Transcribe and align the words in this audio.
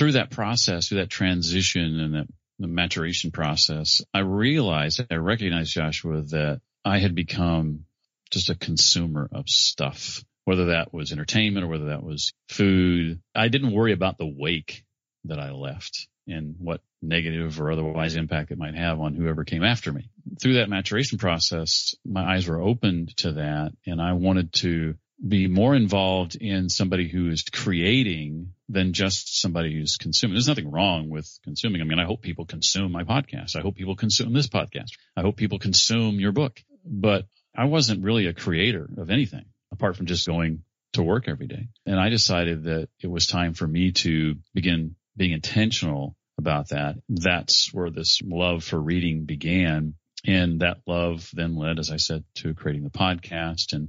through 0.00 0.12
that 0.12 0.30
process, 0.30 0.88
through 0.88 1.00
that 1.00 1.10
transition 1.10 2.00
and 2.00 2.14
that 2.14 2.26
the 2.58 2.66
maturation 2.66 3.30
process, 3.30 4.00
I 4.14 4.20
realized, 4.20 5.02
I 5.10 5.16
recognized 5.16 5.74
Joshua 5.74 6.22
that 6.22 6.62
I 6.86 7.00
had 7.00 7.14
become 7.14 7.84
just 8.30 8.48
a 8.48 8.54
consumer 8.54 9.28
of 9.30 9.46
stuff, 9.50 10.24
whether 10.46 10.66
that 10.66 10.94
was 10.94 11.12
entertainment 11.12 11.66
or 11.66 11.68
whether 11.68 11.88
that 11.88 12.02
was 12.02 12.32
food. 12.48 13.20
I 13.34 13.48
didn't 13.48 13.74
worry 13.74 13.92
about 13.92 14.16
the 14.16 14.26
wake 14.26 14.84
that 15.24 15.38
I 15.38 15.50
left 15.50 16.08
and 16.26 16.54
what 16.58 16.80
negative 17.02 17.60
or 17.60 17.70
otherwise 17.70 18.16
impact 18.16 18.52
it 18.52 18.58
might 18.58 18.76
have 18.76 19.00
on 19.00 19.14
whoever 19.14 19.44
came 19.44 19.62
after 19.62 19.92
me. 19.92 20.08
Through 20.40 20.54
that 20.54 20.70
maturation 20.70 21.18
process, 21.18 21.94
my 22.06 22.36
eyes 22.36 22.48
were 22.48 22.62
opened 22.62 23.14
to 23.18 23.32
that 23.32 23.72
and 23.86 24.00
I 24.00 24.14
wanted 24.14 24.54
to 24.54 24.94
be 25.26 25.48
more 25.48 25.74
involved 25.74 26.34
in 26.36 26.68
somebody 26.68 27.08
who 27.08 27.28
is 27.28 27.42
creating 27.42 28.52
than 28.68 28.92
just 28.92 29.40
somebody 29.40 29.74
who's 29.74 29.96
consuming. 29.96 30.34
There's 30.34 30.48
nothing 30.48 30.70
wrong 30.70 31.10
with 31.10 31.28
consuming. 31.44 31.82
I 31.82 31.84
mean, 31.84 31.98
I 31.98 32.06
hope 32.06 32.22
people 32.22 32.46
consume 32.46 32.92
my 32.92 33.04
podcast. 33.04 33.56
I 33.56 33.60
hope 33.60 33.76
people 33.76 33.96
consume 33.96 34.32
this 34.32 34.48
podcast. 34.48 34.92
I 35.16 35.20
hope 35.20 35.36
people 35.36 35.58
consume 35.58 36.20
your 36.20 36.32
book, 36.32 36.62
but 36.84 37.26
I 37.54 37.66
wasn't 37.66 38.04
really 38.04 38.26
a 38.26 38.34
creator 38.34 38.88
of 38.96 39.10
anything 39.10 39.44
apart 39.72 39.96
from 39.96 40.06
just 40.06 40.26
going 40.26 40.62
to 40.94 41.02
work 41.02 41.28
every 41.28 41.46
day. 41.46 41.68
And 41.86 42.00
I 42.00 42.08
decided 42.08 42.64
that 42.64 42.88
it 43.00 43.06
was 43.06 43.26
time 43.26 43.54
for 43.54 43.66
me 43.66 43.92
to 43.92 44.36
begin 44.54 44.96
being 45.16 45.32
intentional 45.32 46.16
about 46.38 46.70
that. 46.70 46.96
That's 47.08 47.72
where 47.72 47.90
this 47.90 48.20
love 48.24 48.64
for 48.64 48.80
reading 48.80 49.24
began. 49.26 49.94
And 50.26 50.60
that 50.60 50.78
love 50.86 51.28
then 51.32 51.56
led, 51.56 51.78
as 51.78 51.90
I 51.90 51.96
said, 51.96 52.24
to 52.36 52.54
creating 52.54 52.84
the 52.84 52.90
podcast 52.90 53.72
and 53.72 53.88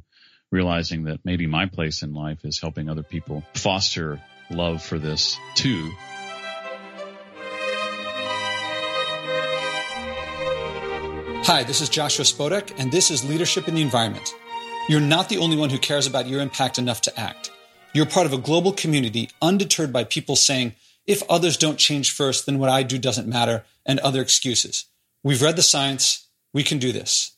realizing 0.51 1.05
that 1.05 1.21
maybe 1.23 1.47
my 1.47 1.65
place 1.65 2.03
in 2.03 2.13
life 2.13 2.43
is 2.43 2.59
helping 2.59 2.89
other 2.89 3.03
people 3.03 3.43
foster 3.53 4.21
love 4.49 4.83
for 4.83 4.99
this 4.99 5.37
too. 5.55 5.89
Hi, 11.43 11.63
this 11.63 11.81
is 11.81 11.89
Joshua 11.89 12.25
Spodek, 12.25 12.73
and 12.77 12.91
this 12.91 13.09
is 13.09 13.27
Leadership 13.27 13.67
in 13.67 13.75
the 13.75 13.81
Environment. 13.81 14.33
You're 14.87 14.99
not 14.99 15.29
the 15.29 15.37
only 15.37 15.57
one 15.57 15.69
who 15.69 15.79
cares 15.79 16.05
about 16.05 16.27
your 16.27 16.41
impact 16.41 16.77
enough 16.77 17.01
to 17.01 17.19
act. 17.19 17.49
You're 17.93 18.05
part 18.05 18.25
of 18.25 18.33
a 18.33 18.37
global 18.37 18.73
community 18.73 19.29
undeterred 19.41 19.91
by 19.91 20.03
people 20.03 20.35
saying, 20.35 20.73
if 21.07 21.23
others 21.29 21.57
don't 21.57 21.77
change 21.77 22.11
first, 22.11 22.45
then 22.45 22.59
what 22.59 22.69
I 22.69 22.83
do 22.83 22.97
doesn't 22.97 23.27
matter, 23.27 23.63
and 23.85 23.99
other 23.99 24.21
excuses. 24.21 24.85
We've 25.23 25.41
read 25.41 25.55
the 25.55 25.63
science. 25.63 26.27
We 26.53 26.63
can 26.63 26.77
do 26.77 26.91
this. 26.91 27.35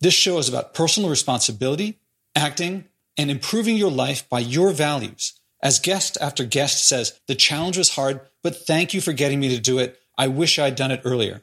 This 0.00 0.14
show 0.14 0.38
is 0.38 0.48
about 0.48 0.74
personal 0.74 1.10
responsibility 1.10 2.00
acting, 2.34 2.86
and 3.18 3.30
improving 3.30 3.76
your 3.76 3.90
life 3.90 4.28
by 4.28 4.40
your 4.40 4.72
values. 4.72 5.38
As 5.62 5.78
guest 5.78 6.18
after 6.20 6.44
guest 6.44 6.86
says, 6.86 7.18
the 7.28 7.34
challenge 7.34 7.78
was 7.78 7.94
hard, 7.94 8.20
but 8.42 8.56
thank 8.56 8.94
you 8.94 9.00
for 9.00 9.12
getting 9.12 9.38
me 9.40 9.48
to 9.50 9.60
do 9.60 9.78
it. 9.78 9.98
I 10.18 10.28
wish 10.28 10.58
I'd 10.58 10.76
done 10.76 10.90
it 10.90 11.02
earlier. 11.04 11.42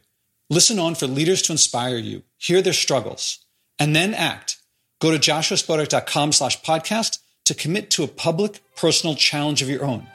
Listen 0.49 0.79
on 0.79 0.95
for 0.95 1.07
leaders 1.07 1.41
to 1.43 1.51
inspire 1.51 1.97
you, 1.97 2.23
hear 2.37 2.61
their 2.61 2.73
struggles, 2.73 3.39
and 3.77 3.95
then 3.95 4.13
act. 4.13 4.57
Go 4.99 5.11
to 5.11 5.17
joshuaspodek.com 5.17 6.31
slash 6.33 6.61
podcast 6.61 7.19
to 7.45 7.53
commit 7.53 7.89
to 7.91 8.03
a 8.03 8.07
public, 8.07 8.59
personal 8.75 9.15
challenge 9.15 9.61
of 9.61 9.69
your 9.69 9.85
own. 9.85 10.07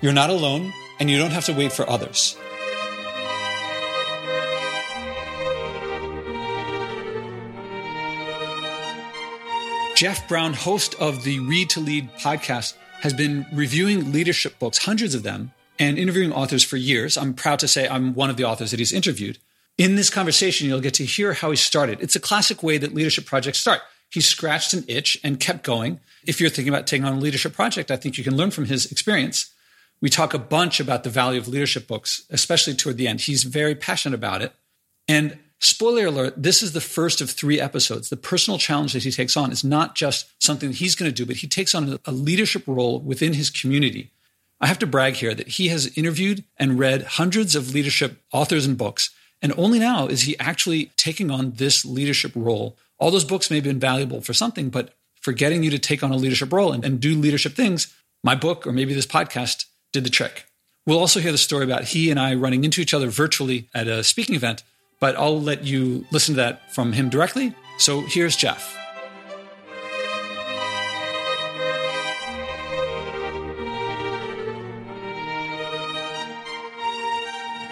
You're 0.00 0.12
not 0.12 0.30
alone, 0.30 0.72
and 0.98 1.10
you 1.10 1.18
don't 1.18 1.30
have 1.30 1.44
to 1.44 1.52
wait 1.52 1.72
for 1.72 1.88
others. 1.88 2.36
Jeff 10.00 10.26
Brown, 10.26 10.54
host 10.54 10.94
of 10.94 11.24
the 11.24 11.40
Read 11.40 11.68
to 11.68 11.80
Lead 11.80 12.08
podcast, 12.14 12.72
has 13.02 13.12
been 13.12 13.44
reviewing 13.52 14.12
leadership 14.12 14.58
books, 14.58 14.78
hundreds 14.78 15.14
of 15.14 15.24
them, 15.24 15.52
and 15.78 15.98
interviewing 15.98 16.32
authors 16.32 16.64
for 16.64 16.78
years. 16.78 17.18
I'm 17.18 17.34
proud 17.34 17.58
to 17.58 17.68
say 17.68 17.86
I'm 17.86 18.14
one 18.14 18.30
of 18.30 18.38
the 18.38 18.44
authors 18.44 18.70
that 18.70 18.80
he's 18.80 18.94
interviewed. 18.94 19.36
In 19.76 19.96
this 19.96 20.08
conversation, 20.08 20.66
you'll 20.66 20.80
get 20.80 20.94
to 20.94 21.04
hear 21.04 21.34
how 21.34 21.50
he 21.50 21.56
started. 21.56 22.00
It's 22.00 22.16
a 22.16 22.18
classic 22.18 22.62
way 22.62 22.78
that 22.78 22.94
leadership 22.94 23.26
projects 23.26 23.58
start. 23.58 23.82
He 24.08 24.22
scratched 24.22 24.72
an 24.72 24.86
itch 24.88 25.18
and 25.22 25.38
kept 25.38 25.64
going. 25.64 26.00
If 26.26 26.40
you're 26.40 26.48
thinking 26.48 26.72
about 26.72 26.86
taking 26.86 27.04
on 27.04 27.18
a 27.18 27.20
leadership 27.20 27.52
project, 27.52 27.90
I 27.90 27.96
think 27.96 28.16
you 28.16 28.24
can 28.24 28.38
learn 28.38 28.52
from 28.52 28.64
his 28.64 28.90
experience. 28.90 29.52
We 30.00 30.08
talk 30.08 30.32
a 30.32 30.38
bunch 30.38 30.80
about 30.80 31.04
the 31.04 31.10
value 31.10 31.38
of 31.38 31.46
leadership 31.46 31.86
books, 31.86 32.24
especially 32.30 32.72
toward 32.72 32.96
the 32.96 33.06
end. 33.06 33.20
He's 33.20 33.42
very 33.42 33.74
passionate 33.74 34.16
about 34.16 34.40
it. 34.40 34.54
And 35.06 35.38
Spoiler 35.62 36.06
alert, 36.06 36.42
this 36.42 36.62
is 36.62 36.72
the 36.72 36.80
first 36.80 37.20
of 37.20 37.28
three 37.28 37.60
episodes. 37.60 38.08
The 38.08 38.16
personal 38.16 38.58
challenge 38.58 38.94
that 38.94 39.04
he 39.04 39.10
takes 39.10 39.36
on 39.36 39.52
is 39.52 39.62
not 39.62 39.94
just 39.94 40.26
something 40.42 40.70
that 40.70 40.78
he's 40.78 40.94
going 40.94 41.10
to 41.10 41.14
do, 41.14 41.26
but 41.26 41.36
he 41.36 41.46
takes 41.46 41.74
on 41.74 41.98
a 42.06 42.12
leadership 42.12 42.62
role 42.66 42.98
within 42.98 43.34
his 43.34 43.50
community. 43.50 44.10
I 44.58 44.66
have 44.68 44.78
to 44.78 44.86
brag 44.86 45.14
here 45.14 45.34
that 45.34 45.48
he 45.48 45.68
has 45.68 45.98
interviewed 45.98 46.44
and 46.56 46.78
read 46.78 47.02
hundreds 47.02 47.54
of 47.54 47.74
leadership 47.74 48.22
authors 48.32 48.64
and 48.64 48.78
books, 48.78 49.10
and 49.42 49.52
only 49.58 49.78
now 49.78 50.06
is 50.06 50.22
he 50.22 50.38
actually 50.38 50.92
taking 50.96 51.30
on 51.30 51.52
this 51.52 51.84
leadership 51.84 52.32
role. 52.34 52.78
All 52.98 53.10
those 53.10 53.24
books 53.24 53.50
may 53.50 53.56
have 53.56 53.64
been 53.64 53.78
valuable 53.78 54.22
for 54.22 54.32
something, 54.32 54.70
but 54.70 54.94
for 55.20 55.32
getting 55.32 55.62
you 55.62 55.70
to 55.70 55.78
take 55.78 56.02
on 56.02 56.10
a 56.10 56.16
leadership 56.16 56.52
role 56.54 56.72
and, 56.72 56.86
and 56.86 57.00
do 57.00 57.14
leadership 57.14 57.52
things, 57.52 57.94
my 58.24 58.34
book 58.34 58.66
or 58.66 58.72
maybe 58.72 58.94
this 58.94 59.06
podcast 59.06 59.66
did 59.92 60.04
the 60.04 60.10
trick. 60.10 60.46
We'll 60.86 60.98
also 60.98 61.20
hear 61.20 61.32
the 61.32 61.38
story 61.38 61.64
about 61.64 61.84
he 61.84 62.10
and 62.10 62.18
I 62.18 62.34
running 62.34 62.64
into 62.64 62.80
each 62.80 62.94
other 62.94 63.08
virtually 63.08 63.68
at 63.74 63.86
a 63.86 64.02
speaking 64.02 64.34
event 64.34 64.62
but 65.00 65.16
I'll 65.16 65.40
let 65.40 65.64
you 65.64 66.06
listen 66.12 66.34
to 66.34 66.42
that 66.42 66.72
from 66.74 66.92
him 66.92 67.08
directly. 67.08 67.54
So 67.78 68.02
here's 68.02 68.36
Jeff. 68.36 68.76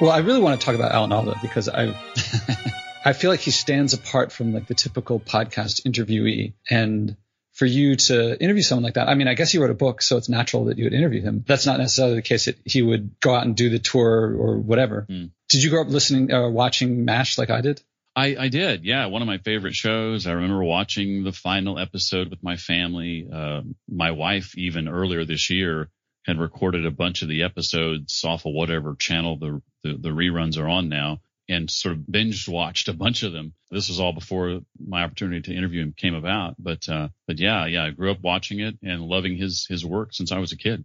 Well, 0.01 0.13
I 0.13 0.19
really 0.19 0.41
want 0.41 0.61
to 0.61 0.65
talk 0.65 0.77
about 0.77 0.93
Alan 0.93 1.11
Alda 1.11 1.35
because 1.43 1.69
I 1.69 1.87
I 3.05 3.13
feel 3.13 3.31
like 3.31 3.41
he 3.41 3.51
stands 3.51 3.95
apart 3.95 4.33
from 4.33 4.55
like 4.55 4.67
the 4.67 4.75
typical 4.75 5.19
podcast 5.19 5.85
interviewee 5.85 6.55
and 6.71 7.17
for 7.53 7.67
you 7.67 7.97
to 7.97 8.41
interview 8.41 8.63
someone 8.63 8.85
like 8.85 8.95
that. 8.95 9.09
I 9.09 9.15
mean, 9.15 9.27
I 9.27 9.35
guess 9.35 9.51
he 9.51 9.59
wrote 9.59 9.71
a 9.71 9.75
book, 9.75 10.01
so 10.01 10.17
it's 10.17 10.29
natural 10.29 10.67
that 10.67 10.79
you 10.79 10.85
would 10.85 10.93
interview 10.93 11.21
him. 11.23 11.45
That's 11.47 11.67
not 11.67 11.79
necessarily 11.79 12.15
the 12.15 12.23
case 12.23 12.45
that 12.45 12.57
he 12.65 12.83
would 12.83 13.19
go 13.19 13.35
out 13.35 13.45
and 13.45 13.57
do 13.57 13.71
the 13.71 13.81
tour 13.81 14.37
or 14.37 14.59
whatever. 14.59 15.07
Mm. 15.11 15.31
Did 15.49 15.63
you 15.63 15.71
grow 15.71 15.83
up 15.83 15.89
listening 15.89 16.33
or 16.33 16.47
uh, 16.47 16.51
watching 16.51 17.05
MASH 17.05 17.39
like 17.39 17.51
I 17.51 17.61
did? 17.61 17.83
I, 18.15 18.37
I, 18.39 18.49
did. 18.49 18.85
Yeah. 18.85 19.07
One 19.07 19.23
of 19.23 19.29
my 19.29 19.39
favorite 19.39 19.75
shows. 19.75 20.27
I 20.27 20.33
remember 20.33 20.63
watching 20.65 21.23
the 21.23 21.33
final 21.33 21.79
episode 21.79 22.31
with 22.31 22.43
my 22.43 22.57
family. 22.57 23.29
Uh, 23.33 23.63
my 23.89 24.11
wife, 24.11 24.59
even 24.59 24.89
earlier 24.89 25.25
this 25.25 25.51
year, 25.51 25.89
had 26.27 26.39
recorded 26.39 26.85
a 26.85 26.91
bunch 26.91 27.23
of 27.23 27.29
the 27.29 27.45
episodes 27.45 28.25
off 28.25 28.45
of 28.45 28.53
whatever 28.53 28.97
channel 28.97 29.39
the, 29.39 29.63
the, 29.85 29.97
the 29.97 30.09
reruns 30.09 30.59
are 30.59 30.69
on 30.69 30.89
now 30.89 31.21
and 31.49 31.71
sort 31.71 31.95
of 31.95 32.11
binge 32.11 32.47
watched 32.49 32.89
a 32.89 32.93
bunch 32.93 33.23
of 33.23 33.33
them. 33.33 33.55
This 33.71 33.89
was 33.89 34.01
all 34.01 34.13
before 34.13 34.61
my 34.79 35.05
opportunity 35.05 35.41
to 35.43 35.57
interview 35.57 35.83
him 35.83 35.95
came 35.97 36.15
about. 36.15 36.57
But, 36.59 36.89
uh, 36.89 37.09
but 37.27 37.39
yeah, 37.39 37.67
yeah, 37.67 37.85
I 37.85 37.91
grew 37.91 38.11
up 38.11 38.21
watching 38.21 38.61
it 38.61 38.79
and 38.83 39.03
loving 39.03 39.37
his, 39.37 39.67
his 39.69 39.85
work 39.85 40.13
since 40.13 40.31
I 40.31 40.39
was 40.39 40.53
a 40.53 40.59
kid. 40.59 40.85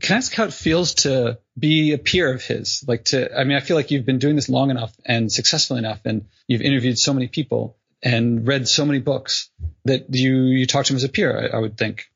Can 0.00 0.14
I 0.14 0.18
ask 0.18 0.32
how 0.32 0.44
it 0.44 0.54
feels 0.54 0.94
to 0.94 1.38
be 1.60 1.92
a 1.92 1.98
peer 1.98 2.32
of 2.32 2.42
his? 2.42 2.84
Like 2.86 3.04
to, 3.06 3.38
I 3.38 3.44
mean, 3.44 3.56
I 3.56 3.60
feel 3.60 3.76
like 3.76 3.90
you've 3.90 4.06
been 4.06 4.18
doing 4.18 4.36
this 4.36 4.48
long 4.48 4.70
enough 4.70 4.94
and 5.04 5.30
successful 5.30 5.76
enough 5.76 6.00
and 6.04 6.26
you've 6.46 6.62
interviewed 6.62 6.98
so 6.98 7.12
many 7.12 7.28
people 7.28 7.76
and 8.02 8.46
read 8.46 8.66
so 8.66 8.84
many 8.84 8.98
books 8.98 9.50
that 9.84 10.06
you, 10.14 10.42
you 10.44 10.66
talk 10.66 10.86
to 10.86 10.92
him 10.92 10.96
as 10.96 11.04
a 11.04 11.08
peer, 11.08 11.50
I, 11.52 11.56
I 11.56 11.60
would 11.60 11.76
think. 11.76 12.06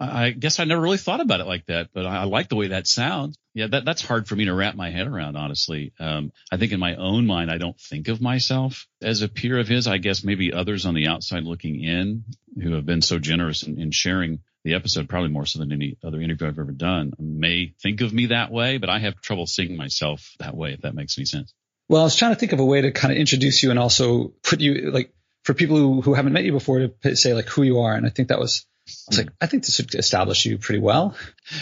I 0.00 0.30
guess 0.30 0.60
I 0.60 0.64
never 0.64 0.80
really 0.80 0.96
thought 0.96 1.20
about 1.20 1.40
it 1.40 1.46
like 1.46 1.66
that, 1.66 1.88
but 1.92 2.06
I, 2.06 2.18
I 2.18 2.24
like 2.24 2.48
the 2.48 2.56
way 2.56 2.68
that 2.68 2.86
sounds. 2.86 3.36
Yeah, 3.52 3.66
that, 3.68 3.84
that's 3.84 4.02
hard 4.02 4.28
for 4.28 4.36
me 4.36 4.44
to 4.44 4.54
wrap 4.54 4.76
my 4.76 4.90
head 4.90 5.08
around, 5.08 5.36
honestly. 5.36 5.92
Um, 5.98 6.30
I 6.52 6.56
think 6.56 6.70
in 6.70 6.78
my 6.78 6.94
own 6.94 7.26
mind, 7.26 7.50
I 7.50 7.58
don't 7.58 7.78
think 7.80 8.06
of 8.06 8.20
myself 8.20 8.86
as 9.02 9.22
a 9.22 9.28
peer 9.28 9.58
of 9.58 9.66
his. 9.66 9.88
I 9.88 9.98
guess 9.98 10.22
maybe 10.22 10.52
others 10.52 10.86
on 10.86 10.94
the 10.94 11.08
outside 11.08 11.42
looking 11.42 11.82
in 11.82 12.24
who 12.62 12.74
have 12.74 12.86
been 12.86 13.02
so 13.02 13.18
generous 13.18 13.64
in, 13.64 13.80
in 13.80 13.90
sharing 13.90 14.38
the 14.68 14.74
episode, 14.74 15.08
probably 15.08 15.30
more 15.30 15.46
so 15.46 15.58
than 15.58 15.72
any 15.72 15.96
other 16.04 16.20
interview 16.20 16.46
I've 16.46 16.58
ever 16.58 16.72
done, 16.72 17.12
may 17.18 17.74
think 17.82 18.00
of 18.00 18.12
me 18.12 18.26
that 18.26 18.50
way, 18.50 18.78
but 18.78 18.90
I 18.90 18.98
have 18.98 19.20
trouble 19.20 19.46
seeing 19.46 19.76
myself 19.76 20.34
that 20.38 20.56
way, 20.56 20.74
if 20.74 20.82
that 20.82 20.94
makes 20.94 21.18
any 21.18 21.24
sense. 21.24 21.54
Well, 21.88 22.02
I 22.02 22.04
was 22.04 22.16
trying 22.16 22.32
to 22.32 22.38
think 22.38 22.52
of 22.52 22.60
a 22.60 22.64
way 22.64 22.82
to 22.82 22.92
kind 22.92 23.12
of 23.12 23.18
introduce 23.18 23.62
you 23.62 23.70
and 23.70 23.78
also 23.78 24.32
put 24.42 24.60
you 24.60 24.90
like 24.90 25.12
for 25.44 25.54
people 25.54 25.76
who, 25.76 26.02
who 26.02 26.14
haven't 26.14 26.34
met 26.34 26.44
you 26.44 26.52
before 26.52 26.88
to 27.02 27.16
say 27.16 27.32
like 27.32 27.48
who 27.48 27.62
you 27.62 27.80
are. 27.80 27.94
And 27.94 28.04
I 28.04 28.10
think 28.10 28.28
that 28.28 28.38
was 28.38 28.66
I 28.88 29.10
was 29.10 29.18
like, 29.18 29.28
I 29.40 29.46
think 29.46 29.64
this 29.64 29.78
would 29.78 29.94
establish 29.94 30.46
you 30.46 30.58
pretty 30.58 30.80
well. 30.80 31.14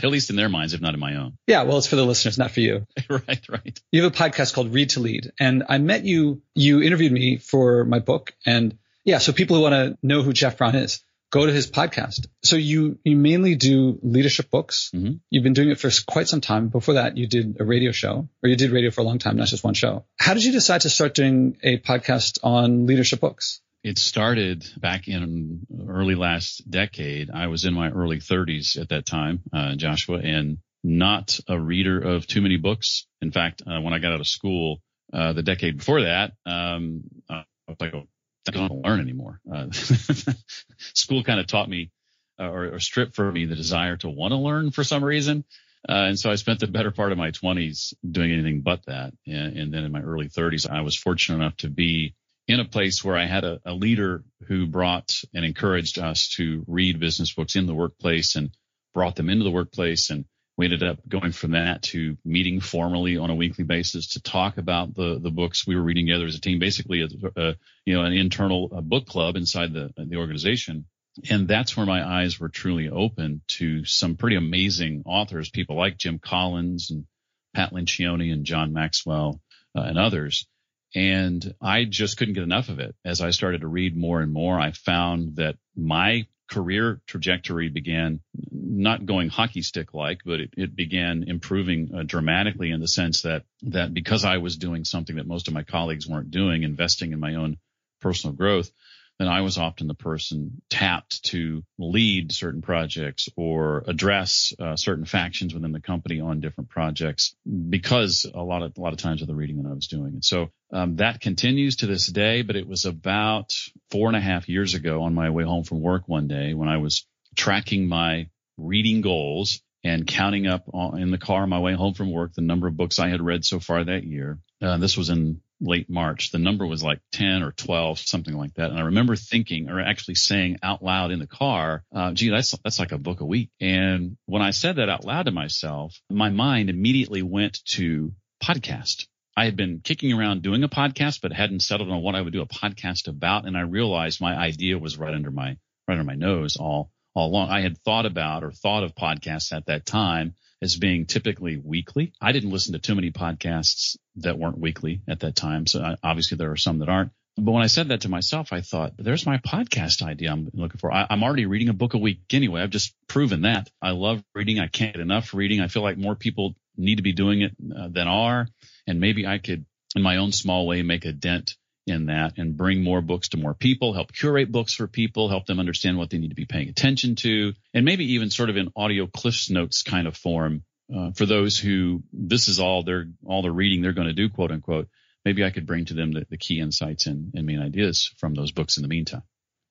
At 0.03 0.11
least 0.11 0.31
in 0.31 0.37
their 0.37 0.49
minds, 0.49 0.75
if 0.75 0.81
not 0.81 0.95
in 0.95 1.01
my 1.01 1.17
own. 1.17 1.39
Yeah, 1.47 1.63
well, 1.63 1.79
it's 1.79 1.87
for 1.87 1.97
the 1.97 2.05
listeners, 2.05 2.39
not 2.39 2.53
for 2.53 2.61
you. 2.61 2.87
right, 3.09 3.49
right. 3.49 3.81
You 3.91 4.03
have 4.05 4.13
a 4.13 4.17
podcast 4.17 4.55
called 4.55 4.73
Read 4.73 4.91
to 4.91 5.01
Lead. 5.01 5.33
And 5.39 5.65
I 5.69 5.79
met 5.79 6.05
you, 6.05 6.43
you 6.55 6.83
interviewed 6.83 7.13
me 7.13 7.39
for 7.39 7.85
my 7.85 7.99
book. 7.99 8.35
And 8.45 8.79
yeah, 9.05 9.19
so 9.19 9.33
people 9.33 9.57
who 9.57 9.63
want 9.63 9.73
to 9.73 9.99
know 10.03 10.23
who 10.23 10.33
Jeff 10.33 10.59
Brown 10.59 10.77
is, 10.77 11.03
go 11.31 11.47
to 11.47 11.53
his 11.53 11.71
podcast. 11.71 12.27
So 12.45 12.57
you, 12.57 12.99
you 13.05 13.17
mainly 13.17 13.55
do 13.55 13.99
leadership 14.03 14.51
books. 14.51 14.91
Mm-hmm. 14.95 15.15
You've 15.31 15.45
been 15.45 15.53
doing 15.53 15.71
it 15.71 15.79
for 15.81 15.91
quite 16.07 16.29
some 16.29 16.41
time. 16.41 16.69
Before 16.69 16.95
that, 16.95 17.17
you 17.17 17.27
did 17.27 17.57
a 17.61 17.65
radio 17.65 17.93
show 17.93 18.29
or 18.43 18.49
you 18.49 18.57
did 18.57 18.71
radio 18.71 18.91
for 18.91 19.01
a 19.01 19.05
long 19.05 19.19
time, 19.19 19.37
not 19.37 19.49
just 19.49 19.65
one 19.65 19.75
show. 19.75 20.05
How 20.19 20.35
did 20.35 20.45
you 20.45 20.53
decide 20.53 20.83
to 20.83 20.91
start 20.91 21.15
doing 21.15 21.57
a 21.63 21.79
podcast 21.79 22.39
on 22.43 22.87
leadership 22.87 23.21
books? 23.21 23.61
it 23.87 23.99
started 23.99 24.67
back 24.79 25.07
in 25.07 25.65
early 25.89 26.17
last 26.17 26.69
decade. 26.69 27.31
I 27.31 27.47
was 27.47 27.65
in 27.65 27.73
my 27.73 27.89
early 27.89 28.19
30s 28.19 28.81
at 28.81 28.89
that 28.89 29.07
time, 29.07 29.43
uh, 29.53 29.77
Joshua, 29.77 30.19
and 30.19 30.59
not 30.83 31.39
a 31.47 31.57
reader 31.57 32.01
of 32.01 32.27
too 32.27 32.43
many 32.43 32.57
books. 32.57 33.07
In 33.23 33.31
fact, 33.31 33.63
uh, 33.65 33.81
when 33.81 33.95
I 33.95 34.01
got 34.01 34.13
out 34.13 34.19
of 34.19 34.27
school, 34.27 34.83
uh, 35.13 35.35
the 35.35 35.45
decade 35.45 35.77
before 35.79 36.03
that, 36.03 36.33
um, 36.45 37.05
I 37.31 37.45
was 37.69 37.77
like, 37.79 37.95
oh, 37.95 38.09
I 38.49 38.53
don't 38.53 38.85
learn 38.85 39.01
anymore. 39.01 39.41
Uh, 39.53 39.67
school 40.95 41.23
kind 41.23 41.41
of 41.41 41.47
taught 41.47 41.69
me 41.69 41.91
uh, 42.39 42.51
or, 42.51 42.75
or, 42.75 42.81
stripped 42.81 43.15
from 43.15 43.33
me 43.33 43.47
the 43.47 43.55
desire 43.55 43.97
to 43.99 44.09
want 44.09 44.33
to 44.33 44.37
learn 44.37 44.71
for 44.71 44.85
some 44.85 45.03
reason. 45.05 45.45
Uh, 45.89 46.09
and 46.09 46.19
so 46.19 46.31
I 46.31 46.35
spent 46.35 46.61
the 46.61 46.67
better 46.67 46.91
part 46.91 47.13
of 47.13 47.19
my 47.19 47.31
20s 47.31 47.95
doing 48.09 48.33
anything 48.33 48.61
but 48.61 48.85
that. 48.87 49.13
And, 49.27 49.57
and, 49.57 49.73
then 49.73 49.85
in 49.85 49.93
my 49.93 50.01
early 50.01 50.29
30s, 50.29 50.69
I 50.69 50.81
was 50.81 50.97
fortunate 50.97 51.37
enough 51.37 51.57
to 51.59 51.71
be 51.71 52.15
in 52.49 52.61
a 52.61 52.65
place 52.65 53.05
where 53.05 53.17
I 53.17 53.27
had 53.27 53.45
a, 53.45 53.61
a 53.65 53.73
leader 53.73 54.25
who 54.49 54.67
brought 54.67 55.13
and 55.35 55.45
encouraged 55.45 55.99
us 55.99 56.29
to 56.37 56.65
read 56.67 57.01
business 57.01 57.33
books 57.33 57.57
in 57.57 57.67
the 57.67 57.75
workplace 57.75 58.37
and 58.37 58.51
brought 58.95 59.17
them 59.17 59.31
into 59.31 59.45
the 59.45 59.51
workplace. 59.51 60.11
And 60.11 60.25
we 60.57 60.67
ended 60.67 60.83
up 60.83 60.99
going 61.07 61.33
from 61.33 61.53
that 61.53 61.83
to 61.83 62.17
meeting 62.25 62.61
formally 62.61 63.19
on 63.19 63.31
a 63.31 63.35
weekly 63.35 63.65
basis 63.65 64.09
to 64.09 64.23
talk 64.23 64.57
about 64.57 64.95
the, 64.95 65.19
the 65.21 65.31
books 65.31 65.67
we 65.67 65.77
were 65.77 65.83
reading 65.83 66.07
together 66.07 66.27
as 66.27 66.35
a 66.35 66.41
team, 66.41 66.59
basically 66.59 67.03
a, 67.03 67.09
a 67.41 67.55
you 67.85 67.95
know, 67.95 68.05
an 68.05 68.15
internal 68.15 68.69
book 68.83 69.07
club 69.07 69.37
inside 69.37 69.73
the, 69.73 69.93
the 69.97 70.17
organization. 70.17 70.87
And 71.31 71.47
that's 71.47 71.77
where 71.77 71.87
my 71.87 72.07
eyes 72.07 72.41
were 72.41 72.49
truly 72.49 72.89
open 72.89 73.43
to 73.49 73.85
some 73.85 74.17
pretty 74.17 74.37
amazing 74.37 75.03
authors, 75.07 75.51
people 75.51 75.77
like 75.77 75.99
Jim 75.99 76.19
Collins 76.19 76.91
and 76.91 77.07
Pat 77.55 77.73
Lencioni 77.73 78.33
and 78.33 78.45
John 78.45 78.73
Maxwell 78.73 79.41
uh, 79.77 79.83
and 79.83 79.99
others. 79.99 80.47
And 80.95 81.55
I 81.61 81.85
just 81.85 82.17
couldn't 82.17 82.35
get 82.35 82.45
enough 82.45 82.71
of 82.71 82.81
it. 82.81 82.95
As 83.05 83.21
I 83.21 83.31
started 83.31 83.61
to 83.61 83.67
read 83.67 83.97
more 83.97 84.21
and 84.21 84.33
more, 84.33 84.59
I 84.59 84.73
found 84.73 85.37
that 85.37 85.57
my 85.75 86.27
career 86.49 87.01
trajectory 87.07 87.69
began 87.69 88.21
not 88.53 89.05
going 89.05 89.29
hockey 89.29 89.63
stick 89.63 89.95
like, 89.95 90.21
but 90.25 90.41
it, 90.41 90.55
it 90.57 90.77
began 90.77 91.25
improving 91.27 91.91
uh, 91.95 92.03
dramatically 92.05 92.71
in 92.71 92.81
the 92.81 92.89
sense 92.89 93.23
that, 93.23 93.45
that 93.63 93.93
because 93.93 94.25
I 94.25 94.39
was 94.39 94.57
doing 94.57 94.85
something 94.85 95.17
that 95.17 95.27
most 95.27 95.49
of 95.49 95.55
my 95.55 95.63
colleagues 95.63 96.07
weren't 96.07 96.31
doing, 96.31 96.63
investing 96.63 97.13
in 97.13 97.21
my 97.21 97.35
own 97.35 97.59
personal 98.01 98.35
growth, 98.35 98.71
then 99.19 99.29
I 99.29 99.41
was 99.41 99.57
often 99.57 99.87
the 99.87 99.95
person 99.95 100.61
tapped 100.69 101.25
to 101.27 101.65
lead 101.79 102.33
certain 102.33 102.61
projects 102.61 103.29
or 103.37 103.83
address 103.87 104.53
uh, 104.59 104.77
certain 104.77 105.07
factions 105.07 105.55
within 105.55 105.73
the 105.73 105.81
company 105.81 106.21
on 106.21 106.41
different 106.41 106.69
projects 106.69 107.35
because 107.71 108.27
a 108.33 108.43
lot 108.43 108.63
of 108.63 108.77
a 108.77 108.81
lot 108.81 108.93
of 108.93 108.99
times 108.99 109.23
of 109.23 109.29
the 109.29 109.35
reading 109.35 109.63
that 109.63 109.69
I 109.71 109.75
was 109.75 109.87
doing. 109.87 110.15
And 110.15 110.25
so 110.25 110.51
um, 110.73 110.97
that 110.97 111.21
continues 111.21 111.77
to 111.77 111.87
this 111.87 112.07
day. 112.07 112.43
But 112.43 112.57
it 112.57 112.69
was 112.69 112.85
about 112.85 113.53
four 113.91 114.09
and 114.09 114.17
a 114.17 114.21
half 114.21 114.49
years 114.49 114.75
ago 114.75 115.03
on 115.03 115.15
my 115.15 115.31
way 115.31 115.45
home 115.45 115.65
from 115.65 115.81
work 115.81 116.03
one 116.07 116.29
day 116.29 116.53
when 116.53 116.69
I 116.69 116.79
was 116.79 117.07
tracking 117.35 117.89
my 117.89 118.29
reading 118.59 119.01
goals 119.01 119.63
and 119.85 120.07
counting 120.07 120.47
up 120.47 120.65
in 120.95 121.11
the 121.11 121.19
car 121.19 121.43
on 121.43 121.49
my 121.49 121.61
way 121.61 121.75
home 121.75 121.95
from 121.95 122.11
work 122.11 122.35
the 122.35 122.43
number 122.43 122.67
of 122.67 122.77
books 122.77 122.99
I 122.99 123.09
had 123.09 123.23
read 123.23 123.45
so 123.45 123.61
far 123.61 123.85
that 123.85 124.05
year. 124.05 124.39
Uh, 124.61 124.79
this 124.79 124.97
was 124.97 125.11
in 125.11 125.41
late 125.61 125.89
March. 125.89 126.31
The 126.31 126.39
number 126.39 126.67
was 126.67 126.83
like 126.83 127.01
10 127.13 127.43
or 127.43 127.53
12, 127.53 127.99
something 127.99 128.37
like 128.37 128.55
that. 128.55 128.71
And 128.71 128.79
I 128.79 128.85
remember 128.85 129.17
thinking 129.17 129.69
or 129.69 129.81
actually 129.81 130.17
saying 130.17 130.59
out 130.63 130.83
loud 130.83 131.11
in 131.11 131.19
the 131.19 131.27
car, 131.27 131.85
uh, 131.95 132.13
gee, 132.13 132.31
that's, 132.31 132.53
that's 132.65 132.79
like 132.79 132.93
a 132.93 132.99
book 132.99 133.21
a 133.21 133.27
week. 133.27 133.51
And 133.61 134.17
when 134.27 134.43
I 134.43 134.51
said 134.51 134.77
that 134.77 134.89
out 134.89 135.05
loud 135.05 135.27
to 135.27 135.33
myself, 135.33 135.99
my 136.11 136.31
mind 136.31 136.71
immediately 136.71 137.23
went 137.23 137.65
to 137.67 138.13
podcast. 138.43 139.07
I 139.37 139.45
had 139.45 139.57
been 139.57 139.81
kicking 139.81 140.13
around 140.13 140.43
doing 140.43 140.63
a 140.65 140.69
podcast, 140.69 141.21
but 141.21 141.33
hadn't 141.33 141.61
settled 141.61 141.91
on 141.91 142.03
what 142.03 142.15
I 142.15 142.21
would 142.21 142.33
do 142.33 142.43
a 142.43 142.47
podcast 142.47 143.09
about. 143.09 143.47
And 143.47 143.57
I 143.57 143.63
realized 143.63 144.21
my 144.21 144.35
idea 144.35 144.79
was 144.79 144.99
right 144.99 145.15
under 145.15 145.31
my, 145.31 145.57
right 145.87 145.99
under 145.99 146.05
my 146.05 146.15
nose 146.15 146.57
all, 146.57 146.91
all 147.15 147.29
along. 147.29 147.51
I 147.51 147.61
had 147.61 147.79
thought 147.79 148.07
about 148.07 148.45
or 148.45 148.51
thought 148.51 148.85
of 148.85 148.95
podcasts 148.95 149.53
at 149.53 149.67
that 149.67 149.85
time 149.85 150.35
as 150.63 150.77
being 150.77 151.07
typically 151.07 151.57
weekly. 151.57 152.13
I 152.21 152.33
didn't 152.33 152.51
listen 152.51 152.73
to 152.73 152.79
too 152.79 152.95
many 152.95 153.11
podcasts 153.11 153.97
that 154.17 154.39
weren't 154.39 154.59
weekly 154.59 155.03
at 155.09 155.21
that 155.21 155.37
time. 155.37 155.67
So 155.67 155.83
I, 155.83 155.97
obviously 156.03 156.37
there 156.37 156.51
are 156.51 156.57
some 156.57 156.79
that 156.79 156.89
aren't. 156.89 157.13
But 157.39 157.53
when 157.53 157.63
I 157.63 157.67
said 157.67 157.89
that 157.89 158.03
to 158.03 158.09
myself, 158.09 158.53
I 158.53 158.63
thought, 158.63 158.95
there's 158.97 159.27
my 159.27 159.37
podcast 159.37 160.01
idea 160.01 160.33
I'm 160.33 160.49
looking 160.55 160.79
for. 160.79 160.91
I, 160.91 161.07
am 161.11 161.23
already 161.23 161.45
reading 161.45 161.69
a 161.69 161.75
book 161.75 161.93
a 161.93 161.99
week 161.99 162.21
anyway. 162.33 162.63
I've 162.63 162.71
just 162.71 162.95
proven 163.09 163.43
that. 163.43 163.69
I 163.83 163.91
love 163.91 164.25
reading. 164.35 164.59
I 164.59 164.69
can't 164.69 164.95
get 164.95 165.03
enough 165.03 165.35
reading. 165.35 165.61
I 165.61 165.69
feel 165.69 165.83
like 165.83 165.99
more 165.99 166.15
people 166.15 166.55
need 166.79 166.97
to 166.97 167.03
be 167.03 167.13
doing 167.13 167.43
it 167.43 167.53
uh, 167.77 167.89
than 167.89 168.09
are. 168.09 168.49
And 168.87 169.01
maybe 169.01 169.27
I 169.27 169.37
could, 169.37 169.67
in 169.95 170.01
my 170.01 170.17
own 170.17 170.33
small 170.33 170.67
way, 170.67 170.83
make 170.83 171.05
a 171.05 171.13
dent 171.13 171.57
in 171.87 172.07
that 172.07 172.35
and 172.37 172.57
bring 172.57 172.83
more 172.83 173.01
books 173.01 173.29
to 173.31 173.37
more 173.37 173.55
people, 173.55 173.93
help 173.93 174.13
curate 174.13 174.51
books 174.51 174.75
for 174.75 174.87
people, 174.87 175.29
help 175.29 175.47
them 175.47 175.61
understand 175.61 175.99
what 175.99 176.11
they 176.11 176.19
need 176.19 176.31
to 176.31 176.35
be 176.35 176.45
paying 176.45 176.69
attention 176.69 177.15
to, 177.17 177.55
and 177.73 177.85
maybe 177.85 178.15
even 178.15 178.31
sort 178.31 178.51
of 178.51 178.57
in 178.57 178.73
audio 178.77 179.07
CliffsNotes 179.07 179.85
kind 179.85 180.07
of 180.07 180.17
form 180.17 180.65
uh, 180.95 181.11
for 181.13 181.27
those 181.27 181.59
who 181.59 182.03
this 182.13 182.49
is 182.49 182.61
all 182.61 182.83
they're 182.83 183.09
all 183.25 183.43
the 183.43 183.51
reading 183.51 183.83
they're 183.83 183.93
going 183.93 184.09
to 184.09 184.13
do, 184.13 184.29
quote 184.29 184.51
unquote. 184.51 184.89
Maybe 185.25 185.45
I 185.45 185.51
could 185.51 185.67
bring 185.67 185.87
to 185.87 185.95
them 185.95 186.13
the, 186.13 186.27
the 186.29 186.37
key 186.37 186.61
insights 186.61 187.07
and, 187.07 187.33
and 187.35 187.47
main 187.47 187.61
ideas 187.61 188.13
from 188.19 188.35
those 188.35 188.53
books 188.53 188.77
in 188.77 188.83
the 188.83 188.89
meantime. 188.89 189.23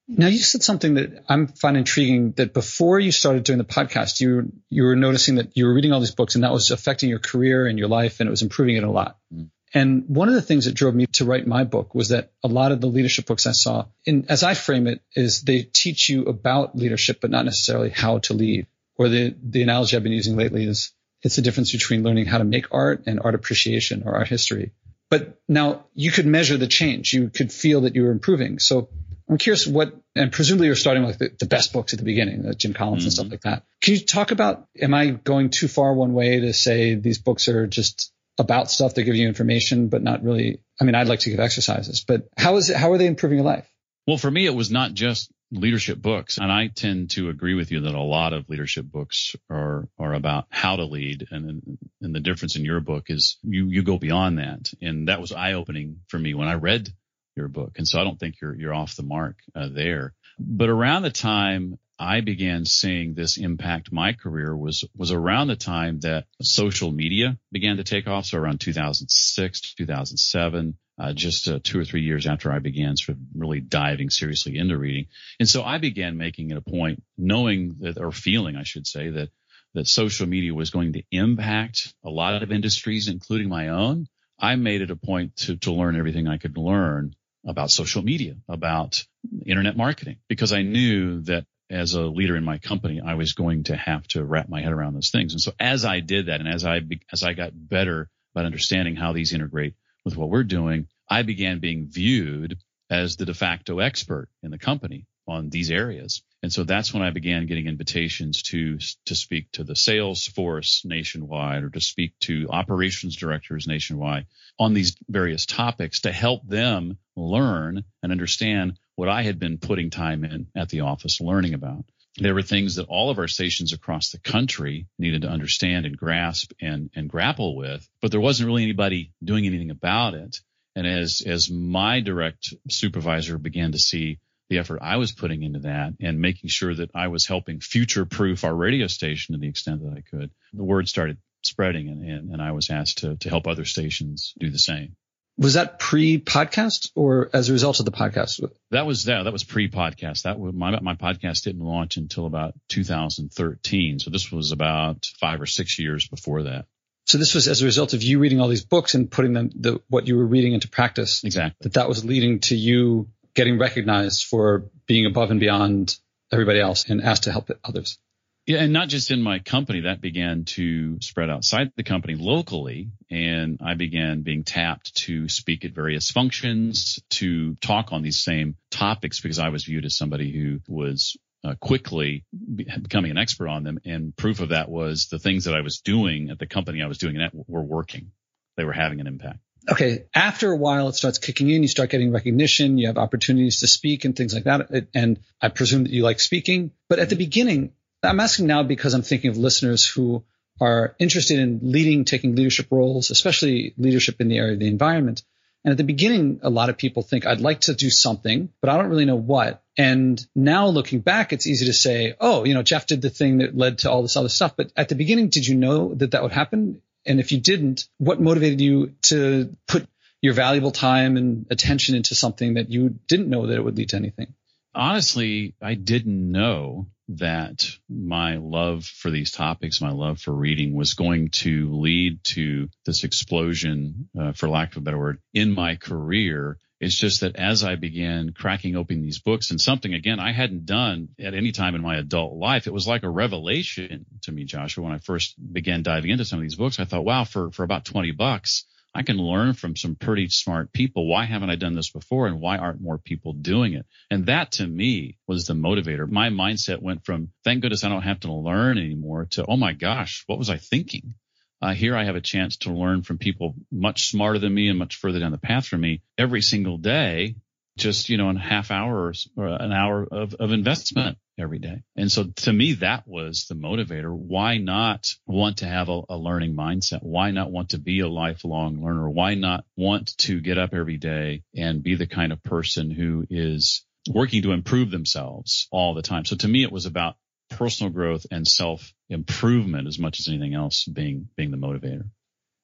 Now 0.07 0.27
you 0.27 0.37
said 0.37 0.61
something 0.61 0.95
that 0.95 1.23
I'm 1.27 1.47
find 1.47 1.77
intriguing 1.77 2.33
that 2.33 2.53
before 2.53 2.99
you 2.99 3.11
started 3.11 3.43
doing 3.43 3.57
the 3.57 3.65
podcast, 3.65 4.19
you 4.19 4.51
you 4.69 4.83
were 4.83 4.95
noticing 4.95 5.35
that 5.35 5.57
you 5.57 5.65
were 5.65 5.73
reading 5.73 5.93
all 5.93 5.99
these 5.99 6.13
books 6.13 6.35
and 6.35 6.43
that 6.43 6.51
was 6.51 6.71
affecting 6.71 7.09
your 7.09 7.19
career 7.19 7.65
and 7.65 7.79
your 7.79 7.87
life 7.87 8.19
and 8.19 8.27
it 8.27 8.29
was 8.29 8.43
improving 8.43 8.75
it 8.75 8.83
a 8.83 8.91
lot. 8.91 9.17
Mm. 9.33 9.49
And 9.75 10.05
one 10.07 10.29
of 10.29 10.33
the 10.33 10.41
things 10.41 10.65
that 10.65 10.73
drove 10.73 10.95
me 10.95 11.05
to 11.07 11.25
write 11.25 11.45
my 11.45 11.65
book 11.65 11.93
was 11.93 12.09
that 12.09 12.31
a 12.41 12.47
lot 12.47 12.71
of 12.71 12.79
the 12.79 12.87
leadership 12.87 13.25
books 13.25 13.45
I 13.45 13.51
saw, 13.51 13.87
and 14.07 14.31
as 14.31 14.41
I 14.41 14.53
frame 14.53 14.87
it, 14.87 15.01
is 15.13 15.41
they 15.41 15.63
teach 15.63 16.07
you 16.07 16.23
about 16.23 16.77
leadership, 16.77 17.19
but 17.19 17.29
not 17.29 17.43
necessarily 17.43 17.89
how 17.89 18.19
to 18.19 18.33
lead. 18.33 18.67
Or 18.97 19.09
the, 19.09 19.35
the 19.43 19.63
analogy 19.63 19.97
I've 19.97 20.03
been 20.03 20.13
using 20.13 20.37
lately 20.37 20.63
is 20.63 20.93
it's 21.23 21.35
the 21.35 21.41
difference 21.41 21.73
between 21.73 22.03
learning 22.03 22.25
how 22.25 22.37
to 22.37 22.45
make 22.45 22.73
art 22.73 23.03
and 23.05 23.19
art 23.21 23.35
appreciation 23.35 24.03
or 24.05 24.15
art 24.15 24.29
history. 24.29 24.71
But 25.09 25.41
now 25.49 25.87
you 25.93 26.09
could 26.09 26.25
measure 26.25 26.55
the 26.55 26.67
change. 26.67 27.11
You 27.11 27.29
could 27.29 27.51
feel 27.51 27.81
that 27.81 27.95
you 27.95 28.03
were 28.03 28.11
improving. 28.11 28.59
So 28.59 28.87
I'm 29.29 29.37
curious 29.37 29.67
what, 29.67 29.93
and 30.15 30.31
presumably 30.31 30.67
you're 30.67 30.77
starting 30.77 31.05
with 31.05 31.17
the, 31.17 31.31
the 31.37 31.47
best 31.47 31.73
books 31.73 31.91
at 31.91 31.99
the 31.99 32.05
beginning, 32.05 32.43
the 32.43 32.55
Jim 32.55 32.73
Collins 32.73 33.01
mm-hmm. 33.01 33.07
and 33.07 33.13
stuff 33.13 33.25
mm-hmm. 33.25 33.31
like 33.33 33.41
that. 33.41 33.63
Can 33.81 33.95
you 33.95 33.99
talk 33.99 34.31
about, 34.31 34.67
am 34.79 34.93
I 34.93 35.07
going 35.07 35.49
too 35.49 35.67
far 35.67 35.93
one 35.93 36.13
way 36.13 36.39
to 36.39 36.53
say 36.53 36.95
these 36.95 37.17
books 37.17 37.49
are 37.49 37.67
just 37.67 38.13
about 38.37 38.71
stuff. 38.71 38.93
They 38.93 39.03
give 39.03 39.15
you 39.15 39.27
information, 39.27 39.87
but 39.89 40.03
not 40.03 40.23
really. 40.23 40.61
I 40.79 40.83
mean, 40.83 40.95
I'd 40.95 41.07
like 41.07 41.21
to 41.21 41.29
give 41.29 41.39
exercises, 41.39 42.03
but 42.05 42.27
how 42.37 42.57
is 42.57 42.69
it? 42.69 42.77
How 42.77 42.91
are 42.91 42.97
they 42.97 43.07
improving 43.07 43.37
your 43.37 43.45
life? 43.45 43.69
Well, 44.07 44.17
for 44.17 44.29
me, 44.29 44.45
it 44.45 44.53
was 44.53 44.69
not 44.69 44.93
just 44.93 45.31
leadership 45.51 46.01
books, 46.01 46.37
and 46.37 46.51
I 46.51 46.67
tend 46.67 47.11
to 47.11 47.29
agree 47.29 47.53
with 47.53 47.71
you 47.71 47.81
that 47.81 47.95
a 47.95 48.01
lot 48.01 48.33
of 48.33 48.49
leadership 48.49 48.85
books 48.85 49.35
are 49.49 49.87
are 49.97 50.13
about 50.13 50.45
how 50.49 50.75
to 50.75 50.85
lead, 50.85 51.27
and 51.31 51.77
and 52.01 52.15
the 52.15 52.19
difference 52.19 52.55
in 52.55 52.65
your 52.65 52.81
book 52.81 53.05
is 53.09 53.37
you 53.43 53.67
you 53.67 53.83
go 53.83 53.97
beyond 53.97 54.39
that, 54.39 54.71
and 54.81 55.07
that 55.07 55.21
was 55.21 55.31
eye 55.31 55.53
opening 55.53 56.01
for 56.07 56.19
me 56.19 56.33
when 56.33 56.47
I 56.47 56.55
read 56.55 56.89
your 57.35 57.47
book, 57.47 57.73
and 57.77 57.87
so 57.87 57.99
I 57.99 58.03
don't 58.03 58.19
think 58.19 58.35
you're 58.41 58.55
you're 58.55 58.73
off 58.73 58.95
the 58.95 59.03
mark 59.03 59.37
uh, 59.55 59.69
there. 59.71 60.13
But 60.37 60.69
around 60.69 61.03
the 61.03 61.11
time 61.11 61.79
I 61.97 62.21
began 62.21 62.65
seeing 62.65 63.13
this 63.13 63.37
impact 63.37 63.91
my 63.91 64.13
career 64.13 64.55
was 64.55 64.83
was 64.95 65.11
around 65.11 65.47
the 65.47 65.55
time 65.55 65.99
that 66.01 66.25
social 66.41 66.91
media 66.91 67.37
began 67.51 67.77
to 67.77 67.83
take 67.83 68.07
off. 68.07 68.25
So 68.25 68.37
around 68.37 68.59
2006 68.59 69.61
2007, 69.75 70.77
uh, 70.97 71.13
just 71.13 71.47
uh, 71.47 71.59
two 71.63 71.79
or 71.79 71.85
three 71.85 72.01
years 72.01 72.27
after 72.27 72.51
I 72.51 72.59
began 72.59 72.97
sort 72.97 73.17
of 73.17 73.23
really 73.33 73.61
diving 73.61 74.09
seriously 74.09 74.57
into 74.57 74.77
reading. 74.77 75.07
And 75.39 75.47
so 75.47 75.63
I 75.63 75.77
began 75.77 76.17
making 76.17 76.51
it 76.51 76.57
a 76.57 76.61
point, 76.61 77.01
knowing 77.17 77.77
that 77.79 77.97
or 77.97 78.11
feeling, 78.11 78.57
I 78.57 78.63
should 78.63 78.87
say, 78.87 79.09
that 79.11 79.29
that 79.73 79.87
social 79.87 80.27
media 80.27 80.53
was 80.53 80.69
going 80.71 80.93
to 80.93 81.03
impact 81.11 81.93
a 82.03 82.09
lot 82.09 82.41
of 82.43 82.51
industries, 82.51 83.07
including 83.07 83.49
my 83.49 83.69
own. 83.69 84.07
I 84.37 84.55
made 84.57 84.81
it 84.81 84.91
a 84.91 84.95
point 84.97 85.37
to 85.37 85.55
to 85.57 85.71
learn 85.71 85.95
everything 85.95 86.27
I 86.27 86.37
could 86.37 86.57
learn 86.57 87.15
about 87.45 87.71
social 87.71 88.01
media, 88.01 88.35
about 88.49 89.05
internet 89.45 89.77
marketing, 89.77 90.17
because 90.27 90.51
I 90.51 90.63
knew 90.63 91.21
that 91.21 91.45
as 91.69 91.93
a 91.93 92.01
leader 92.01 92.35
in 92.35 92.43
my 92.43 92.57
company, 92.57 93.01
I 93.05 93.15
was 93.15 93.33
going 93.33 93.65
to 93.65 93.75
have 93.75 94.07
to 94.09 94.23
wrap 94.23 94.49
my 94.49 94.61
head 94.61 94.71
around 94.71 94.93
those 94.93 95.09
things. 95.09 95.33
And 95.33 95.41
so 95.41 95.51
as 95.59 95.85
I 95.85 95.99
did 95.99 96.27
that 96.27 96.39
and 96.39 96.49
as 96.49 96.65
I, 96.65 96.81
as 97.11 97.23
I 97.23 97.33
got 97.33 97.51
better 97.53 98.09
about 98.33 98.45
understanding 98.45 98.95
how 98.95 99.13
these 99.13 99.33
integrate 99.33 99.75
with 100.03 100.15
what 100.15 100.29
we're 100.29 100.43
doing, 100.43 100.87
I 101.09 101.23
began 101.23 101.59
being 101.59 101.87
viewed 101.89 102.57
as 102.89 103.15
the 103.15 103.25
de 103.25 103.33
facto 103.33 103.79
expert 103.79 104.29
in 104.43 104.51
the 104.51 104.59
company 104.59 105.07
on 105.27 105.49
these 105.49 105.71
areas. 105.71 106.21
And 106.43 106.53
so 106.53 106.63
that's 106.63 106.93
when 106.93 107.01
I 107.01 107.09
began 107.09 107.47
getting 107.47 107.65
invitations 107.65 108.43
to, 108.43 108.77
to 109.05 109.15
speak 109.15 109.51
to 109.53 109.63
the 109.63 109.75
sales 109.75 110.27
force 110.27 110.83
nationwide 110.85 111.63
or 111.63 111.69
to 111.71 111.81
speak 111.81 112.13
to 112.21 112.47
operations 112.51 113.15
directors 113.15 113.65
nationwide 113.65 114.27
on 114.59 114.75
these 114.75 114.95
various 115.09 115.47
topics 115.47 116.01
to 116.01 116.11
help 116.11 116.47
them 116.47 116.99
learn 117.15 117.83
and 118.03 118.11
understand 118.11 118.77
what 118.95 119.09
I 119.09 119.23
had 119.23 119.39
been 119.39 119.57
putting 119.57 119.89
time 119.89 120.23
in 120.23 120.47
at 120.55 120.69
the 120.69 120.81
office 120.81 121.21
learning 121.21 121.53
about. 121.53 121.85
There 122.17 122.33
were 122.33 122.41
things 122.41 122.75
that 122.75 122.87
all 122.87 123.09
of 123.09 123.19
our 123.19 123.27
stations 123.27 123.73
across 123.73 124.11
the 124.11 124.19
country 124.19 124.87
needed 124.97 125.23
to 125.23 125.29
understand 125.29 125.85
and 125.85 125.97
grasp 125.97 126.53
and, 126.61 126.89
and 126.95 127.09
grapple 127.09 127.57
with, 127.57 127.87
but 128.01 128.11
there 128.11 128.21
wasn't 128.21 128.47
really 128.47 128.63
anybody 128.63 129.11
doing 129.21 129.45
anything 129.45 129.69
about 129.69 130.13
it. 130.13 130.39
And 130.77 130.87
as, 130.87 131.21
as 131.25 131.49
my 131.49 131.99
direct 131.99 132.53
supervisor 132.69 133.37
began 133.37 133.73
to 133.73 133.79
see 133.79 134.19
the 134.49 134.59
effort 134.59 134.79
I 134.81 134.97
was 134.97 135.11
putting 135.11 135.43
into 135.43 135.59
that 135.59 135.93
and 135.99 136.21
making 136.21 136.49
sure 136.49 136.73
that 136.73 136.91
I 136.93 137.07
was 137.07 137.25
helping 137.25 137.59
future 137.59 138.05
proof 138.05 138.43
our 138.43 138.55
radio 138.55 138.87
station 138.87 139.33
to 139.33 139.39
the 139.39 139.47
extent 139.47 139.83
that 139.83 139.93
I 139.97 140.01
could, 140.01 140.31
the 140.53 140.63
word 140.63 140.87
started 140.87 141.17
spreading 141.41 141.89
and, 141.89 142.03
and, 142.03 142.29
and 142.31 142.41
I 142.41 142.51
was 142.51 142.69
asked 142.69 142.99
to, 142.99 143.15
to 143.17 143.29
help 143.29 143.47
other 143.47 143.65
stations 143.65 144.33
do 144.39 144.49
the 144.49 144.59
same. 144.59 144.95
Was 145.37 145.55
that 145.55 145.79
pre-podcast 145.79 146.91
or 146.95 147.29
as 147.33 147.49
a 147.49 147.53
result 147.53 147.79
of 147.79 147.85
the 147.85 147.91
podcast? 147.91 148.41
That 148.71 148.85
was 148.85 149.05
that. 149.05 149.23
That 149.23 149.33
was 149.33 149.43
pre-podcast. 149.43 150.23
That 150.23 150.39
was 150.39 150.53
my 150.53 150.79
my 150.79 150.95
podcast 150.95 151.43
didn't 151.43 151.61
launch 151.61 151.97
until 151.97 152.25
about 152.25 152.53
2013. 152.69 153.99
So 153.99 154.09
this 154.11 154.31
was 154.31 154.51
about 154.51 155.05
five 155.19 155.41
or 155.41 155.45
six 155.45 155.77
years 155.77 156.07
before 156.07 156.43
that. 156.43 156.65
So 157.05 157.17
this 157.17 157.35
was 157.35 157.47
as 157.47 157.61
a 157.61 157.65
result 157.65 157.93
of 157.93 158.01
you 158.01 158.19
reading 158.19 158.39
all 158.39 158.47
these 158.47 158.65
books 158.65 158.95
and 158.95 159.11
putting 159.11 159.33
them 159.33 159.51
the 159.53 159.81
what 159.89 160.07
you 160.07 160.15
were 160.15 160.25
reading 160.25 160.53
into 160.53 160.69
practice. 160.69 161.23
Exactly. 161.23 161.57
That 161.61 161.73
that 161.73 161.89
was 161.89 162.05
leading 162.05 162.39
to 162.41 162.55
you 162.55 163.09
getting 163.35 163.59
recognized 163.59 164.23
for 164.23 164.69
being 164.87 165.05
above 165.05 165.31
and 165.31 165.39
beyond 165.39 165.97
everybody 166.31 166.59
else 166.59 166.89
and 166.89 167.01
asked 167.01 167.23
to 167.23 167.31
help 167.31 167.49
others. 167.63 167.99
Yeah, 168.45 168.59
and 168.59 168.73
not 168.73 168.89
just 168.89 169.09
in 169.09 169.23
my 169.23 169.39
company, 169.39 169.81
that 169.81 170.01
began 170.01 170.45
to 170.45 171.01
spread 171.01 171.31
outside 171.31 171.71
the 171.75 171.83
company 171.83 172.13
locally. 172.15 172.91
And 173.09 173.59
I 173.63 173.73
began 173.73 174.21
being 174.21 174.43
tapped 174.43 174.95
to 174.97 175.27
speak 175.29 175.65
at 175.65 175.71
various 175.71 176.11
functions, 176.11 176.99
to 177.11 177.55
talk 177.55 177.91
on 177.91 178.03
these 178.03 178.19
same 178.19 178.55
topics 178.69 179.19
because 179.19 179.39
I 179.39 179.49
was 179.49 179.63
viewed 179.63 179.85
as 179.85 179.97
somebody 179.97 180.31
who 180.31 180.59
was 180.67 181.17
uh, 181.43 181.55
quickly 181.59 182.23
be- 182.33 182.67
becoming 182.81 183.11
an 183.11 183.17
expert 183.17 183.47
on 183.47 183.63
them. 183.63 183.79
And 183.83 184.15
proof 184.15 184.39
of 184.39 184.49
that 184.49 184.69
was 184.69 185.07
the 185.07 185.19
things 185.19 185.45
that 185.45 185.55
I 185.55 185.61
was 185.61 185.79
doing 185.79 186.29
at 186.29 186.37
the 186.37 186.47
company 186.47 186.83
I 186.83 186.87
was 186.87 186.99
doing 186.99 187.15
it 187.15 187.31
were 187.33 187.63
working. 187.63 188.11
They 188.57 188.63
were 188.63 188.73
having 188.73 188.99
an 188.99 189.07
impact. 189.07 189.39
Okay. 189.67 190.05
After 190.13 190.51
a 190.51 190.55
while, 190.55 190.89
it 190.89 190.95
starts 190.95 191.17
kicking 191.17 191.49
in. 191.49 191.63
You 191.63 191.67
start 191.67 191.89
getting 191.89 192.11
recognition. 192.11 192.77
You 192.77 192.87
have 192.87 192.97
opportunities 192.97 193.61
to 193.61 193.67
speak 193.67 194.05
and 194.05 194.15
things 194.15 194.35
like 194.35 194.43
that. 194.43 194.87
And 194.93 195.19
I 195.41 195.49
presume 195.49 195.83
that 195.85 195.91
you 195.91 196.03
like 196.03 196.19
speaking. 196.19 196.71
But 196.87 196.99
at 196.99 197.09
the 197.09 197.15
beginning, 197.15 197.71
I'm 198.05 198.19
asking 198.19 198.47
now 198.47 198.63
because 198.63 198.93
I'm 198.93 199.01
thinking 199.01 199.29
of 199.29 199.37
listeners 199.37 199.85
who 199.85 200.23
are 200.61 200.95
interested 200.99 201.39
in 201.39 201.59
leading, 201.63 202.05
taking 202.05 202.35
leadership 202.35 202.67
roles, 202.71 203.11
especially 203.11 203.73
leadership 203.77 204.21
in 204.21 204.27
the 204.27 204.37
area 204.37 204.53
of 204.53 204.59
the 204.59 204.67
environment. 204.67 205.23
And 205.63 205.71
at 205.71 205.77
the 205.77 205.83
beginning, 205.83 206.41
a 206.43 206.49
lot 206.49 206.69
of 206.69 206.77
people 206.77 207.01
think 207.01 207.25
I'd 207.25 207.41
like 207.41 207.61
to 207.61 207.73
do 207.73 207.89
something, 207.89 208.49
but 208.61 208.69
I 208.69 208.77
don't 208.77 208.89
really 208.89 209.05
know 209.05 209.15
what. 209.15 209.63
And 209.77 210.23
now 210.35 210.67
looking 210.67 210.99
back, 210.99 211.33
it's 211.33 211.47
easy 211.47 211.65
to 211.65 211.73
say, 211.73 212.13
oh, 212.19 212.45
you 212.45 212.53
know, 212.53 212.61
Jeff 212.61 212.85
did 212.85 213.01
the 213.01 213.09
thing 213.09 213.39
that 213.39 213.57
led 213.57 213.79
to 213.79 213.91
all 213.91 214.03
this 214.03 214.15
other 214.15 214.29
stuff. 214.29 214.55
But 214.55 214.71
at 214.77 214.89
the 214.89 214.95
beginning, 214.95 215.29
did 215.29 215.47
you 215.47 215.55
know 215.55 215.95
that 215.95 216.11
that 216.11 216.21
would 216.21 216.31
happen? 216.31 216.81
And 217.05 217.19
if 217.19 217.31
you 217.31 217.39
didn't, 217.39 217.87
what 217.97 218.21
motivated 218.21 218.61
you 218.61 218.93
to 219.03 219.55
put 219.67 219.87
your 220.21 220.33
valuable 220.33 220.71
time 220.71 221.17
and 221.17 221.47
attention 221.49 221.95
into 221.95 222.15
something 222.15 222.53
that 222.55 222.69
you 222.69 222.99
didn't 223.07 223.29
know 223.29 223.47
that 223.47 223.55
it 223.55 223.63
would 223.63 223.77
lead 223.77 223.89
to 223.89 223.95
anything? 223.95 224.33
Honestly, 224.75 225.55
I 225.61 225.73
didn't 225.73 226.31
know 226.31 226.87
that 227.09 227.67
my 227.89 228.37
love 228.37 228.85
for 228.85 229.11
these 229.11 229.31
topics, 229.31 229.81
my 229.81 229.91
love 229.91 230.19
for 230.19 230.33
reading 230.33 230.73
was 230.73 230.93
going 230.93 231.29
to 231.29 231.71
lead 231.71 232.23
to 232.23 232.69
this 232.85 233.03
explosion, 233.03 234.09
uh, 234.19 234.31
for 234.31 234.49
lack 234.49 234.71
of 234.71 234.77
a 234.77 234.81
better 234.81 234.97
word, 234.97 235.19
in 235.33 235.53
my 235.53 235.75
career. 235.75 236.57
It's 236.79 236.97
just 236.97 237.21
that 237.21 237.37
as 237.37 237.63
I 237.63 237.75
began 237.75 238.33
cracking 238.33 238.75
open 238.75 239.01
these 239.01 239.19
books 239.19 239.49
and 239.51 239.61
something 239.61 239.93
again 239.93 240.19
I 240.19 240.33
hadn't 240.33 240.65
done 240.65 241.09
at 241.19 241.33
any 241.33 241.51
time 241.51 241.73
in 241.73 241.81
my 241.81 241.95
adult 241.97 242.33
life, 242.33 242.67
it 242.67 242.73
was 242.73 242.87
like 242.87 243.03
a 243.03 243.09
revelation 243.09 244.05
to 244.23 244.31
me, 244.31 244.43
Joshua, 244.43 244.83
when 244.83 244.93
I 244.93 244.97
first 244.97 245.35
began 245.53 245.83
diving 245.83 246.11
into 246.11 246.25
some 246.25 246.39
of 246.39 246.43
these 246.43 246.55
books. 246.55 246.79
I 246.79 246.85
thought, 246.85 247.05
wow, 247.05 247.23
for, 247.23 247.51
for 247.51 247.63
about 247.63 247.85
20 247.85 248.11
bucks, 248.11 248.65
I 248.95 249.03
can 249.03 249.17
learn 249.17 249.53
from 249.53 249.75
some 249.75 249.95
pretty 249.95 250.29
smart 250.29 250.71
people. 250.71 251.05
Why 251.05 251.25
haven't 251.25 251.49
I 251.49 251.55
done 251.55 251.75
this 251.75 251.91
before? 251.91 252.27
And 252.27 252.39
why 252.39 252.57
aren't 252.57 252.79
more 252.79 252.97
people 252.97 253.33
doing 253.33 253.73
it? 253.73 253.85
And 254.09 254.27
that 254.27 254.53
to 254.53 254.65
me 254.65 255.17
was 255.27 255.45
the 255.45 255.53
motivator. 255.53 256.09
My 256.09 256.29
mindset 256.29 256.81
went 256.81 257.05
from, 257.05 257.29
thank 257.43 257.61
goodness 257.61 257.83
I 257.83 257.89
don't 257.89 258.03
have 258.03 258.21
to 258.21 258.31
learn 258.31 258.77
anymore 258.77 259.27
to, 259.31 259.45
oh 259.45 259.57
my 259.57 259.73
gosh, 259.73 260.23
what 260.27 260.39
was 260.39 260.49
I 260.49 260.57
thinking? 260.57 261.15
Uh, 261.61 261.73
here 261.73 261.95
I 261.97 262.05
have 262.05 262.15
a 262.15 262.21
chance 262.21 262.57
to 262.57 262.71
learn 262.71 263.03
from 263.03 263.17
people 263.17 263.55
much 263.69 264.09
smarter 264.09 264.39
than 264.39 264.53
me 264.53 264.69
and 264.69 264.79
much 264.79 264.95
further 264.95 265.19
down 265.19 265.33
the 265.33 265.37
path 265.37 265.67
from 265.67 265.81
me 265.81 266.01
every 266.17 266.41
single 266.41 266.77
day 266.77 267.35
just, 267.77 268.07
you 268.07 268.15
know, 268.15 268.29
in 268.29 268.37
half 268.37 268.71
hour 268.71 269.11
or 269.35 269.47
an 269.47 269.73
hour 269.73 270.07
of, 270.09 270.35
of 270.35 270.53
investment 270.53 271.17
every 271.37 271.59
day. 271.59 271.83
And 271.95 272.11
so 272.11 272.25
to 272.37 272.53
me, 272.53 272.73
that 272.73 273.07
was 273.07 273.45
the 273.47 273.55
motivator. 273.55 274.13
Why 274.13 274.57
not 274.57 275.13
want 275.25 275.57
to 275.57 275.65
have 275.65 275.89
a, 275.89 276.01
a, 276.09 276.17
learning 276.17 276.55
mindset? 276.55 277.03
Why 277.03 277.31
not 277.31 277.51
want 277.51 277.69
to 277.69 277.77
be 277.77 277.99
a 277.99 278.07
lifelong 278.07 278.83
learner? 278.83 279.09
Why 279.09 279.35
not 279.35 279.65
want 279.75 280.17
to 280.19 280.39
get 280.39 280.57
up 280.57 280.73
every 280.73 280.97
day 280.97 281.43
and 281.55 281.83
be 281.83 281.95
the 281.95 282.07
kind 282.07 282.31
of 282.31 282.43
person 282.43 282.91
who 282.91 283.25
is 283.29 283.85
working 284.09 284.43
to 284.43 284.51
improve 284.51 284.91
themselves 284.91 285.67
all 285.71 285.93
the 285.93 286.01
time? 286.01 286.25
So 286.25 286.35
to 286.37 286.47
me, 286.47 286.63
it 286.63 286.71
was 286.71 286.85
about 286.85 287.15
personal 287.49 287.91
growth 287.91 288.25
and 288.31 288.47
self 288.47 288.93
improvement 289.09 289.87
as 289.87 289.99
much 289.99 290.19
as 290.19 290.27
anything 290.27 290.55
else 290.55 290.85
being, 290.85 291.29
being 291.35 291.51
the 291.51 291.57
motivator. 291.57 292.09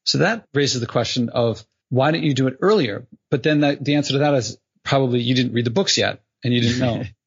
So 0.05 0.19
that 0.19 0.45
raises 0.53 0.79
the 0.81 0.87
question 0.87 1.29
of 1.29 1.63
why 1.89 2.11
didn't 2.11 2.23
you 2.23 2.33
do 2.33 2.47
it 2.47 2.57
earlier? 2.61 3.07
But 3.29 3.43
then 3.43 3.59
the, 3.59 3.77
the 3.79 3.95
answer 3.95 4.13
to 4.13 4.19
that 4.19 4.33
is 4.33 4.57
probably 4.83 5.19
you 5.19 5.35
didn't 5.35 5.53
read 5.53 5.65
the 5.65 5.71
books 5.71 5.97
yet 5.97 6.21
and 6.43 6.53
you 6.53 6.61
didn't 6.61 6.79
know. 6.79 7.03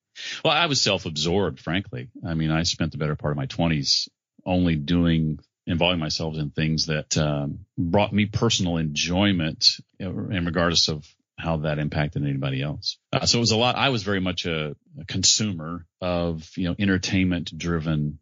well, 0.44 0.52
I 0.52 0.66
was 0.66 0.80
self-absorbed, 0.80 1.60
frankly. 1.60 2.08
I 2.26 2.34
mean, 2.34 2.50
I 2.50 2.62
spent 2.64 2.92
the 2.92 2.98
better 2.98 3.16
part 3.16 3.32
of 3.32 3.36
my 3.36 3.46
twenties 3.46 4.08
only 4.44 4.76
doing, 4.76 5.38
involving 5.66 6.00
myself 6.00 6.36
in 6.36 6.50
things 6.50 6.86
that 6.86 7.16
um, 7.16 7.60
brought 7.78 8.12
me 8.12 8.26
personal 8.26 8.76
enjoyment, 8.76 9.66
and 9.98 10.46
regardless 10.46 10.88
of 10.88 11.06
how 11.36 11.58
that 11.58 11.78
impacted 11.78 12.22
anybody 12.22 12.62
else. 12.62 12.98
Uh, 13.12 13.26
so 13.26 13.38
it 13.38 13.40
was 13.40 13.50
a 13.50 13.56
lot. 13.56 13.76
I 13.76 13.88
was 13.88 14.02
very 14.02 14.20
much 14.20 14.46
a, 14.46 14.76
a 15.00 15.04
consumer 15.06 15.84
of, 16.00 16.48
you 16.56 16.68
know, 16.68 16.76
entertainment 16.78 17.56
driven 17.56 18.18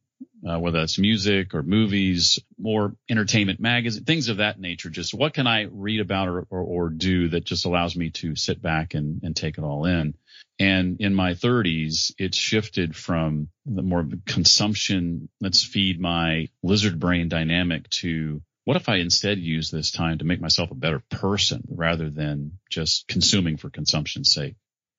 uh, 0.49 0.59
whether 0.59 0.81
that's 0.81 0.99
music 0.99 1.55
or 1.55 1.63
movies 1.63 2.39
or 2.63 2.97
entertainment 3.09 3.61
magazine, 3.61 4.05
things 4.05 4.29
of 4.29 4.39
that 4.39 4.59
nature. 4.59 4.91
Just 4.91 5.15
what 5.15 5.35
can 5.35 5.47
I 5.47 5.63
read 5.71 6.01
about 6.01 6.29
or, 6.29 6.47
or, 6.51 6.61
or 6.61 6.89
do 6.91 7.29
that 7.29 7.45
just 7.45 7.65
allows 7.65 7.97
me 7.97 8.11
to 8.11 8.35
sit 8.37 8.61
back 8.61 8.95
and, 8.95 9.23
and 9.23 9.37
take 9.37 9.59
it 9.59 9.65
all 9.65 9.85
in. 9.85 10.15
And 10.59 11.01
in 11.01 11.15
my 11.15 11.33
30s, 11.33 12.13
it 12.19 12.35
shifted 12.35 12.95
from 12.95 13.49
the 13.67 13.83
more 13.83 14.07
consumption, 14.27 15.29
let's 15.41 15.65
feed 15.65 16.01
my 16.01 16.49
lizard 16.63 17.01
brain 17.01 17.29
dynamic 17.29 17.89
to 17.91 18.43
what 18.65 18.77
if 18.77 18.89
I 18.89 18.97
instead 18.97 19.39
use 19.39 19.71
this 19.71 19.91
time 19.91 20.19
to 20.19 20.25
make 20.25 20.41
myself 20.41 20.71
a 20.71 20.77
better 20.77 21.03
person 21.11 21.63
rather 21.69 22.11
than 22.11 22.59
just 22.71 23.09
consuming 23.09 23.57
for 23.57 23.71
consumption's 23.71 24.33
sake? 24.33 24.55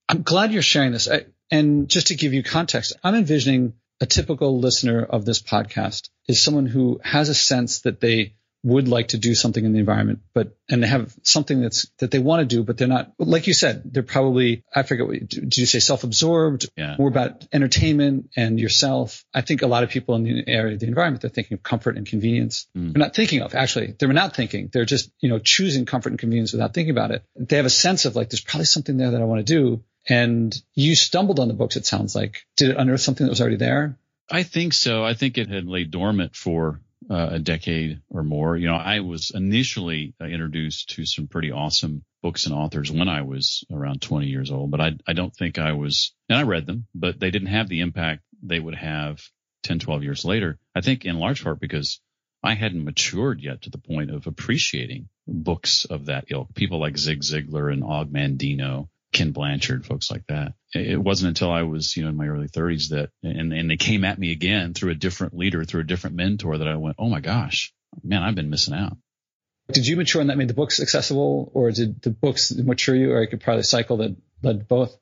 I'm 0.10 0.24
glad 0.24 0.52
you're 0.52 0.62
sharing 0.62 0.92
this. 0.92 1.08
I, 1.10 1.26
and 1.50 1.88
just 1.88 2.08
to 2.08 2.16
give 2.16 2.34
you 2.34 2.44
context, 2.44 2.94
I'm 3.04 3.16
envisioning 3.16 3.74
a 4.04 4.06
typical 4.06 4.60
listener 4.60 5.02
of 5.02 5.24
this 5.24 5.42
podcast 5.42 6.10
is 6.28 6.42
someone 6.42 6.66
who 6.66 7.00
has 7.06 7.30
a 7.30 7.34
sense 7.34 7.84
that 7.84 8.02
they 8.02 8.36
would 8.62 8.90
like 8.90 9.10
to 9.10 9.18
do 9.18 9.34
something 9.34 9.64
in 9.64 9.72
the 9.72 9.80
environment, 9.80 10.20
but 10.34 10.58
and 10.70 10.84
they 10.84 10.88
have 10.88 11.16
something 11.24 11.62
that's 11.62 11.90
that 12.00 12.12
they 12.12 12.20
want 12.20 12.42
to 12.42 12.56
do, 12.56 12.64
but 12.66 12.78
they're 12.78 12.90
not. 12.90 13.14
Like 13.18 13.48
you 13.48 13.54
said, 13.54 13.82
they're 13.86 14.04
probably 14.04 14.62
I 14.76 14.84
forget 14.84 15.08
what 15.08 15.30
did 15.30 15.58
you 15.58 15.66
say 15.66 15.80
self-absorbed, 15.80 16.70
yeah. 16.76 16.98
more 17.00 17.08
about 17.08 17.48
entertainment 17.54 18.30
and 18.36 18.60
yourself. 18.60 19.24
I 19.34 19.40
think 19.40 19.62
a 19.62 19.68
lot 19.68 19.84
of 19.84 19.90
people 19.90 20.16
in 20.16 20.24
the 20.24 20.44
area 20.48 20.74
of 20.74 20.82
the 20.82 20.88
environment 20.88 21.22
they're 21.22 21.30
thinking 21.30 21.56
of 21.56 21.64
comfort 21.64 21.96
and 21.96 22.06
convenience. 22.06 22.68
Mm. 22.78 22.92
They're 22.92 23.06
not 23.06 23.16
thinking 23.16 23.42
of 23.42 23.56
actually. 23.56 23.96
They're 23.98 24.12
not 24.12 24.36
thinking. 24.36 24.70
They're 24.72 24.84
just 24.84 25.12
you 25.22 25.30
know 25.30 25.40
choosing 25.40 25.86
comfort 25.86 26.10
and 26.10 26.20
convenience 26.20 26.52
without 26.52 26.74
thinking 26.74 26.92
about 26.92 27.12
it. 27.12 27.24
They 27.38 27.56
have 27.56 27.66
a 27.66 27.70
sense 27.70 28.04
of 28.04 28.18
like 28.18 28.30
there's 28.30 28.44
probably 28.44 28.66
something 28.66 28.98
there 28.98 29.12
that 29.12 29.22
I 29.22 29.26
want 29.26 29.46
to 29.48 29.54
do, 29.54 29.82
and 30.08 30.54
you 30.74 30.96
stumbled 30.96 31.40
on 31.40 31.48
the 31.48 31.54
books, 31.54 31.76
it 31.76 31.86
sounds 31.86 32.16
like. 32.16 32.46
Did 32.58 32.72
it 32.72 32.78
unearth 32.78 33.02
something 33.02 33.26
that 33.26 33.32
was 33.32 33.42
already 33.42 33.58
there? 33.58 33.98
I 34.32 34.44
think 34.44 34.74
so. 34.74 35.04
I 35.04 35.14
think 35.14 35.38
it 35.38 35.50
had 35.50 35.68
laid 35.68 35.92
dormant 35.92 36.36
for 36.36 36.82
uh, 37.10 37.30
a 37.32 37.40
decade 37.40 38.02
or 38.10 38.24
more. 38.24 38.56
You 38.56 38.68
know, 38.68 38.76
I 38.76 39.02
was 39.02 39.32
initially 39.34 40.14
uh, 40.22 40.26
introduced 40.26 40.92
to 40.92 41.06
some 41.06 41.28
pretty 41.28 41.52
awesome 41.52 42.04
books 42.22 42.46
and 42.46 42.56
authors 42.56 42.92
when 42.92 43.10
I 43.10 43.24
was 43.24 43.66
around 43.72 44.02
20 44.02 44.28
years 44.28 44.52
old, 44.52 44.72
but 44.72 44.80
I, 44.80 44.94
I 45.06 45.14
don't 45.14 45.36
think 45.36 45.60
I 45.60 45.74
was, 45.74 46.14
and 46.30 46.38
I 46.38 46.44
read 46.44 46.66
them, 46.66 46.88
but 46.96 47.20
they 47.20 47.32
didn't 47.32 47.50
have 47.50 47.68
the 47.68 47.82
impact 47.82 48.22
they 48.42 48.60
would 48.60 48.76
have 48.76 49.22
10, 49.64 49.80
12 49.80 50.04
years 50.04 50.26
later. 50.26 50.58
I 50.74 50.82
think 50.82 51.06
in 51.06 51.20
large 51.20 51.44
part 51.44 51.60
because 51.60 52.00
I 52.42 52.56
hadn't 52.56 52.84
matured 52.84 53.42
yet 53.42 53.64
to 53.64 53.70
the 53.70 53.78
point 53.78 54.12
of 54.12 54.28
appreciating 54.28 55.08
books 55.28 55.86
of 55.86 56.06
that 56.06 56.26
ilk. 56.30 56.54
People 56.54 56.80
like 56.80 56.98
Zig 56.98 57.22
Ziglar 57.22 57.72
and 57.72 57.84
Og 57.84 58.12
Mandino 58.12 58.90
Ken 59.14 59.32
Blanchard, 59.32 59.86
folks 59.86 60.12
like 60.12 60.26
that. 60.28 60.54
It 60.74 61.02
wasn't 61.02 61.30
until 61.30 61.52
I 61.52 61.64
was, 61.64 61.96
you 61.96 62.04
know, 62.04 62.10
in 62.10 62.18
my 62.18 62.28
early 62.28 62.48
30s 62.48 62.90
that, 62.90 63.12
and, 63.22 63.54
and 63.54 63.70
they 63.70 63.78
came 63.78 64.04
at 64.04 64.20
me 64.20 64.32
again 64.32 64.74
through 64.74 64.92
a 64.92 64.96
different 64.96 65.38
leader, 65.38 65.64
through 65.64 65.82
a 65.82 65.86
different 65.86 66.16
mentor 66.16 66.58
that 66.58 66.68
I 66.68 66.76
went, 66.76 66.96
oh 67.00 67.10
my 67.10 67.22
gosh, 67.22 67.74
man, 68.04 68.24
I've 68.24 68.36
been 68.36 68.50
missing 68.50 68.74
out. 68.74 68.98
Did 69.72 69.88
you 69.88 69.96
mature 69.96 70.20
and 70.20 70.30
that 70.30 70.38
made 70.38 70.50
the 70.50 70.54
books 70.54 70.82
accessible, 70.82 71.52
or 71.54 71.72
did 71.72 72.02
the 72.02 72.10
books 72.10 72.52
mature 72.52 72.96
you, 72.96 73.14
or 73.14 73.22
I 73.22 73.28
could 73.28 73.40
probably 73.40 73.64
cycle 73.64 73.98
that 73.98 74.16
led 74.42 74.68
both? 74.68 74.98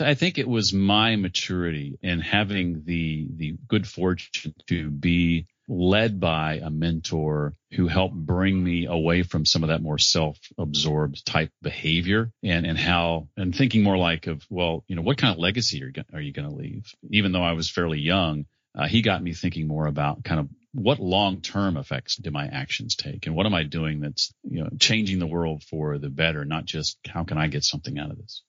I 0.00 0.14
think 0.14 0.38
it 0.38 0.48
was 0.48 0.72
my 0.72 1.16
maturity 1.16 1.98
and 2.02 2.22
having 2.22 2.84
the 2.84 3.26
the 3.36 3.56
good 3.68 3.86
fortune 3.86 4.54
to 4.68 4.90
be 4.90 5.46
led 5.68 6.20
by 6.20 6.60
a 6.62 6.70
mentor 6.70 7.54
who 7.72 7.86
helped 7.88 8.14
bring 8.14 8.62
me 8.62 8.86
away 8.86 9.22
from 9.22 9.46
some 9.46 9.62
of 9.62 9.68
that 9.68 9.82
more 9.82 9.98
self-absorbed 9.98 11.24
type 11.24 11.50
behavior 11.62 12.30
and, 12.42 12.66
and 12.66 12.76
how, 12.76 13.28
and 13.36 13.54
thinking 13.54 13.82
more 13.82 13.96
like 13.96 14.26
of, 14.26 14.44
well, 14.50 14.84
you 14.88 14.96
know, 14.96 15.02
what 15.02 15.18
kind 15.18 15.32
of 15.32 15.38
legacy 15.38 15.82
are, 15.82 15.92
are 16.12 16.20
you 16.20 16.32
going 16.32 16.48
to 16.48 16.54
leave? 16.54 16.92
Even 17.10 17.32
though 17.32 17.44
I 17.44 17.52
was 17.52 17.70
fairly 17.70 18.00
young, 18.00 18.46
uh, 18.76 18.86
he 18.86 19.02
got 19.02 19.22
me 19.22 19.34
thinking 19.34 19.66
more 19.66 19.86
about 19.86 20.24
kind 20.24 20.40
of 20.40 20.48
what 20.72 20.98
long-term 20.98 21.76
effects 21.76 22.16
do 22.16 22.30
my 22.30 22.46
actions 22.46 22.96
take 22.96 23.26
and 23.26 23.36
what 23.36 23.46
am 23.46 23.54
I 23.54 23.62
doing 23.62 24.00
that's, 24.00 24.34
you 24.42 24.62
know, 24.64 24.70
changing 24.78 25.18
the 25.18 25.26
world 25.26 25.62
for 25.62 25.98
the 25.98 26.08
better, 26.08 26.44
not 26.44 26.64
just 26.64 26.98
how 27.06 27.24
can 27.24 27.38
I 27.38 27.48
get 27.48 27.62
something 27.62 27.98
out 27.98 28.10
of 28.10 28.16
this? 28.16 28.42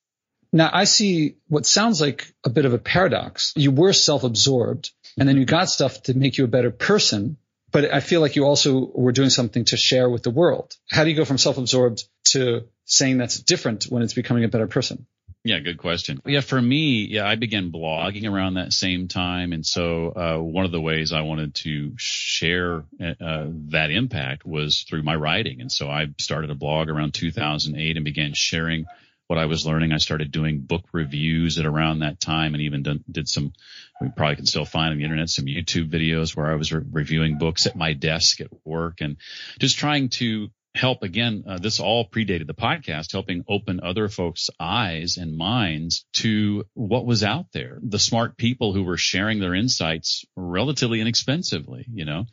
Now 0.53 0.69
I 0.71 0.85
see 0.85 1.37
what 1.47 1.65
sounds 1.65 1.99
like 1.99 2.31
a 2.45 2.49
bit 2.49 2.65
of 2.65 2.73
a 2.73 2.77
paradox. 2.77 3.53
You 3.55 3.71
were 3.71 3.91
self-absorbed 3.91 4.91
and 5.17 5.27
then 5.27 5.37
you 5.37 5.45
got 5.45 5.69
stuff 5.69 6.03
to 6.03 6.13
make 6.13 6.37
you 6.37 6.43
a 6.43 6.47
better 6.47 6.71
person. 6.71 7.37
But 7.71 7.91
I 7.91 8.01
feel 8.01 8.21
like 8.21 8.35
you 8.35 8.45
also 8.45 8.91
were 8.93 9.11
doing 9.11 9.31
something 9.31 9.65
to 9.65 9.77
share 9.77 10.07
with 10.07 10.21
the 10.21 10.29
world. 10.29 10.75
How 10.91 11.03
do 11.03 11.09
you 11.09 11.15
go 11.15 11.25
from 11.25 11.39
self-absorbed 11.39 12.03
to 12.25 12.67
saying 12.85 13.17
that's 13.17 13.39
different 13.39 13.85
when 13.85 14.03
it's 14.03 14.13
becoming 14.13 14.43
a 14.43 14.47
better 14.47 14.67
person? 14.67 15.07
Yeah, 15.45 15.59
good 15.59 15.77
question. 15.77 16.21
Yeah, 16.25 16.39
for 16.39 16.61
me, 16.61 17.05
yeah, 17.05 17.27
I 17.27 17.35
began 17.35 17.69
blogging 17.69 18.31
around 18.31 18.53
that 18.53 18.71
same 18.71 19.09
time, 19.09 19.51
and 19.51 19.65
so 19.65 20.13
uh, 20.15 20.37
one 20.41 20.63
of 20.63 20.71
the 20.71 20.79
ways 20.79 21.11
I 21.11 21.21
wanted 21.21 21.55
to 21.55 21.91
share 21.97 22.85
uh, 23.01 23.47
that 23.71 23.89
impact 23.91 24.45
was 24.45 24.83
through 24.83 25.03
my 25.03 25.15
writing, 25.15 25.59
and 25.59 25.69
so 25.69 25.89
I 25.89 26.07
started 26.17 26.49
a 26.49 26.55
blog 26.55 26.87
around 26.87 27.13
2008 27.13 27.97
and 27.97 28.05
began 28.05 28.31
sharing 28.33 28.85
what 29.33 29.41
I 29.41 29.47
was 29.47 29.65
learning. 29.65 29.93
I 29.93 29.97
started 29.97 30.31
doing 30.31 30.59
book 30.59 30.83
reviews 30.91 31.57
at 31.57 31.65
around 31.65 31.99
that 31.99 32.19
time 32.19 32.53
and 32.53 32.61
even 32.61 32.83
done, 32.83 33.03
did 33.09 33.27
some, 33.27 33.51
we 33.99 34.09
probably 34.15 34.35
can 34.35 34.45
still 34.45 34.63
find 34.63 34.91
on 34.91 34.99
the 34.99 35.03
internet, 35.03 35.27
some 35.27 35.45
YouTube 35.45 35.89
videos 35.89 36.35
where 36.35 36.51
I 36.51 36.55
was 36.55 36.71
re- 36.71 36.83
reviewing 36.91 37.39
books 37.39 37.65
at 37.65 37.75
my 37.75 37.93
desk 37.93 38.41
at 38.41 38.49
work 38.63 39.01
and 39.01 39.17
just 39.57 39.79
trying 39.79 40.09
to 40.09 40.49
help 40.75 41.01
again, 41.01 41.45
uh, 41.47 41.57
this 41.57 41.79
all 41.79 42.07
predated 42.07 42.45
the 42.45 42.53
podcast, 42.53 43.11
helping 43.11 43.43
open 43.47 43.79
other 43.81 44.07
folks' 44.07 44.51
eyes 44.59 45.17
and 45.17 45.35
minds 45.35 46.05
to 46.13 46.65
what 46.75 47.07
was 47.07 47.23
out 47.23 47.47
there. 47.53 47.79
The 47.81 47.97
smart 47.97 48.37
people 48.37 48.71
who 48.71 48.83
were 48.83 48.97
sharing 48.97 49.39
their 49.39 49.55
insights 49.55 50.25
relatively 50.35 51.01
inexpensively, 51.01 51.87
you 51.91 52.05
know. 52.05 52.25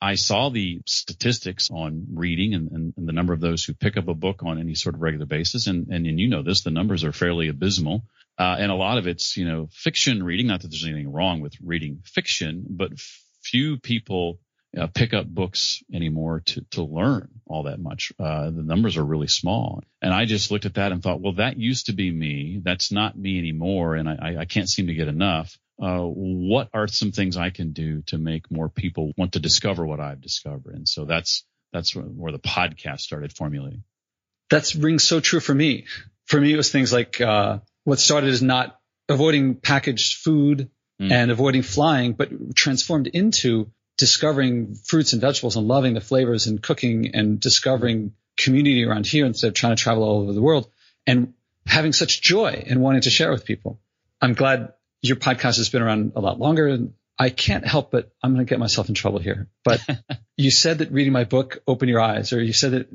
I 0.00 0.14
saw 0.14 0.48
the 0.48 0.80
statistics 0.86 1.70
on 1.70 2.06
reading 2.14 2.54
and, 2.54 2.70
and, 2.70 2.94
and, 2.96 3.08
the 3.08 3.12
number 3.12 3.32
of 3.32 3.40
those 3.40 3.64
who 3.64 3.74
pick 3.74 3.96
up 3.96 4.08
a 4.08 4.14
book 4.14 4.42
on 4.42 4.58
any 4.58 4.74
sort 4.74 4.94
of 4.94 5.02
regular 5.02 5.26
basis. 5.26 5.66
And, 5.66 5.88
and, 5.88 6.06
and 6.06 6.20
you 6.20 6.28
know 6.28 6.42
this, 6.42 6.62
the 6.62 6.70
numbers 6.70 7.04
are 7.04 7.12
fairly 7.12 7.48
abysmal. 7.48 8.04
Uh, 8.38 8.56
and 8.58 8.70
a 8.72 8.76
lot 8.76 8.98
of 8.98 9.06
it's, 9.06 9.36
you 9.36 9.44
know, 9.44 9.68
fiction 9.72 10.22
reading. 10.22 10.48
Not 10.48 10.62
that 10.62 10.68
there's 10.68 10.84
anything 10.84 11.12
wrong 11.12 11.40
with 11.40 11.54
reading 11.62 12.02
fiction, 12.04 12.64
but 12.68 12.92
few 13.42 13.78
people 13.78 14.40
uh, 14.78 14.88
pick 14.88 15.14
up 15.14 15.26
books 15.26 15.82
anymore 15.92 16.40
to, 16.40 16.64
to 16.72 16.82
learn 16.82 17.28
all 17.46 17.64
that 17.64 17.78
much. 17.78 18.12
Uh, 18.18 18.50
the 18.50 18.62
numbers 18.62 18.96
are 18.96 19.04
really 19.04 19.28
small. 19.28 19.82
And 20.02 20.12
I 20.12 20.24
just 20.24 20.50
looked 20.50 20.66
at 20.66 20.74
that 20.74 20.90
and 20.90 21.02
thought, 21.02 21.20
well, 21.20 21.34
that 21.34 21.58
used 21.58 21.86
to 21.86 21.92
be 21.92 22.10
me. 22.10 22.60
That's 22.62 22.90
not 22.90 23.16
me 23.16 23.38
anymore. 23.38 23.94
And 23.94 24.08
I, 24.08 24.36
I 24.40 24.44
can't 24.46 24.68
seem 24.68 24.88
to 24.88 24.94
get 24.94 25.08
enough 25.08 25.56
uh, 25.80 26.00
what 26.00 26.68
are 26.72 26.86
some 26.86 27.12
things 27.12 27.36
I 27.36 27.50
can 27.50 27.72
do 27.72 28.02
to 28.02 28.18
make 28.18 28.50
more 28.50 28.68
people 28.68 29.12
want 29.16 29.32
to 29.32 29.40
discover 29.40 29.84
what 29.84 30.00
I've 30.00 30.20
discovered? 30.20 30.74
And 30.74 30.88
so 30.88 31.04
that's 31.04 31.44
that's 31.72 31.94
where 31.94 32.32
the 32.32 32.38
podcast 32.38 33.00
started 33.00 33.32
formulating. 33.32 33.82
That 34.50 34.72
rings 34.74 35.02
so 35.02 35.20
true 35.20 35.40
for 35.40 35.54
me. 35.54 35.86
For 36.26 36.40
me, 36.40 36.52
it 36.52 36.56
was 36.56 36.70
things 36.70 36.92
like 36.92 37.20
uh, 37.20 37.58
what 37.82 37.98
started 37.98 38.30
as 38.30 38.42
not 38.42 38.78
avoiding 39.08 39.56
packaged 39.56 40.22
food 40.22 40.70
mm. 41.00 41.10
and 41.10 41.30
avoiding 41.30 41.62
flying, 41.62 42.12
but 42.12 42.54
transformed 42.54 43.08
into 43.08 43.70
discovering 43.96 44.74
fruits 44.74 45.12
and 45.12 45.20
vegetables 45.20 45.56
and 45.56 45.66
loving 45.66 45.94
the 45.94 46.00
flavors 46.00 46.46
and 46.46 46.62
cooking 46.62 47.14
and 47.14 47.40
discovering 47.40 48.12
community 48.36 48.84
around 48.84 49.06
here 49.06 49.26
instead 49.26 49.48
of 49.48 49.54
trying 49.54 49.76
to 49.76 49.82
travel 49.82 50.02
all 50.02 50.22
over 50.22 50.32
the 50.32 50.42
world 50.42 50.68
and 51.06 51.34
having 51.66 51.92
such 51.92 52.20
joy 52.20 52.64
and 52.66 52.80
wanting 52.80 53.02
to 53.02 53.10
share 53.10 53.30
with 53.30 53.44
people. 53.44 53.80
I'm 54.20 54.34
glad 54.34 54.72
your 55.04 55.16
podcast 55.16 55.58
has 55.58 55.68
been 55.68 55.82
around 55.82 56.12
a 56.16 56.20
lot 56.20 56.40
longer. 56.40 56.66
And 56.66 56.94
I 57.18 57.28
can't 57.28 57.66
help 57.66 57.90
but 57.90 58.10
I'm 58.22 58.34
going 58.34 58.44
to 58.44 58.48
get 58.48 58.58
myself 58.58 58.88
in 58.88 58.94
trouble 58.94 59.18
here. 59.18 59.48
But 59.62 59.80
you 60.36 60.50
said 60.50 60.78
that 60.78 60.90
reading 60.90 61.12
my 61.12 61.24
book 61.24 61.62
opened 61.66 61.90
your 61.90 62.00
eyes, 62.00 62.32
or 62.32 62.42
you 62.42 62.54
said 62.54 62.72
that 62.72 62.88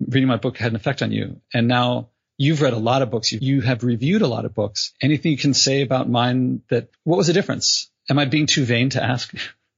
reading 0.00 0.28
my 0.28 0.36
book 0.36 0.56
had 0.56 0.72
an 0.72 0.76
effect 0.76 1.02
on 1.02 1.10
you. 1.10 1.40
And 1.52 1.66
now 1.66 2.10
you've 2.38 2.62
read 2.62 2.72
a 2.72 2.78
lot 2.78 3.02
of 3.02 3.10
books. 3.10 3.32
You, 3.32 3.40
you 3.42 3.60
have 3.62 3.82
reviewed 3.82 4.22
a 4.22 4.28
lot 4.28 4.44
of 4.44 4.54
books. 4.54 4.94
Anything 5.02 5.32
you 5.32 5.38
can 5.38 5.54
say 5.54 5.82
about 5.82 6.08
mine 6.08 6.62
that 6.70 6.88
what 7.02 7.16
was 7.16 7.26
the 7.26 7.32
difference? 7.32 7.90
Am 8.08 8.18
I 8.18 8.26
being 8.26 8.46
too 8.46 8.64
vain 8.64 8.90
to 8.90 9.02
ask? 9.02 9.34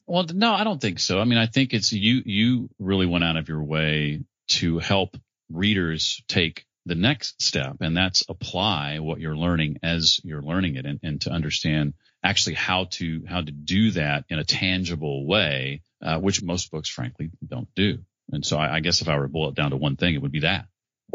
Well, 0.07 0.27
no, 0.33 0.53
I 0.53 0.65
don't 0.65 0.81
think 0.81 1.01
so. 1.01 1.21
I 1.21 1.25
mean, 1.25 1.39
I 1.39 1.47
think 1.47 1.73
it's 1.73 1.93
you, 1.93 2.23
you 2.25 2.71
really 2.79 3.07
went 3.07 3.25
out 3.25 3.37
of 3.37 3.49
your 3.49 3.63
way 3.63 4.25
to 4.49 4.79
help 4.79 5.17
readers 5.51 6.23
take 6.29 6.67
the 6.89 6.95
next 6.95 7.41
step, 7.41 7.77
and 7.81 7.97
that's 7.97 8.25
apply 8.29 8.99
what 8.99 9.21
you're 9.21 9.37
learning 9.37 9.79
as 9.83 10.21
you're 10.25 10.43
learning 10.43 10.77
it, 10.77 10.87
and, 10.87 11.01
and 11.03 11.21
to 11.23 11.31
understand 11.31 11.95
actually 12.23 12.55
how 12.55 12.85
to 12.91 13.25
how 13.29 13.41
to 13.41 13.53
do 13.53 13.93
that 13.93 14.25
in 14.29 14.39
a 14.39 14.45
tangible 14.45 15.27
way, 15.27 15.83
uh, 16.03 16.19
which 16.19 16.43
most 16.43 16.71
books, 16.71 16.89
frankly, 16.89 17.31
don't 17.47 17.73
do. 17.75 17.99
And 18.33 18.45
so, 18.45 18.59
I, 18.59 18.77
I 18.77 18.81
guess 18.81 19.01
if 19.01 19.09
I 19.09 19.17
were 19.17 19.25
to 19.25 19.29
boil 19.29 19.51
it 19.51 19.55
down 19.55 19.71
to 19.71 19.77
one 19.77 19.97
thing, 19.97 20.15
it 20.15 20.23
would 20.23 20.33
be 20.33 20.41
that. 20.41 20.67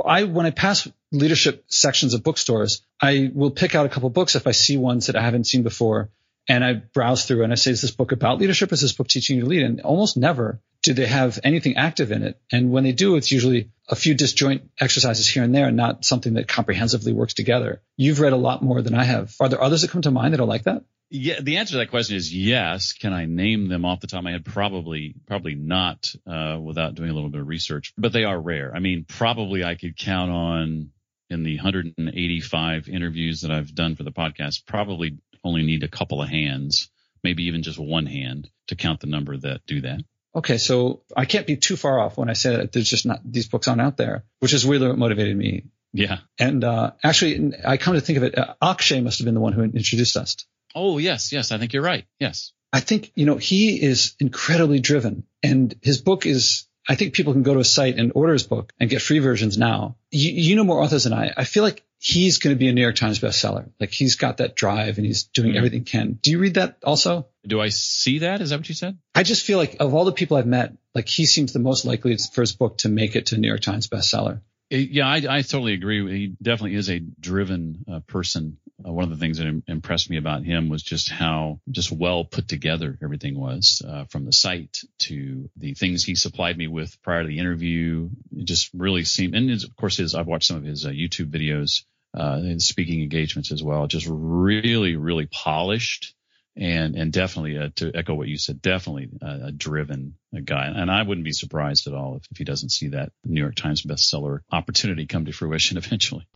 I 0.04 0.24
when 0.24 0.46
I 0.46 0.52
pass 0.52 0.88
leadership 1.12 1.66
sections 1.68 2.14
of 2.14 2.24
bookstores, 2.24 2.82
I 3.02 3.32
will 3.34 3.52
pick 3.52 3.76
out 3.76 3.86
a 3.86 3.90
couple 3.90 4.10
books 4.10 4.36
if 4.36 4.48
I 4.48 4.52
see 4.52 4.78
ones 4.78 5.08
that 5.08 5.16
I 5.16 5.22
haven't 5.22 5.46
seen 5.46 5.64
before 5.64 6.10
and 6.48 6.64
I 6.64 6.74
browse 6.74 7.26
through 7.26 7.44
and 7.44 7.52
I 7.52 7.56
say, 7.56 7.72
is 7.72 7.82
this 7.82 7.92
book 7.92 8.12
about 8.12 8.40
leadership? 8.40 8.72
Is 8.74 8.82
this 8.82 8.94
book 8.94 9.08
teaching 9.08 9.38
you 9.38 9.44
to 9.44 9.50
lead? 9.50 9.64
And 9.64 9.82
almost 9.82 10.18
never 10.18 10.60
do 10.82 10.94
they 10.94 11.06
have 11.06 11.40
anything 11.44 11.78
active 11.78 12.12
in 12.12 12.24
it. 12.24 12.40
And 12.52 12.72
when 12.72 12.84
they 12.84 12.92
do, 12.92 13.16
it's 13.16 13.32
usually 13.32 13.70
a 13.90 13.96
few 13.96 14.14
disjoint 14.16 14.70
exercises 14.80 15.28
here 15.28 15.44
and 15.44 15.54
there 15.54 15.68
and 15.68 15.78
not 15.78 16.06
something 16.06 16.34
that 16.36 16.48
comprehensively 16.48 17.14
works 17.14 17.34
together. 17.34 17.82
You've 17.98 18.20
read 18.20 18.34
a 18.34 18.38
lot 18.38 18.64
more 18.64 18.82
than 18.82 18.96
I 18.96 19.04
have. 19.04 19.36
Are 19.40 19.50
there 19.50 19.62
others 19.62 19.82
that 19.82 19.92
come 19.92 20.02
to 20.04 20.12
mind 20.12 20.34
that 20.34 20.40
are 20.40 20.46
like 20.46 20.64
that? 20.64 20.84
Yeah, 21.10 21.42
the 21.42 21.58
answer 21.58 21.74
to 21.74 21.78
that 21.78 21.92
question 21.92 22.16
is 22.16 22.34
yes. 22.34 22.94
Can 22.94 23.14
I 23.14 23.26
name 23.26 23.68
them 23.68 23.86
off 23.86 24.00
the 24.00 24.08
top 24.08 24.20
of 24.20 24.24
my 24.24 24.32
head? 24.32 24.46
Probably, 24.46 25.14
probably 25.28 25.54
not, 25.54 26.12
uh, 26.26 26.58
without 26.60 26.96
doing 26.96 27.10
a 27.10 27.14
little 27.14 27.30
bit 27.30 27.42
of 27.42 27.48
research, 27.48 27.94
but 27.98 28.14
they 28.14 28.24
are 28.24 28.40
rare. 28.40 28.74
I 28.76 28.80
mean, 28.80 29.06
probably 29.08 29.64
I 29.64 29.76
could 29.76 29.96
count 29.96 30.32
on 30.32 30.90
in 31.30 31.44
the 31.44 31.58
185 31.58 32.88
interviews 32.88 33.42
that 33.42 33.52
I've 33.52 33.76
done 33.76 33.96
for 33.96 34.04
the 34.04 34.12
podcast, 34.12 34.66
probably 34.66 35.20
only 35.44 35.64
need 35.64 35.84
a 35.84 35.88
couple 35.88 36.22
of 36.22 36.30
hands, 36.30 36.90
maybe 37.24 37.44
even 37.44 37.64
just 37.64 37.80
one 37.80 38.06
hand 38.06 38.50
to 38.68 38.76
count 38.76 39.02
the 39.02 39.08
number 39.08 39.38
that 39.38 39.62
do 39.68 39.82
that. 39.82 40.02
Okay, 40.36 40.58
so 40.58 41.04
I 41.16 41.26
can't 41.26 41.46
be 41.46 41.58
too 41.58 41.76
far 41.76 42.00
off 42.00 42.18
when 42.18 42.30
I 42.30 42.34
say 42.34 42.56
that 42.56 42.72
there's 42.72 42.90
just 42.90 43.06
not 43.06 43.20
these 43.24 43.48
books 43.48 43.68
aren't 43.68 43.82
out 43.82 43.98
there, 43.98 44.24
which 44.40 44.54
is 44.54 44.66
really 44.66 44.88
what 44.88 44.98
motivated 44.98 45.38
me. 45.38 45.66
Yeah. 45.94 46.20
And 46.40 46.64
uh, 46.64 46.92
actually, 47.04 47.54
I 47.64 47.78
come 47.78 47.94
to 47.94 48.02
think 48.02 48.18
of 48.18 48.24
it, 48.24 48.38
uh, 48.38 48.56
Akshay 48.62 49.02
must 49.02 49.20
have 49.20 49.26
been 49.26 49.36
the 49.36 49.40
one 49.40 49.54
who 49.54 49.62
introduced 49.62 50.18
us. 50.18 50.36
Oh 50.74 50.98
yes, 50.98 51.32
yes, 51.32 51.52
I 51.52 51.60
think 51.60 51.74
you're 51.74 51.84
right. 51.84 52.06
Yes. 52.20 52.52
I 52.72 52.80
think 52.80 53.12
you 53.16 53.28
know 53.28 53.38
he 53.38 53.82
is 53.82 54.16
incredibly 54.20 54.80
driven, 54.80 55.26
and 55.44 55.74
his 55.82 56.02
book 56.02 56.26
is 56.26 56.68
I 56.90 56.96
think 56.96 57.14
people 57.14 57.34
can 57.34 57.44
go 57.44 57.54
to 57.54 57.60
a 57.60 57.66
site 57.66 57.98
and 57.98 58.12
order 58.16 58.34
his 58.34 58.44
book 58.44 58.74
and 58.80 58.90
get 58.90 59.02
free 59.02 59.20
versions 59.20 59.58
now. 59.58 59.98
You, 60.10 60.32
you 60.32 60.56
know 60.56 60.64
more 60.64 60.82
authors 60.82 61.04
than 61.04 61.14
I. 61.14 61.32
I 61.38 61.44
feel 61.44 61.64
like 61.64 61.86
he's 62.04 62.38
going 62.38 62.54
to 62.54 62.60
be 62.60 62.68
a 62.68 62.74
New 62.74 62.82
York 62.82 62.98
Times 62.98 63.20
bestseller. 63.20 63.70
Like 63.80 63.92
he's 63.92 64.18
got 64.18 64.38
that 64.38 64.56
drive 64.56 64.98
and 64.98 65.08
he's 65.08 65.24
doing 65.24 65.50
mm-hmm. 65.50 65.58
everything 65.58 65.80
he 65.80 65.86
can. 65.86 66.20
Do 66.22 66.32
you 66.32 66.40
read 66.40 66.56
that 66.56 66.78
also? 66.84 67.28
Do 67.48 67.62
I 67.62 67.70
see 67.70 68.20
that? 68.20 68.42
Is 68.42 68.50
that 68.50 68.60
what 68.60 68.68
you 68.68 68.76
said? 68.76 68.98
I 69.16 69.24
just 69.24 69.46
feel 69.46 69.58
like 69.58 69.78
of 69.80 69.94
all 69.94 70.04
the 70.04 70.12
people 70.12 70.36
I've 70.36 70.46
met, 70.46 70.74
like 70.94 71.08
he 71.08 71.26
seems 71.26 71.54
the 71.54 71.60
most 71.60 71.86
likely 71.86 72.18
for 72.18 72.42
his 72.42 72.54
book 72.54 72.80
to 72.80 72.90
make 72.90 73.16
it 73.16 73.28
to 73.28 73.38
New 73.38 73.48
York 73.48 73.62
Times 73.62 73.88
bestseller. 73.88 74.42
Yeah, 74.70 75.08
I, 75.08 75.22
I 75.30 75.42
totally 75.44 75.74
agree. 75.74 76.20
He 76.20 76.36
definitely 76.42 76.76
is 76.76 76.90
a 76.90 77.00
driven 77.00 77.86
uh, 77.90 78.00
person. 78.02 78.58
Uh, 78.86 78.92
one 78.92 79.04
of 79.04 79.12
the 79.12 79.18
things 79.18 79.38
that 79.38 79.48
Im- 79.48 79.64
impressed 79.68 80.10
me 80.10 80.18
about 80.18 80.44
him 80.44 80.68
was 80.68 80.82
just 80.82 81.10
how 81.10 81.60
just 81.70 81.92
well 81.92 82.26
put 82.26 82.48
together 82.48 82.98
everything 83.02 83.40
was, 83.40 83.82
uh, 83.88 84.06
from 84.06 84.26
the 84.26 84.34
site 84.34 84.80
to 85.00 85.50
the 85.58 85.74
things 85.74 86.04
he 86.04 86.16
supplied 86.16 86.58
me 86.58 86.68
with 86.68 87.00
prior 87.04 87.22
to 87.22 87.28
the 87.28 87.40
interview. 87.40 88.10
It 88.36 88.46
just 88.46 88.72
really 88.74 89.04
seemed, 89.04 89.36
and 89.36 89.52
of 89.52 89.76
course, 89.76 89.98
his 89.98 90.16
I've 90.16 90.28
watched 90.28 90.48
some 90.48 90.58
of 90.58 90.64
his 90.64 90.86
uh, 90.86 90.90
YouTube 90.90 91.30
videos, 91.30 91.84
uh, 92.14 92.40
speaking 92.58 93.02
engagements 93.02 93.52
as 93.52 93.64
well. 93.64 93.88
Just 93.88 94.08
really, 94.10 94.96
really 94.96 95.26
polished 95.28 96.14
and 96.56 96.96
and 96.96 97.12
definitely 97.12 97.58
uh, 97.58 97.70
to 97.76 97.92
echo 97.96 98.14
what 98.14 98.28
you 98.28 98.38
said, 98.38 98.62
definitely 98.62 99.10
a, 99.22 99.48
a 99.48 99.52
driven 99.52 100.16
guy. 100.46 100.68
And 100.68 100.92
I 100.92 101.02
wouldn't 101.02 101.26
be 101.26 101.32
surprised 101.32 101.88
at 101.88 101.94
all 101.94 102.18
if, 102.18 102.28
if 102.32 102.38
he 102.38 102.44
doesn't 102.44 102.70
see 102.70 102.90
that 102.90 103.12
New 103.26 103.42
York 103.42 103.56
Times 103.56 103.82
bestseller 103.82 104.40
opportunity 104.52 105.06
come 105.06 105.26
to 105.26 105.32
fruition 105.32 105.78
eventually. 105.84 106.28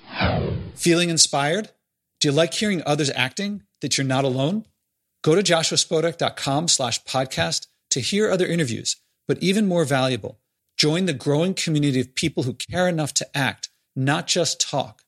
Feeling 0.76 1.10
inspired? 1.10 1.70
Do 2.20 2.30
you 2.30 2.32
like 2.32 2.54
hearing 2.54 2.82
others 2.86 3.12
acting 3.14 3.64
that 3.82 3.98
you're 3.98 4.08
not 4.08 4.24
alone? 4.24 4.66
Go 5.24 5.36
to 5.36 5.44
joshuaspodek.com 5.44 6.68
slash 6.68 7.04
podcast 7.04 7.68
to 7.92 8.00
hear 8.00 8.32
other 8.32 8.48
interviews, 8.48 8.96
but 9.28 9.38
even 9.40 9.68
more 9.68 9.86
valuable, 9.86 10.40
join 10.78 11.06
the 11.06 11.14
growing 11.14 11.54
community 11.54 12.00
of 12.00 12.16
people 12.16 12.44
who 12.44 12.54
care 12.54 12.88
enough 12.88 13.14
to 13.16 13.38
act, 13.38 13.70
not 13.96 14.26
just 14.26 14.60
talk. 14.60 15.04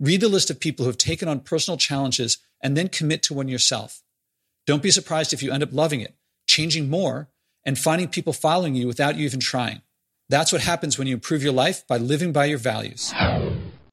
Read 0.00 0.20
the 0.20 0.28
list 0.28 0.50
of 0.50 0.60
people 0.60 0.84
who 0.84 0.90
have 0.90 0.98
taken 0.98 1.28
on 1.28 1.40
personal 1.40 1.76
challenges 1.76 2.38
and 2.62 2.76
then 2.76 2.88
commit 2.88 3.22
to 3.24 3.34
one 3.34 3.48
yourself. 3.48 4.02
Don't 4.66 4.82
be 4.82 4.90
surprised 4.90 5.32
if 5.32 5.42
you 5.42 5.52
end 5.52 5.62
up 5.62 5.72
loving 5.72 6.00
it, 6.00 6.14
changing 6.46 6.88
more, 6.88 7.28
and 7.64 7.78
finding 7.78 8.08
people 8.08 8.32
following 8.32 8.74
you 8.74 8.86
without 8.86 9.16
you 9.16 9.24
even 9.24 9.40
trying. 9.40 9.82
That's 10.28 10.52
what 10.52 10.60
happens 10.60 10.98
when 10.98 11.06
you 11.06 11.14
improve 11.14 11.42
your 11.42 11.52
life 11.52 11.86
by 11.86 11.96
living 11.96 12.32
by 12.32 12.44
your 12.44 12.58
values. 12.58 13.12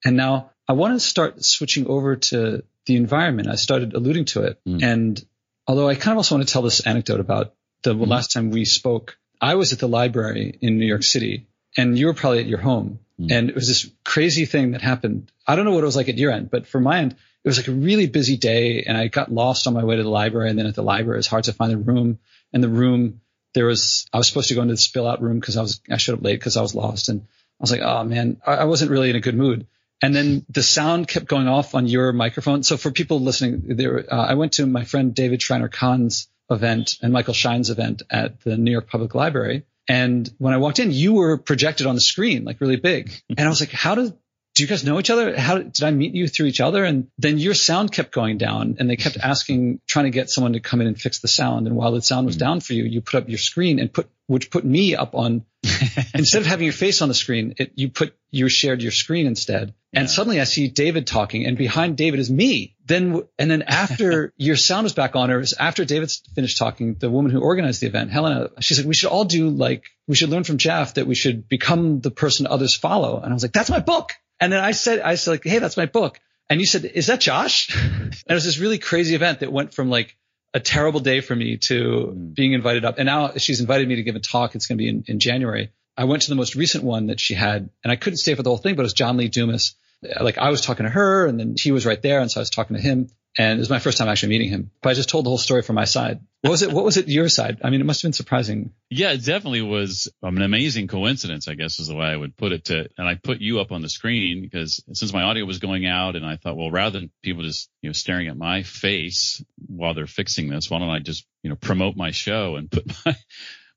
And 0.04 0.16
now 0.16 0.50
I 0.68 0.74
want 0.74 0.94
to 0.94 1.00
start 1.00 1.44
switching 1.44 1.86
over 1.86 2.16
to 2.16 2.62
the 2.84 2.96
environment. 2.96 3.48
I 3.48 3.56
started 3.56 3.94
alluding 3.94 4.26
to 4.26 4.42
it. 4.42 4.60
Mm. 4.66 4.82
And 4.82 5.26
although 5.66 5.88
I 5.88 5.94
kind 5.94 6.12
of 6.12 6.18
also 6.18 6.36
want 6.36 6.46
to 6.46 6.52
tell 6.52 6.62
this 6.62 6.80
anecdote 6.80 7.20
about 7.20 7.54
the 7.82 7.94
mm. 7.94 8.06
last 8.06 8.32
time 8.32 8.50
we 8.50 8.64
spoke, 8.64 9.18
I 9.40 9.54
was 9.54 9.72
at 9.72 9.78
the 9.78 9.88
library 9.88 10.58
in 10.60 10.78
New 10.78 10.86
York 10.86 11.02
City 11.02 11.46
and 11.76 11.98
you 11.98 12.06
were 12.06 12.14
probably 12.14 12.40
at 12.40 12.46
your 12.46 12.60
home. 12.60 12.98
Mm. 13.20 13.32
And 13.32 13.48
it 13.50 13.54
was 13.54 13.68
this 13.68 13.90
crazy 14.04 14.46
thing 14.46 14.72
that 14.72 14.82
happened. 14.82 15.30
I 15.46 15.56
don't 15.56 15.64
know 15.64 15.72
what 15.72 15.82
it 15.82 15.86
was 15.86 15.96
like 15.96 16.08
at 16.08 16.18
your 16.18 16.32
end, 16.32 16.50
but 16.50 16.66
for 16.66 16.80
my 16.80 16.98
end, 16.98 17.12
it 17.12 17.48
was 17.48 17.58
like 17.58 17.68
a 17.68 17.72
really 17.72 18.06
busy 18.06 18.36
day 18.36 18.82
and 18.82 18.96
I 18.96 19.08
got 19.08 19.30
lost 19.32 19.66
on 19.66 19.74
my 19.74 19.84
way 19.84 19.96
to 19.96 20.02
the 20.02 20.08
library. 20.08 20.50
And 20.50 20.58
then 20.58 20.66
at 20.66 20.74
the 20.74 20.82
library, 20.82 21.18
it's 21.18 21.28
hard 21.28 21.44
to 21.44 21.52
find 21.52 21.70
the 21.70 21.78
room 21.78 22.18
and 22.52 22.62
the 22.62 22.68
room 22.68 23.20
there 23.54 23.66
was, 23.66 24.06
I 24.12 24.18
was 24.18 24.28
supposed 24.28 24.48
to 24.48 24.54
go 24.54 24.62
into 24.62 24.74
the 24.74 24.78
spill 24.78 25.06
out 25.06 25.22
room 25.22 25.40
because 25.40 25.56
I 25.56 25.62
was, 25.62 25.80
I 25.90 25.96
showed 25.96 26.18
up 26.18 26.24
late 26.24 26.38
because 26.38 26.56
I 26.56 26.62
was 26.62 26.74
lost. 26.74 27.08
And 27.08 27.22
I 27.22 27.62
was 27.62 27.70
like, 27.70 27.80
oh 27.80 28.04
man, 28.04 28.40
I, 28.46 28.56
I 28.56 28.64
wasn't 28.64 28.90
really 28.90 29.08
in 29.08 29.16
a 29.16 29.20
good 29.20 29.36
mood. 29.36 29.66
And 30.02 30.14
then 30.14 30.44
the 30.50 30.62
sound 30.62 31.08
kept 31.08 31.26
going 31.26 31.48
off 31.48 31.74
on 31.74 31.86
your 31.86 32.12
microphone. 32.12 32.62
So 32.62 32.76
for 32.76 32.90
people 32.90 33.20
listening, 33.20 33.76
there, 33.76 34.04
uh, 34.12 34.26
I 34.26 34.34
went 34.34 34.52
to 34.54 34.66
my 34.66 34.84
friend 34.84 35.14
David 35.14 35.40
Shriner 35.40 35.68
Cahn's 35.68 36.28
event 36.50 36.98
and 37.00 37.12
Michael 37.12 37.32
Shine's 37.32 37.70
event 37.70 38.02
at 38.10 38.40
the 38.40 38.58
New 38.58 38.70
York 38.70 38.90
Public 38.90 39.14
Library. 39.14 39.64
And 39.88 40.28
when 40.38 40.52
I 40.52 40.56
walked 40.56 40.78
in, 40.78 40.90
you 40.90 41.14
were 41.14 41.36
projected 41.36 41.86
on 41.86 41.94
the 41.94 42.00
screen, 42.00 42.44
like 42.44 42.60
really 42.60 42.76
big. 42.76 43.12
And 43.36 43.46
I 43.46 43.48
was 43.48 43.60
like, 43.60 43.70
how 43.70 43.94
did, 43.94 44.16
do 44.54 44.62
you 44.62 44.66
guys 44.68 44.84
know 44.84 44.98
each 44.98 45.10
other? 45.10 45.38
How 45.38 45.58
did 45.58 45.82
I 45.82 45.90
meet 45.90 46.14
you 46.14 46.26
through 46.26 46.46
each 46.46 46.60
other? 46.60 46.82
And 46.82 47.08
then 47.18 47.38
your 47.38 47.54
sound 47.54 47.92
kept 47.92 48.12
going 48.12 48.38
down 48.38 48.76
and 48.80 48.88
they 48.88 48.96
kept 48.96 49.18
asking, 49.18 49.80
trying 49.86 50.06
to 50.06 50.10
get 50.10 50.30
someone 50.30 50.54
to 50.54 50.60
come 50.60 50.80
in 50.80 50.86
and 50.86 50.98
fix 50.98 51.18
the 51.18 51.28
sound. 51.28 51.66
And 51.66 51.76
while 51.76 51.92
the 51.92 52.00
sound 52.00 52.26
was 52.26 52.36
mm-hmm. 52.36 52.46
down 52.46 52.60
for 52.60 52.72
you, 52.72 52.84
you 52.84 53.02
put 53.02 53.22
up 53.22 53.28
your 53.28 53.38
screen 53.38 53.78
and 53.78 53.92
put, 53.92 54.08
which 54.26 54.50
put 54.50 54.64
me 54.64 54.96
up 54.96 55.14
on, 55.14 55.44
instead 56.14 56.40
of 56.40 56.46
having 56.46 56.64
your 56.64 56.72
face 56.72 57.02
on 57.02 57.08
the 57.08 57.14
screen, 57.14 57.54
it, 57.58 57.72
you 57.74 57.90
put, 57.90 58.16
you 58.30 58.48
shared 58.48 58.82
your 58.82 58.92
screen 58.92 59.26
instead. 59.26 59.74
And 59.96 60.04
yeah. 60.04 60.12
suddenly 60.12 60.40
I 60.42 60.44
see 60.44 60.68
David 60.68 61.06
talking 61.06 61.46
and 61.46 61.56
behind 61.56 61.96
David 61.96 62.20
is 62.20 62.30
me. 62.30 62.76
Then, 62.84 63.22
and 63.38 63.50
then 63.50 63.62
after 63.62 64.34
your 64.36 64.56
sound 64.56 64.84
was 64.84 64.92
back 64.92 65.16
on, 65.16 65.30
or 65.30 65.42
after 65.58 65.86
David's 65.86 66.22
finished 66.34 66.58
talking, 66.58 66.96
the 66.96 67.08
woman 67.08 67.32
who 67.32 67.40
organized 67.40 67.80
the 67.80 67.86
event, 67.86 68.10
Helena, 68.10 68.50
she 68.60 68.74
said, 68.74 68.84
we 68.84 68.94
should 68.94 69.08
all 69.08 69.24
do 69.24 69.48
like, 69.48 69.84
we 70.06 70.14
should 70.14 70.28
learn 70.28 70.44
from 70.44 70.58
Jeff 70.58 70.94
that 70.94 71.06
we 71.06 71.14
should 71.14 71.48
become 71.48 72.00
the 72.00 72.10
person 72.10 72.46
others 72.46 72.76
follow. 72.76 73.18
And 73.18 73.30
I 73.30 73.32
was 73.32 73.42
like, 73.42 73.54
that's 73.54 73.70
my 73.70 73.80
book. 73.80 74.12
And 74.38 74.52
then 74.52 74.62
I 74.62 74.72
said, 74.72 75.00
I 75.00 75.14
said 75.14 75.30
like, 75.30 75.44
Hey, 75.44 75.60
that's 75.60 75.78
my 75.78 75.86
book. 75.86 76.20
And 76.50 76.60
you 76.60 76.66
said, 76.66 76.84
is 76.84 77.06
that 77.06 77.20
Josh? 77.20 77.74
and 77.74 78.14
it 78.28 78.34
was 78.34 78.44
this 78.44 78.58
really 78.58 78.78
crazy 78.78 79.14
event 79.14 79.40
that 79.40 79.50
went 79.50 79.72
from 79.72 79.88
like 79.88 80.14
a 80.52 80.60
terrible 80.60 81.00
day 81.00 81.22
for 81.22 81.34
me 81.34 81.56
to 81.56 82.14
mm. 82.14 82.34
being 82.34 82.52
invited 82.52 82.84
up. 82.84 82.98
And 82.98 83.06
now 83.06 83.32
she's 83.38 83.60
invited 83.60 83.88
me 83.88 83.96
to 83.96 84.02
give 84.02 84.14
a 84.14 84.20
talk. 84.20 84.54
It's 84.54 84.66
going 84.66 84.76
to 84.76 84.82
be 84.82 84.90
in, 84.90 85.04
in 85.06 85.20
January. 85.20 85.72
I 85.96 86.04
went 86.04 86.22
to 86.22 86.28
the 86.28 86.36
most 86.36 86.54
recent 86.54 86.84
one 86.84 87.06
that 87.06 87.18
she 87.18 87.32
had 87.32 87.70
and 87.82 87.90
I 87.90 87.96
couldn't 87.96 88.18
stay 88.18 88.34
for 88.34 88.42
the 88.42 88.50
whole 88.50 88.58
thing, 88.58 88.76
but 88.76 88.82
it 88.82 88.84
was 88.84 88.92
John 88.92 89.16
Lee 89.16 89.28
Dumas. 89.28 89.74
Like 90.02 90.38
I 90.38 90.50
was 90.50 90.60
talking 90.60 90.84
to 90.84 90.90
her 90.90 91.26
and 91.26 91.38
then 91.38 91.54
he 91.58 91.72
was 91.72 91.86
right 91.86 92.00
there. 92.00 92.20
And 92.20 92.30
so 92.30 92.40
I 92.40 92.42
was 92.42 92.50
talking 92.50 92.76
to 92.76 92.82
him. 92.82 93.08
And 93.38 93.58
it 93.58 93.60
was 93.60 93.68
my 93.68 93.80
first 93.80 93.98
time 93.98 94.08
actually 94.08 94.30
meeting 94.30 94.48
him. 94.48 94.70
But 94.80 94.90
I 94.90 94.94
just 94.94 95.10
told 95.10 95.26
the 95.26 95.28
whole 95.28 95.38
story 95.38 95.60
from 95.60 95.74
my 95.76 95.84
side. 95.84 96.20
What 96.40 96.52
was 96.52 96.62
it? 96.62 96.72
What 96.72 96.84
was 96.84 96.96
it 96.96 97.08
your 97.08 97.28
side? 97.28 97.58
I 97.62 97.68
mean, 97.68 97.80
it 97.80 97.84
must 97.84 98.00
have 98.00 98.08
been 98.08 98.14
surprising. 98.14 98.72
Yeah, 98.88 99.12
it 99.12 99.24
definitely 99.24 99.60
was 99.60 100.08
an 100.22 100.40
amazing 100.40 100.86
coincidence, 100.86 101.46
I 101.48 101.54
guess 101.54 101.78
is 101.78 101.88
the 101.88 101.96
way 101.96 102.06
I 102.06 102.16
would 102.16 102.36
put 102.36 102.52
it 102.52 102.66
to, 102.66 102.88
and 102.96 103.06
I 103.06 103.14
put 103.16 103.40
you 103.40 103.60
up 103.60 103.72
on 103.72 103.82
the 103.82 103.88
screen 103.90 104.40
because 104.40 104.82
since 104.92 105.12
my 105.12 105.22
audio 105.22 105.44
was 105.44 105.58
going 105.58 105.86
out 105.86 106.16
and 106.16 106.24
I 106.24 106.36
thought, 106.36 106.56
well, 106.56 106.70
rather 106.70 106.98
than 106.98 107.10
people 107.22 107.42
just, 107.42 107.68
you 107.82 107.90
know, 107.90 107.92
staring 107.92 108.28
at 108.28 108.38
my 108.38 108.62
face 108.62 109.44
while 109.66 109.92
they're 109.92 110.06
fixing 110.06 110.48
this, 110.48 110.70
why 110.70 110.78
don't 110.78 110.88
I 110.88 111.00
just, 111.00 111.26
you 111.42 111.50
know, 111.50 111.56
promote 111.56 111.96
my 111.96 112.12
show 112.12 112.56
and 112.56 112.70
put 112.70 112.86
my, 113.04 113.16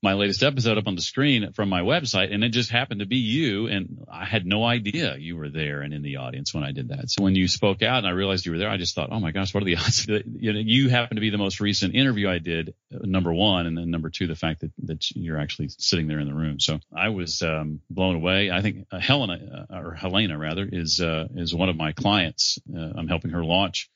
my 0.02 0.14
latest 0.14 0.42
episode 0.42 0.78
up 0.78 0.86
on 0.86 0.94
the 0.94 1.02
screen 1.02 1.52
from 1.52 1.68
my 1.68 1.82
website 1.82 2.32
and 2.32 2.42
it 2.42 2.50
just 2.50 2.70
happened 2.70 3.00
to 3.00 3.06
be 3.06 3.16
you. 3.16 3.66
And 3.66 4.06
I 4.10 4.24
had 4.24 4.46
no 4.46 4.64
idea 4.64 5.16
you 5.16 5.36
were 5.36 5.50
there 5.50 5.82
and 5.82 5.92
in 5.92 6.02
the 6.02 6.16
audience 6.16 6.54
when 6.54 6.64
I 6.64 6.72
did 6.72 6.88
that. 6.88 7.10
So 7.10 7.22
when 7.22 7.34
you 7.34 7.48
spoke 7.48 7.82
out 7.82 7.98
and 7.98 8.06
I 8.06 8.10
realized 8.10 8.46
you 8.46 8.52
were 8.52 8.58
there, 8.58 8.70
I 8.70 8.78
just 8.78 8.94
thought, 8.94 9.10
oh 9.12 9.20
my 9.20 9.30
gosh, 9.30 9.52
what 9.52 9.62
are 9.62 9.66
the 9.66 9.76
odds 9.84 10.06
that 10.06 10.24
you, 10.26 10.52
know, 10.52 10.60
you 10.60 10.88
happen 10.88 11.16
to 11.16 11.20
be 11.20 11.30
the 11.30 11.38
most 11.38 11.60
recent 11.60 11.94
interview 11.94 12.30
I 12.30 12.38
did, 12.38 12.74
uh, 12.94 12.98
number 13.02 13.32
one. 13.32 13.66
And 13.66 13.76
then 13.76 13.90
number 13.90 14.08
two, 14.08 14.26
the 14.26 14.34
fact 14.34 14.60
that, 14.60 14.72
that 14.84 15.10
you're 15.10 15.38
actually 15.38 15.68
sitting 15.68 16.06
there 16.06 16.20
in 16.20 16.28
the 16.28 16.34
room. 16.34 16.60
So 16.60 16.80
I 16.94 17.10
was 17.10 17.42
um, 17.42 17.80
blown 17.90 18.16
away. 18.16 18.50
I 18.50 18.62
think 18.62 18.86
uh, 18.90 18.98
Helena 18.98 19.66
uh, 19.70 19.78
or 19.78 19.94
Helena 19.94 20.38
rather 20.38 20.66
is, 20.70 21.00
uh, 21.00 21.28
is 21.34 21.54
one 21.54 21.68
of 21.68 21.76
my 21.76 21.92
clients. 21.92 22.58
Uh, 22.74 22.92
I'm 22.96 23.08
helping 23.08 23.32
her 23.32 23.44
launch 23.44 23.90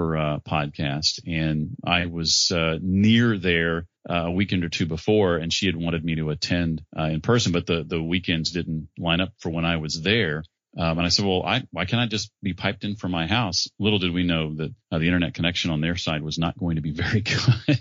her 0.00 0.16
uh, 0.16 0.38
podcast, 0.40 1.20
and 1.26 1.76
I 1.84 2.06
was 2.06 2.50
uh, 2.50 2.78
near 2.80 3.38
there 3.38 3.86
uh, 4.08 4.26
a 4.26 4.30
weekend 4.30 4.64
or 4.64 4.68
two 4.68 4.86
before, 4.86 5.36
and 5.36 5.52
she 5.52 5.66
had 5.66 5.76
wanted 5.76 6.04
me 6.04 6.16
to 6.16 6.30
attend 6.30 6.82
uh, 6.98 7.04
in 7.04 7.20
person, 7.20 7.52
but 7.52 7.66
the 7.66 7.84
the 7.84 8.02
weekends 8.02 8.50
didn't 8.50 8.88
line 8.98 9.20
up 9.20 9.32
for 9.38 9.50
when 9.50 9.64
I 9.64 9.76
was 9.76 10.00
there. 10.00 10.42
Um, 10.78 10.98
and 10.98 11.06
I 11.06 11.08
said, 11.08 11.24
well, 11.24 11.42
I, 11.42 11.64
why 11.72 11.84
can't 11.84 12.00
I 12.00 12.06
just 12.06 12.30
be 12.44 12.54
piped 12.54 12.84
in 12.84 12.94
from 12.94 13.10
my 13.10 13.26
house? 13.26 13.66
Little 13.80 13.98
did 13.98 14.14
we 14.14 14.22
know 14.22 14.54
that 14.54 14.72
uh, 14.92 14.98
the 14.98 15.06
internet 15.06 15.34
connection 15.34 15.72
on 15.72 15.80
their 15.80 15.96
side 15.96 16.22
was 16.22 16.38
not 16.38 16.56
going 16.56 16.76
to 16.76 16.80
be 16.80 16.92
very 16.92 17.22
good. 17.22 17.80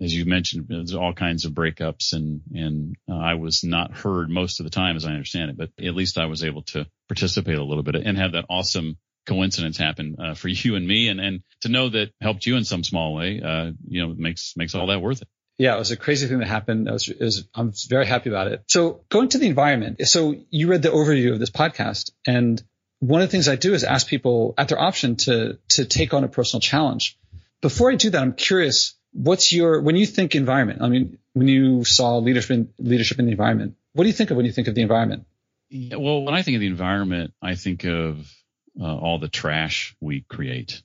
as 0.00 0.14
you 0.14 0.24
mentioned, 0.24 0.64
there's 0.66 0.94
all 0.94 1.12
kinds 1.12 1.44
of 1.44 1.52
breakups 1.52 2.14
and, 2.14 2.40
and 2.54 2.96
uh, 3.06 3.18
I 3.18 3.34
was 3.34 3.64
not 3.64 3.92
heard 3.92 4.30
most 4.30 4.60
of 4.60 4.64
the 4.64 4.70
time 4.70 4.96
as 4.96 5.04
I 5.04 5.10
understand 5.10 5.50
it, 5.50 5.58
but 5.58 5.70
at 5.78 5.94
least 5.94 6.16
I 6.16 6.24
was 6.24 6.42
able 6.42 6.62
to 6.62 6.86
participate 7.06 7.58
a 7.58 7.64
little 7.64 7.82
bit 7.82 7.96
and 7.96 8.16
have 8.16 8.32
that 8.32 8.46
awesome 8.48 8.96
coincidence 9.26 9.76
happen 9.76 10.16
uh, 10.18 10.34
for 10.34 10.48
you 10.48 10.76
and 10.76 10.86
me, 10.86 11.08
and 11.08 11.20
and 11.20 11.42
to 11.62 11.68
know 11.68 11.88
that 11.88 12.12
helped 12.20 12.46
you 12.46 12.56
in 12.56 12.64
some 12.64 12.84
small 12.84 13.14
way, 13.14 13.40
uh, 13.42 13.72
you 13.86 14.06
know, 14.06 14.14
makes 14.16 14.54
makes 14.56 14.74
all 14.74 14.86
that 14.88 15.00
worth 15.00 15.22
it. 15.22 15.28
Yeah, 15.58 15.74
it 15.74 15.78
was 15.78 15.90
a 15.90 15.96
crazy 15.96 16.28
thing 16.28 16.40
that 16.40 16.48
happened. 16.48 16.90
Was, 16.90 17.08
was, 17.08 17.48
I'm 17.54 17.72
very 17.88 18.06
happy 18.06 18.28
about 18.28 18.48
it. 18.48 18.64
So 18.68 19.00
going 19.08 19.30
to 19.30 19.38
the 19.38 19.46
environment. 19.46 20.06
So 20.06 20.34
you 20.50 20.68
read 20.68 20.82
the 20.82 20.90
overview 20.90 21.32
of 21.32 21.38
this 21.38 21.50
podcast, 21.50 22.10
and 22.26 22.62
one 22.98 23.22
of 23.22 23.28
the 23.28 23.32
things 23.32 23.48
I 23.48 23.56
do 23.56 23.74
is 23.74 23.84
ask 23.84 24.06
people 24.06 24.54
at 24.58 24.68
their 24.68 24.80
option 24.80 25.16
to 25.16 25.58
to 25.70 25.84
take 25.84 26.14
on 26.14 26.24
a 26.24 26.28
personal 26.28 26.60
challenge. 26.60 27.18
Before 27.62 27.90
I 27.90 27.94
do 27.94 28.10
that, 28.10 28.20
I'm 28.20 28.34
curious. 28.34 28.94
What's 29.12 29.50
your 29.50 29.80
when 29.80 29.96
you 29.96 30.04
think 30.04 30.34
environment? 30.34 30.82
I 30.82 30.88
mean, 30.88 31.18
when 31.32 31.48
you 31.48 31.84
saw 31.84 32.18
leadership 32.18 32.50
in, 32.50 32.68
leadership 32.78 33.18
in 33.18 33.24
the 33.24 33.32
environment, 33.32 33.76
what 33.94 34.04
do 34.04 34.08
you 34.08 34.14
think 34.14 34.30
of 34.30 34.36
when 34.36 34.44
you 34.44 34.52
think 34.52 34.68
of 34.68 34.74
the 34.74 34.82
environment? 34.82 35.24
Yeah, 35.70 35.96
well, 35.96 36.22
when 36.22 36.34
I 36.34 36.42
think 36.42 36.56
of 36.56 36.60
the 36.60 36.66
environment, 36.66 37.32
I 37.40 37.54
think 37.54 37.84
of 37.84 38.30
uh, 38.80 38.96
all 38.96 39.18
the 39.18 39.28
trash 39.28 39.96
we 40.00 40.24
create 40.28 40.82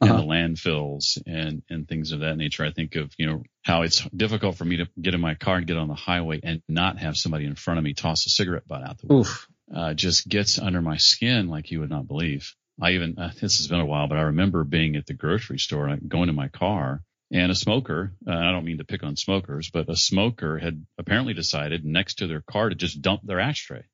and 0.00 0.10
uh-huh. 0.10 0.20
the 0.20 0.26
landfills 0.26 1.18
and, 1.26 1.62
and 1.70 1.88
things 1.88 2.12
of 2.12 2.20
that 2.20 2.36
nature. 2.36 2.64
I 2.64 2.72
think 2.72 2.96
of, 2.96 3.12
you 3.18 3.26
know, 3.26 3.42
how 3.62 3.82
it's 3.82 4.02
difficult 4.14 4.56
for 4.56 4.64
me 4.64 4.78
to 4.78 4.88
get 5.00 5.14
in 5.14 5.20
my 5.20 5.34
car 5.34 5.56
and 5.56 5.66
get 5.66 5.76
on 5.76 5.88
the 5.88 5.94
highway 5.94 6.40
and 6.42 6.62
not 6.68 6.98
have 6.98 7.16
somebody 7.16 7.46
in 7.46 7.54
front 7.54 7.78
of 7.78 7.84
me 7.84 7.94
toss 7.94 8.26
a 8.26 8.30
cigarette 8.30 8.68
butt 8.68 8.82
out 8.82 8.98
the 8.98 9.06
window. 9.06 9.28
Uh, 9.74 9.94
just 9.94 10.28
gets 10.28 10.58
under 10.58 10.82
my 10.82 10.96
skin 10.96 11.48
like 11.48 11.70
you 11.70 11.80
would 11.80 11.90
not 11.90 12.08
believe. 12.08 12.54
I 12.82 12.92
even, 12.92 13.18
uh, 13.18 13.30
this 13.40 13.58
has 13.58 13.68
been 13.68 13.80
a 13.80 13.86
while, 13.86 14.08
but 14.08 14.18
I 14.18 14.22
remember 14.22 14.64
being 14.64 14.96
at 14.96 15.06
the 15.06 15.14
grocery 15.14 15.58
store, 15.58 15.96
going 16.08 16.26
to 16.26 16.32
my 16.32 16.48
car 16.48 17.02
and 17.32 17.52
a 17.52 17.54
smoker, 17.54 18.12
uh, 18.26 18.32
I 18.32 18.50
don't 18.50 18.64
mean 18.64 18.78
to 18.78 18.84
pick 18.84 19.04
on 19.04 19.16
smokers, 19.16 19.70
but 19.70 19.88
a 19.88 19.96
smoker 19.96 20.58
had 20.58 20.84
apparently 20.98 21.34
decided 21.34 21.84
next 21.84 22.14
to 22.16 22.26
their 22.26 22.40
car 22.40 22.68
to 22.68 22.74
just 22.74 23.00
dump 23.00 23.20
their 23.22 23.38
ashtray. 23.38 23.84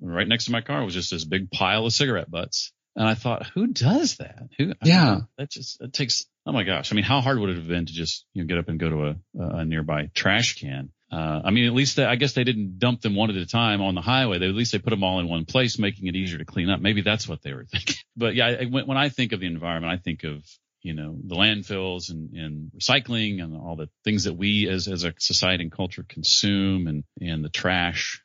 Right 0.00 0.28
next 0.28 0.44
to 0.44 0.52
my 0.52 0.60
car 0.60 0.84
was 0.84 0.94
just 0.94 1.10
this 1.10 1.24
big 1.24 1.50
pile 1.50 1.86
of 1.86 1.92
cigarette 1.92 2.30
butts. 2.30 2.72
And 2.94 3.08
I 3.08 3.14
thought, 3.14 3.46
who 3.54 3.68
does 3.68 4.16
that? 4.16 4.48
Who? 4.58 4.74
Yeah. 4.84 5.20
That 5.38 5.50
just, 5.50 5.80
it 5.80 5.92
takes, 5.92 6.26
oh 6.46 6.52
my 6.52 6.62
gosh. 6.62 6.92
I 6.92 6.94
mean, 6.94 7.04
how 7.04 7.20
hard 7.20 7.38
would 7.38 7.50
it 7.50 7.56
have 7.56 7.68
been 7.68 7.86
to 7.86 7.92
just, 7.92 8.26
you 8.34 8.42
know, 8.42 8.46
get 8.46 8.58
up 8.58 8.68
and 8.68 8.78
go 8.78 8.90
to 8.90 9.06
a, 9.06 9.58
a 9.60 9.64
nearby 9.64 10.10
trash 10.14 10.58
can? 10.58 10.90
Uh, 11.10 11.42
I 11.44 11.50
mean, 11.50 11.66
at 11.66 11.74
least 11.74 11.96
they, 11.96 12.04
I 12.04 12.16
guess 12.16 12.32
they 12.32 12.44
didn't 12.44 12.78
dump 12.78 13.02
them 13.02 13.14
one 13.14 13.30
at 13.30 13.36
a 13.36 13.46
time 13.46 13.82
on 13.82 13.94
the 13.94 14.00
highway. 14.00 14.38
They, 14.38 14.48
at 14.48 14.54
least 14.54 14.72
they 14.72 14.78
put 14.78 14.90
them 14.90 15.04
all 15.04 15.20
in 15.20 15.28
one 15.28 15.44
place, 15.44 15.78
making 15.78 16.06
it 16.06 16.16
easier 16.16 16.38
to 16.38 16.44
clean 16.44 16.70
up. 16.70 16.80
Maybe 16.80 17.02
that's 17.02 17.28
what 17.28 17.42
they 17.42 17.52
were 17.52 17.64
thinking. 17.70 17.96
But 18.16 18.34
yeah, 18.34 18.56
I, 18.60 18.64
when, 18.64 18.86
when 18.86 18.96
I 18.96 19.08
think 19.10 19.32
of 19.32 19.40
the 19.40 19.46
environment, 19.46 19.92
I 19.92 19.98
think 19.98 20.24
of, 20.24 20.42
you 20.82 20.94
know, 20.94 21.16
the 21.22 21.36
landfills 21.36 22.10
and, 22.10 22.32
and 22.32 22.70
recycling 22.76 23.42
and 23.42 23.56
all 23.56 23.76
the 23.76 23.88
things 24.04 24.24
that 24.24 24.34
we 24.34 24.68
as, 24.68 24.88
as 24.88 25.04
a 25.04 25.14
society 25.18 25.62
and 25.62 25.72
culture 25.72 26.04
consume 26.06 26.86
and, 26.86 27.04
and 27.20 27.44
the 27.44 27.50
trash 27.50 28.22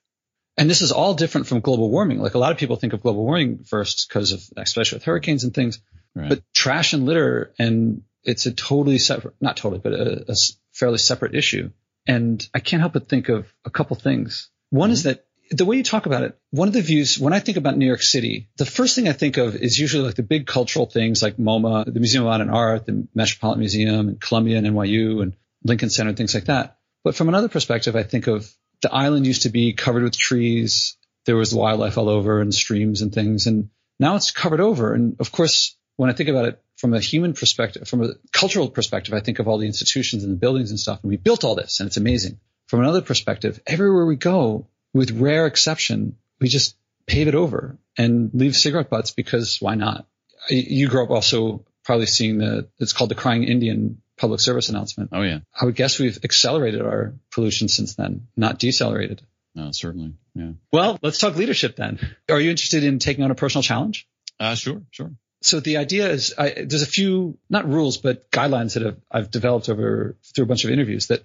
and 0.58 0.70
this 0.70 0.82
is 0.82 0.92
all 0.92 1.14
different 1.14 1.48
from 1.48 1.60
global 1.60 1.90
warming. 1.90 2.20
Like 2.20 2.34
a 2.34 2.40
lot 2.40 2.52
of 2.52 2.58
people 2.58 2.76
think 2.76 2.94
of 2.94 3.02
global 3.02 3.24
warming 3.24 3.64
first 3.64 4.08
because 4.10 4.32
of, 4.32 4.42
especially 4.58 4.98
with 4.98 5.04
hurricanes 5.04 5.44
and 5.44 5.54
things, 5.54 5.80
right. 6.16 6.30
but 6.30 6.42
trash 6.54 6.94
and 6.94 7.06
litter 7.06 7.54
and 7.60 8.02
it's 8.24 8.46
a 8.46 8.52
totally 8.52 8.98
separate, 8.98 9.36
not 9.40 9.56
totally, 9.56 9.80
but 9.80 9.94
a, 9.94 10.32
a, 10.32 10.36
fairly 10.74 10.98
separate 10.98 11.34
issue. 11.34 11.72
And 12.06 12.48
I 12.54 12.60
can't 12.60 12.82
help 12.82 12.94
but 12.94 13.10
think 13.10 13.30
of 13.30 13.52
a 13.66 13.70
couple 13.70 13.96
things. 13.96 14.50
One 14.70 14.90
mm-hmm. 14.90 14.94
is 14.94 15.04
that 15.04 15.26
the 15.50 15.66
way 15.66 15.78
you 15.78 15.84
talk 15.84 16.06
about 16.06 16.24
it, 16.24 16.38
one 16.52 16.68
of 16.68 16.74
the 16.74 16.82
views, 16.82 17.18
when 17.18 17.34
I 17.34 17.40
think 17.40 17.58
about 17.58 17.78
New 17.78 17.86
York 17.86 18.02
City, 18.02 18.50
the 18.58 18.66
first 18.66 18.96
thing 18.96 19.08
I 19.08 19.14
think 19.14 19.38
of 19.38 19.56
is 19.56 19.80
usually 19.80 20.04
like 20.04 20.16
the 20.16 20.24
big 20.24 20.46
cultural 20.46 20.86
things 20.86 21.24
like 21.24 21.38
MoMA, 21.38 21.92
the 21.92 22.00
Museum 22.00 22.26
of 22.26 22.30
Modern 22.30 22.50
Art, 22.50 22.86
the 22.86 23.08
Metropolitan 23.16 23.60
Museum 23.60 24.10
and 24.10 24.20
Columbia 24.20 24.58
and 24.58 24.68
NYU 24.68 25.22
and 25.22 25.36
Lincoln 25.64 25.90
Center 25.90 26.10
and 26.10 26.18
things 26.18 26.36
like 26.36 26.46
that. 26.46 26.78
But 27.04 27.16
from 27.16 27.30
another 27.30 27.48
perspective, 27.48 27.96
I 27.96 28.04
think 28.04 28.28
of 28.28 28.52
the 28.82 28.94
island 28.94 29.26
used 29.26 29.44
to 29.44 29.50
be 29.50 29.74
covered 29.74 30.04
with 30.04 30.18
trees. 30.18 30.98
There 31.26 31.36
was 31.36 31.54
wildlife 31.54 31.98
all 31.98 32.10
over 32.10 32.42
and 32.42 32.54
streams 32.54 33.02
and 33.02 33.14
things. 33.14 33.48
And 33.48 33.70
now 34.00 34.16
it's 34.16 34.32
covered 34.32 34.62
over. 34.62 34.94
And 34.94 35.18
of 35.20 35.32
course, 35.32 35.76
when 35.96 36.10
I 36.10 36.14
think 36.14 36.30
about 36.30 36.46
it 36.46 36.62
from 36.78 36.94
a 36.94 37.00
human 37.00 37.34
perspective, 37.34 37.88
from 37.88 38.04
a 38.04 38.14
cultural 38.32 38.70
perspective, 38.70 39.14
I 39.14 39.20
think 39.20 39.40
of 39.40 39.48
all 39.48 39.58
the 39.58 39.66
institutions 39.66 40.24
and 40.24 40.34
the 40.34 40.38
buildings 40.38 40.70
and 40.70 40.80
stuff. 40.80 41.00
And 41.02 41.10
we 41.10 41.18
built 41.18 41.44
all 41.44 41.56
this 41.56 41.80
and 41.80 41.88
it's 41.88 41.98
amazing. 41.98 42.40
from 42.68 42.82
another 42.82 43.02
perspective, 43.02 43.62
everywhere 43.66 44.06
we 44.06 44.18
go, 44.18 44.68
with 44.94 45.12
rare 45.12 45.48
exception, 45.48 46.18
we 46.40 46.50
just 46.50 46.76
pave 47.06 47.28
it 47.28 47.36
over 47.36 47.78
and 47.98 48.30
leave 48.34 48.56
cigarette 48.56 48.90
butts 48.90 49.12
because 49.12 49.58
why 49.62 49.76
not? 49.76 50.06
You 50.50 50.88
grew 50.90 51.04
up 51.04 51.10
also 51.10 51.66
probably 51.84 52.06
seeing 52.06 52.38
the, 52.40 52.68
it's 52.80 52.94
called 52.94 53.10
the 53.10 53.16
Crying 53.16 53.44
Indian 53.44 54.02
public 54.18 54.40
service 54.40 54.70
announcement. 54.70 55.12
Oh 55.14 55.22
yeah. 55.22 55.40
I 55.60 55.66
would 55.66 55.76
guess 55.76 56.00
we've 56.00 56.20
accelerated 56.24 56.82
our 56.82 57.14
pollution 57.32 57.68
since 57.68 57.96
then, 57.96 58.28
not 58.36 58.60
decelerated. 58.60 59.22
No, 59.56 59.72
certainly. 59.72 60.14
Yeah. 60.36 60.52
Well, 60.72 61.00
let's 61.02 61.18
talk 61.18 61.36
leadership 61.36 61.76
then. 61.76 62.00
Are 62.30 62.40
you 62.40 62.52
interested 62.52 62.84
in 62.84 63.00
taking 63.00 63.24
on 63.24 63.32
a 63.32 63.36
personal 63.36 63.64
challenge? 63.64 64.08
Uh, 64.40 64.56
sure, 64.56 64.82
sure. 64.92 65.12
So 65.42 65.60
the 65.60 65.78
idea 65.78 66.10
is, 66.10 66.34
I, 66.38 66.50
there's 66.50 66.82
a 66.82 66.88
few 66.88 67.38
not 67.50 67.68
rules 67.68 67.98
but 67.98 68.30
guidelines 68.32 68.74
that 68.74 68.84
have, 68.84 68.98
I've 69.12 69.32
developed 69.32 69.70
over 69.70 70.16
through 70.36 70.44
a 70.44 70.48
bunch 70.48 70.66
of 70.66 70.72
interviews 70.72 71.08
that 71.08 71.24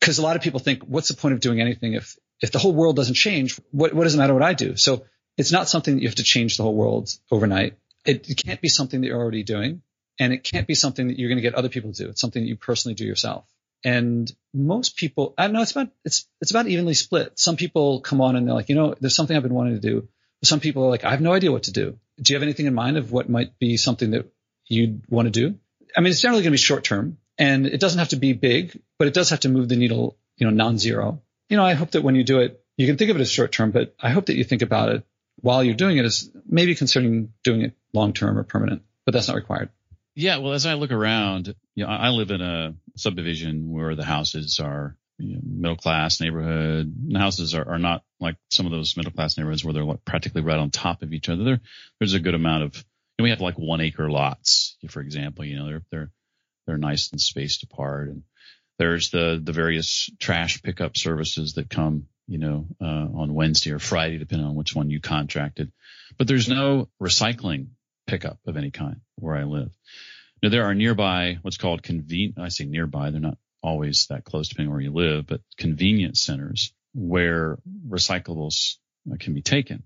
because 0.00 0.18
a 0.18 0.22
lot 0.22 0.36
of 0.36 0.42
people 0.42 0.60
think, 0.60 0.84
what's 0.84 1.08
the 1.08 1.16
point 1.16 1.34
of 1.34 1.40
doing 1.40 1.60
anything 1.60 1.94
if 1.94 2.16
if 2.40 2.52
the 2.52 2.58
whole 2.58 2.72
world 2.72 2.96
doesn't 2.96 3.14
change? 3.14 3.60
What 3.72 3.92
what 3.94 4.04
does 4.04 4.14
it 4.14 4.18
matter 4.18 4.34
what 4.34 4.42
I 4.42 4.54
do? 4.54 4.76
So 4.76 5.04
it's 5.36 5.52
not 5.52 5.68
something 5.68 5.94
that 5.94 6.02
you 6.02 6.08
have 6.08 6.16
to 6.16 6.24
change 6.24 6.56
the 6.56 6.62
whole 6.62 6.74
world 6.74 7.10
overnight. 7.30 7.78
It, 8.04 8.28
it 8.28 8.42
can't 8.44 8.60
be 8.60 8.68
something 8.68 9.00
that 9.00 9.06
you're 9.06 9.18
already 9.18 9.42
doing, 9.42 9.82
and 10.18 10.32
it 10.32 10.44
can't 10.44 10.66
be 10.66 10.74
something 10.74 11.08
that 11.08 11.18
you're 11.18 11.28
going 11.28 11.38
to 11.38 11.42
get 11.42 11.54
other 11.54 11.68
people 11.68 11.92
to 11.92 12.04
do. 12.04 12.10
It's 12.10 12.20
something 12.20 12.42
that 12.42 12.48
you 12.48 12.56
personally 12.56 12.94
do 12.94 13.04
yourself. 13.04 13.44
And 13.84 14.30
most 14.52 14.96
people, 14.96 15.34
I 15.38 15.44
don't 15.44 15.52
know, 15.52 15.62
it's 15.62 15.70
about 15.70 15.90
it's 16.04 16.26
it's 16.40 16.50
about 16.50 16.66
evenly 16.66 16.94
split. 16.94 17.38
Some 17.38 17.56
people 17.56 18.00
come 18.00 18.20
on 18.20 18.34
and 18.34 18.46
they're 18.46 18.54
like, 18.54 18.68
you 18.68 18.74
know, 18.74 18.94
there's 19.00 19.14
something 19.14 19.36
I've 19.36 19.42
been 19.42 19.54
wanting 19.54 19.74
to 19.74 19.80
do. 19.80 20.08
Some 20.42 20.60
people 20.60 20.84
are 20.84 20.90
like, 20.90 21.04
I 21.04 21.10
have 21.10 21.20
no 21.20 21.32
idea 21.32 21.52
what 21.52 21.64
to 21.64 21.72
do. 21.72 21.98
Do 22.20 22.32
you 22.32 22.36
have 22.36 22.42
anything 22.42 22.66
in 22.66 22.74
mind 22.74 22.96
of 22.96 23.12
what 23.12 23.28
might 23.28 23.58
be 23.58 23.76
something 23.76 24.12
that 24.12 24.32
you'd 24.66 25.02
want 25.08 25.26
to 25.26 25.30
do? 25.30 25.58
I 25.96 26.00
mean, 26.00 26.10
it's 26.10 26.20
generally 26.20 26.42
going 26.42 26.50
to 26.50 26.54
be 26.54 26.58
short 26.58 26.84
term, 26.84 27.18
and 27.38 27.66
it 27.66 27.80
doesn't 27.80 27.98
have 27.98 28.10
to 28.10 28.16
be 28.16 28.32
big, 28.32 28.80
but 28.98 29.08
it 29.08 29.14
does 29.14 29.30
have 29.30 29.40
to 29.40 29.48
move 29.48 29.68
the 29.68 29.76
needle, 29.76 30.16
you 30.36 30.46
know, 30.46 30.52
non-zero. 30.52 31.22
You 31.48 31.56
know, 31.56 31.64
I 31.64 31.74
hope 31.74 31.92
that 31.92 32.02
when 32.02 32.14
you 32.14 32.24
do 32.24 32.40
it, 32.40 32.62
you 32.76 32.86
can 32.86 32.96
think 32.96 33.10
of 33.10 33.16
it 33.16 33.20
as 33.20 33.30
short 33.30 33.52
term, 33.52 33.70
but 33.70 33.94
I 34.00 34.10
hope 34.10 34.26
that 34.26 34.36
you 34.36 34.44
think 34.44 34.62
about 34.62 34.90
it 34.90 35.04
while 35.40 35.64
you're 35.64 35.74
doing 35.74 35.96
it 35.98 36.04
as 36.04 36.30
maybe 36.46 36.74
considering 36.74 37.32
doing 37.42 37.62
it 37.62 37.74
long 37.92 38.12
term 38.12 38.38
or 38.38 38.44
permanent, 38.44 38.82
but 39.04 39.12
that's 39.12 39.28
not 39.28 39.36
required. 39.36 39.70
Yeah, 40.18 40.38
well, 40.38 40.52
as 40.52 40.66
I 40.66 40.74
look 40.74 40.90
around, 40.90 41.54
you 41.76 41.86
know, 41.86 41.92
I 41.92 42.08
live 42.08 42.32
in 42.32 42.40
a 42.40 42.74
subdivision 42.96 43.70
where 43.70 43.94
the 43.94 44.04
houses 44.04 44.58
are 44.58 44.96
you 45.16 45.36
know, 45.36 45.40
middle 45.44 45.76
class 45.76 46.20
neighborhood. 46.20 46.92
The 47.12 47.20
houses 47.20 47.54
are, 47.54 47.68
are 47.68 47.78
not 47.78 48.02
like 48.18 48.34
some 48.50 48.66
of 48.66 48.72
those 48.72 48.96
middle 48.96 49.12
class 49.12 49.38
neighborhoods 49.38 49.64
where 49.64 49.72
they're 49.72 49.84
like 49.84 50.04
practically 50.04 50.42
right 50.42 50.58
on 50.58 50.70
top 50.70 51.02
of 51.02 51.12
each 51.12 51.28
other. 51.28 51.44
There, 51.44 51.60
there's 52.00 52.14
a 52.14 52.18
good 52.18 52.34
amount 52.34 52.64
of, 52.64 52.84
know, 53.20 53.22
we 53.22 53.30
have 53.30 53.40
like 53.40 53.60
one 53.60 53.80
acre 53.80 54.10
lots, 54.10 54.76
for 54.88 55.00
example, 55.02 55.44
you 55.44 55.56
know, 55.56 55.66
they're, 55.66 55.82
they're, 55.92 56.10
they're 56.66 56.78
nice 56.78 57.12
and 57.12 57.20
spaced 57.20 57.62
apart. 57.62 58.08
And 58.08 58.24
there's 58.76 59.10
the, 59.10 59.40
the 59.40 59.52
various 59.52 60.10
trash 60.18 60.60
pickup 60.64 60.96
services 60.96 61.52
that 61.52 61.70
come, 61.70 62.08
you 62.26 62.38
know, 62.38 62.66
uh, 62.82 63.06
on 63.14 63.34
Wednesday 63.34 63.70
or 63.70 63.78
Friday, 63.78 64.18
depending 64.18 64.48
on 64.48 64.56
which 64.56 64.74
one 64.74 64.90
you 64.90 65.00
contracted. 65.00 65.70
But 66.16 66.26
there's 66.26 66.48
no 66.48 66.88
recycling 67.00 67.68
pickup 68.08 68.38
of 68.46 68.56
any 68.56 68.72
kind 68.72 68.96
where 69.16 69.36
I 69.36 69.44
live. 69.44 69.70
Now 70.42 70.48
there 70.48 70.64
are 70.64 70.74
nearby 70.74 71.38
what's 71.42 71.58
called 71.58 71.82
convenient, 71.82 72.38
I 72.38 72.48
say 72.48 72.64
nearby, 72.64 73.10
they're 73.10 73.20
not 73.20 73.38
always 73.62 74.06
that 74.06 74.24
close 74.24 74.48
depending 74.48 74.72
where 74.72 74.80
you 74.80 74.92
live, 74.92 75.26
but 75.26 75.42
convenience 75.56 76.20
centers 76.20 76.72
where 76.94 77.58
recyclables 77.88 78.76
can 79.20 79.34
be 79.34 79.42
taken. 79.42 79.82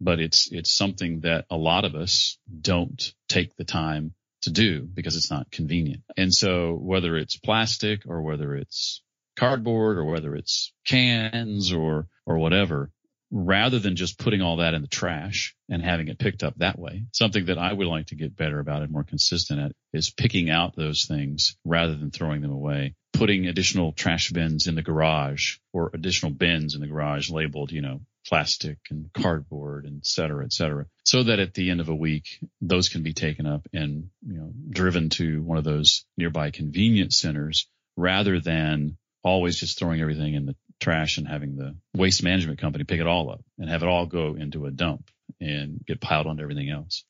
But 0.00 0.20
it's, 0.20 0.50
it's 0.50 0.72
something 0.72 1.20
that 1.20 1.46
a 1.50 1.56
lot 1.56 1.84
of 1.84 1.94
us 1.94 2.38
don't 2.60 3.12
take 3.28 3.56
the 3.56 3.64
time 3.64 4.14
to 4.42 4.50
do 4.50 4.82
because 4.82 5.16
it's 5.16 5.30
not 5.30 5.50
convenient. 5.50 6.02
And 6.16 6.32
so 6.32 6.74
whether 6.74 7.16
it's 7.16 7.36
plastic 7.36 8.02
or 8.06 8.22
whether 8.22 8.54
it's 8.54 9.02
cardboard 9.36 9.98
or 9.98 10.04
whether 10.04 10.34
it's 10.34 10.72
cans 10.86 11.72
or, 11.72 12.06
or 12.24 12.38
whatever, 12.38 12.90
rather 13.30 13.78
than 13.78 13.96
just 13.96 14.18
putting 14.18 14.40
all 14.40 14.58
that 14.58 14.74
in 14.74 14.82
the 14.82 14.88
trash 14.88 15.54
and 15.68 15.82
having 15.82 16.08
it 16.08 16.18
picked 16.18 16.42
up 16.42 16.54
that 16.58 16.78
way. 16.78 17.04
Something 17.12 17.46
that 17.46 17.58
I 17.58 17.72
would 17.72 17.86
like 17.86 18.06
to 18.06 18.14
get 18.14 18.36
better 18.36 18.58
about 18.60 18.82
and 18.82 18.92
more 18.92 19.04
consistent 19.04 19.60
at 19.60 19.72
is 19.92 20.10
picking 20.10 20.50
out 20.50 20.76
those 20.76 21.06
things 21.06 21.56
rather 21.64 21.96
than 21.96 22.10
throwing 22.10 22.40
them 22.40 22.52
away. 22.52 22.94
Putting 23.12 23.46
additional 23.46 23.92
trash 23.92 24.30
bins 24.30 24.66
in 24.66 24.74
the 24.74 24.82
garage 24.82 25.56
or 25.72 25.90
additional 25.94 26.32
bins 26.32 26.74
in 26.74 26.80
the 26.80 26.86
garage 26.86 27.30
labeled, 27.30 27.72
you 27.72 27.80
know, 27.80 28.00
plastic 28.26 28.78
and 28.90 29.10
cardboard 29.12 29.86
and 29.86 29.98
et 29.98 30.06
cetera, 30.06 30.44
et 30.44 30.52
cetera. 30.52 30.86
So 31.04 31.22
that 31.24 31.38
at 31.38 31.54
the 31.54 31.70
end 31.70 31.80
of 31.80 31.88
a 31.88 31.94
week, 31.94 32.38
those 32.60 32.88
can 32.88 33.02
be 33.02 33.14
taken 33.14 33.46
up 33.46 33.66
and, 33.72 34.10
you 34.26 34.38
know, 34.38 34.52
driven 34.68 35.08
to 35.10 35.42
one 35.42 35.58
of 35.58 35.64
those 35.64 36.04
nearby 36.18 36.50
convenience 36.50 37.16
centers 37.16 37.68
rather 37.96 38.40
than 38.40 38.98
always 39.22 39.58
just 39.58 39.78
throwing 39.78 40.00
everything 40.00 40.34
in 40.34 40.46
the 40.46 40.54
trash 40.80 41.18
and 41.18 41.26
having 41.28 41.56
the 41.56 41.76
waste 41.94 42.22
management 42.22 42.58
company 42.58 42.84
pick 42.84 43.00
it 43.00 43.06
all 43.06 43.30
up 43.30 43.42
and 43.58 43.68
have 43.68 43.82
it 43.82 43.88
all 43.88 44.06
go 44.06 44.34
into 44.34 44.66
a 44.66 44.70
dump 44.70 45.10
and 45.40 45.84
get 45.86 46.00
piled 46.00 46.26
onto 46.26 46.42
everything 46.42 46.70
else. 46.70 47.04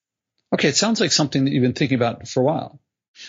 Okay, 0.52 0.68
it 0.68 0.76
sounds 0.76 1.00
like 1.00 1.12
something 1.12 1.44
that 1.44 1.50
you've 1.50 1.62
been 1.62 1.72
thinking 1.72 1.96
about 1.96 2.28
for 2.28 2.40
a 2.40 2.44
while. 2.44 2.80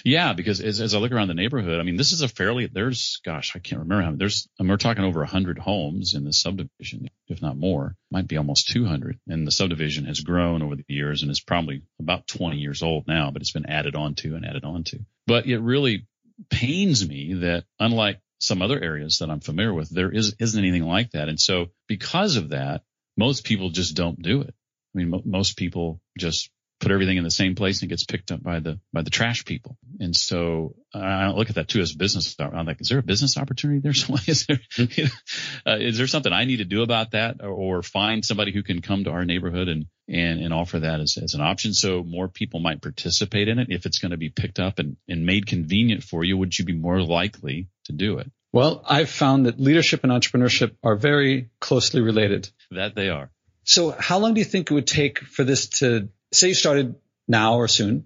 Yeah, 0.03 0.33
because 0.33 0.59
as, 0.59 0.81
as 0.81 0.93
I 0.93 0.97
look 0.99 1.11
around 1.11 1.29
the 1.29 1.33
neighborhood, 1.33 1.79
I 1.79 1.83
mean, 1.83 1.95
this 1.95 2.11
is 2.11 2.21
a 2.21 2.27
fairly, 2.27 2.67
there's, 2.67 3.21
gosh, 3.23 3.55
I 3.55 3.59
can't 3.59 3.81
remember 3.81 4.03
how 4.03 4.09
many, 4.09 4.17
there's, 4.17 4.47
I 4.59 4.63
mean, 4.63 4.69
we're 4.69 4.77
talking 4.77 5.03
over 5.03 5.21
100 5.21 5.57
homes 5.57 6.13
in 6.13 6.25
the 6.25 6.33
subdivision, 6.33 7.09
if 7.27 7.41
not 7.41 7.57
more, 7.57 7.95
might 8.11 8.27
be 8.27 8.37
almost 8.37 8.67
200. 8.69 9.17
And 9.27 9.47
the 9.47 9.51
subdivision 9.51 10.05
has 10.05 10.19
grown 10.19 10.61
over 10.61 10.75
the 10.75 10.85
years 10.87 11.21
and 11.21 11.31
is 11.31 11.39
probably 11.39 11.83
about 11.99 12.27
20 12.27 12.57
years 12.57 12.83
old 12.83 13.07
now, 13.07 13.31
but 13.31 13.41
it's 13.41 13.51
been 13.51 13.69
added 13.69 13.95
on 13.95 14.15
to 14.15 14.35
and 14.35 14.45
added 14.45 14.65
on 14.65 14.83
to. 14.85 14.99
But 15.25 15.45
it 15.45 15.59
really 15.59 16.05
pains 16.49 17.07
me 17.07 17.33
that 17.35 17.63
unlike 17.79 18.19
some 18.39 18.61
other 18.61 18.81
areas 18.81 19.19
that 19.19 19.29
I'm 19.29 19.39
familiar 19.39 19.73
with, 19.73 19.89
there 19.89 20.11
is, 20.11 20.35
isn't 20.39 20.59
anything 20.59 20.85
like 20.85 21.11
that. 21.11 21.29
And 21.29 21.39
so 21.39 21.67
because 21.87 22.35
of 22.35 22.49
that, 22.49 22.83
most 23.17 23.43
people 23.43 23.69
just 23.69 23.95
don't 23.95 24.21
do 24.21 24.41
it. 24.41 24.53
I 24.95 24.97
mean, 24.97 25.21
most 25.25 25.57
people 25.57 25.99
just 26.17 26.49
put 26.79 26.91
everything 26.91 27.17
in 27.17 27.23
the 27.23 27.31
same 27.31 27.55
place 27.55 27.81
and 27.81 27.89
it 27.89 27.93
gets 27.93 28.05
picked 28.05 28.31
up 28.31 28.41
by 28.41 28.59
the 28.59 28.79
by 28.93 29.01
the 29.01 29.09
trash 29.09 29.45
people. 29.45 29.77
And 29.99 30.15
so 30.15 30.75
I 30.93 31.29
look 31.29 31.49
at 31.49 31.55
that 31.55 31.67
too 31.67 31.81
as 31.81 31.93
business. 31.93 32.35
I'm 32.39 32.65
like, 32.65 32.81
is 32.81 32.89
there 32.89 32.99
a 32.99 33.03
business 33.03 33.37
opportunity 33.37 33.79
there? 33.79 33.91
is 34.27 34.45
there 34.45 34.59
you 34.77 35.05
know, 35.05 35.71
uh, 35.71 35.77
is 35.77 35.97
there 35.97 36.07
something 36.07 36.31
I 36.31 36.45
need 36.45 36.57
to 36.57 36.65
do 36.65 36.83
about 36.83 37.11
that, 37.11 37.37
or, 37.41 37.49
or, 37.49 37.83
find 37.83 38.23
somebody 38.23 38.51
who 38.51 38.63
can 38.63 38.81
come 38.81 39.03
to 39.03 39.11
our 39.11 39.25
neighborhood 39.25 39.67
and 39.67 39.85
and 40.07 40.39
and 40.39 40.53
offer 40.53 40.79
that 40.79 40.99
as 40.99 41.17
as 41.21 41.33
an 41.33 41.41
option, 41.41 41.73
so 41.73 42.03
more 42.03 42.27
people 42.27 42.59
might 42.59 42.81
participate 42.81 43.47
in 43.47 43.59
it. 43.59 43.67
If 43.69 43.85
it's 43.85 43.99
going 43.99 44.11
to 44.11 44.17
be 44.17 44.29
picked 44.29 44.59
up 44.59 44.79
and 44.79 44.97
and 45.07 45.25
made 45.25 45.47
convenient 45.47 46.03
for 46.03 46.23
you, 46.23 46.37
would 46.37 46.57
you 46.57 46.65
be 46.65 46.77
more 46.77 47.01
likely 47.01 47.67
to 47.87 47.93
do 47.93 48.19
it? 48.19 48.31
Well, 48.53 48.83
I've 48.87 49.09
found 49.09 49.45
that 49.45 49.59
leadership 49.59 50.03
and 50.03 50.11
entrepreneurship 50.11 50.75
are 50.83 50.95
very 50.95 51.49
closely 51.59 52.01
related. 52.01 52.49
That 52.71 52.95
they 52.95 53.09
are. 53.09 53.29
So 53.63 53.91
how 53.91 54.19
long 54.19 54.33
do 54.33 54.39
you 54.39 54.45
think 54.45 54.71
it 54.71 54.73
would 54.73 54.87
take 54.87 55.19
for 55.19 55.43
this 55.43 55.67
to 55.79 56.09
say 56.31 56.49
you 56.49 56.53
started 56.53 56.95
now 57.27 57.55
or 57.55 57.67
soon, 57.67 58.05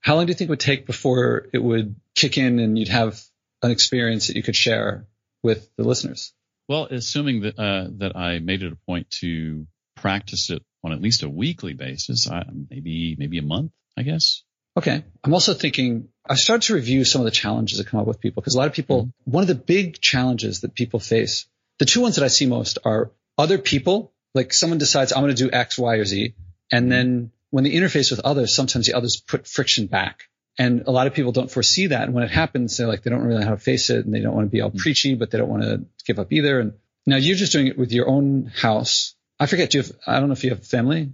how 0.00 0.16
long 0.16 0.26
do 0.26 0.30
you 0.30 0.34
think 0.34 0.48
it 0.48 0.50
would 0.50 0.60
take 0.60 0.86
before 0.86 1.48
it 1.52 1.62
would 1.62 1.96
kick 2.14 2.38
in 2.38 2.58
and 2.58 2.78
you'd 2.78 2.88
have 2.88 3.20
an 3.62 3.70
experience 3.70 4.26
that 4.26 4.36
you 4.36 4.42
could 4.42 4.56
share 4.56 5.06
with 5.42 5.68
the 5.76 5.84
listeners? 5.84 6.32
Well, 6.68 6.88
assuming 6.90 7.42
that 7.42 7.58
uh, 7.58 7.88
that 7.98 8.16
I 8.16 8.40
made 8.40 8.62
it 8.62 8.72
a 8.72 8.76
point 8.86 9.10
to 9.22 9.66
practice 9.94 10.50
it 10.50 10.62
on 10.84 10.92
at 10.92 11.00
least 11.00 11.22
a 11.22 11.28
weekly 11.28 11.74
basis, 11.74 12.28
I, 12.28 12.44
maybe 12.70 13.16
maybe 13.18 13.38
a 13.38 13.42
month, 13.42 13.72
I 13.96 14.02
guess. 14.02 14.42
Okay. 14.76 15.04
I'm 15.24 15.34
also 15.34 15.54
thinking 15.54 16.08
I 16.28 16.34
started 16.34 16.66
to 16.66 16.74
review 16.74 17.04
some 17.04 17.20
of 17.20 17.24
the 17.24 17.30
challenges 17.30 17.78
that 17.78 17.86
come 17.86 18.00
up 18.00 18.06
with 18.06 18.20
people 18.20 18.42
because 18.42 18.54
a 18.54 18.58
lot 18.58 18.66
of 18.66 18.74
people, 18.74 19.04
mm-hmm. 19.04 19.30
one 19.30 19.42
of 19.42 19.48
the 19.48 19.54
big 19.54 20.00
challenges 20.00 20.60
that 20.60 20.74
people 20.74 21.00
face, 21.00 21.46
the 21.78 21.84
two 21.84 22.00
ones 22.00 22.16
that 22.16 22.24
I 22.24 22.28
see 22.28 22.46
most 22.46 22.78
are 22.84 23.10
other 23.38 23.58
people, 23.58 24.12
like 24.34 24.52
someone 24.52 24.78
decides 24.78 25.12
I'm 25.12 25.22
going 25.22 25.34
to 25.34 25.44
do 25.44 25.50
X, 25.52 25.78
Y, 25.78 25.94
or 25.96 26.04
Z, 26.04 26.34
and 26.72 26.84
mm-hmm. 26.84 26.90
then 26.90 27.30
when 27.50 27.64
they 27.64 27.70
interface 27.70 28.10
with 28.10 28.20
others, 28.20 28.54
sometimes 28.54 28.86
the 28.86 28.94
others 28.94 29.16
put 29.16 29.46
friction 29.46 29.86
back. 29.86 30.24
And 30.58 30.84
a 30.86 30.90
lot 30.90 31.06
of 31.06 31.14
people 31.14 31.32
don't 31.32 31.50
foresee 31.50 31.88
that. 31.88 32.04
And 32.04 32.14
when 32.14 32.24
it 32.24 32.30
happens, 32.30 32.76
they're 32.76 32.86
like, 32.86 33.02
they 33.02 33.10
don't 33.10 33.22
really 33.22 33.40
know 33.40 33.46
how 33.46 33.54
to 33.54 33.60
face 33.60 33.90
it 33.90 34.04
and 34.04 34.14
they 34.14 34.20
don't 34.20 34.34
want 34.34 34.46
to 34.46 34.50
be 34.50 34.62
all 34.62 34.70
mm-hmm. 34.70 34.78
preachy, 34.78 35.14
but 35.14 35.30
they 35.30 35.38
don't 35.38 35.48
want 35.48 35.62
to 35.62 35.84
give 36.06 36.18
up 36.18 36.32
either. 36.32 36.60
And 36.60 36.72
now 37.04 37.16
you're 37.16 37.36
just 37.36 37.52
doing 37.52 37.66
it 37.66 37.78
with 37.78 37.92
your 37.92 38.08
own 38.08 38.46
house. 38.46 39.14
I 39.38 39.46
forget, 39.46 39.70
do 39.70 39.78
you 39.78 39.84
have, 39.84 39.92
I 40.06 40.18
don't 40.18 40.28
know 40.28 40.32
if 40.32 40.44
you 40.44 40.50
have 40.50 40.66
family? 40.66 41.12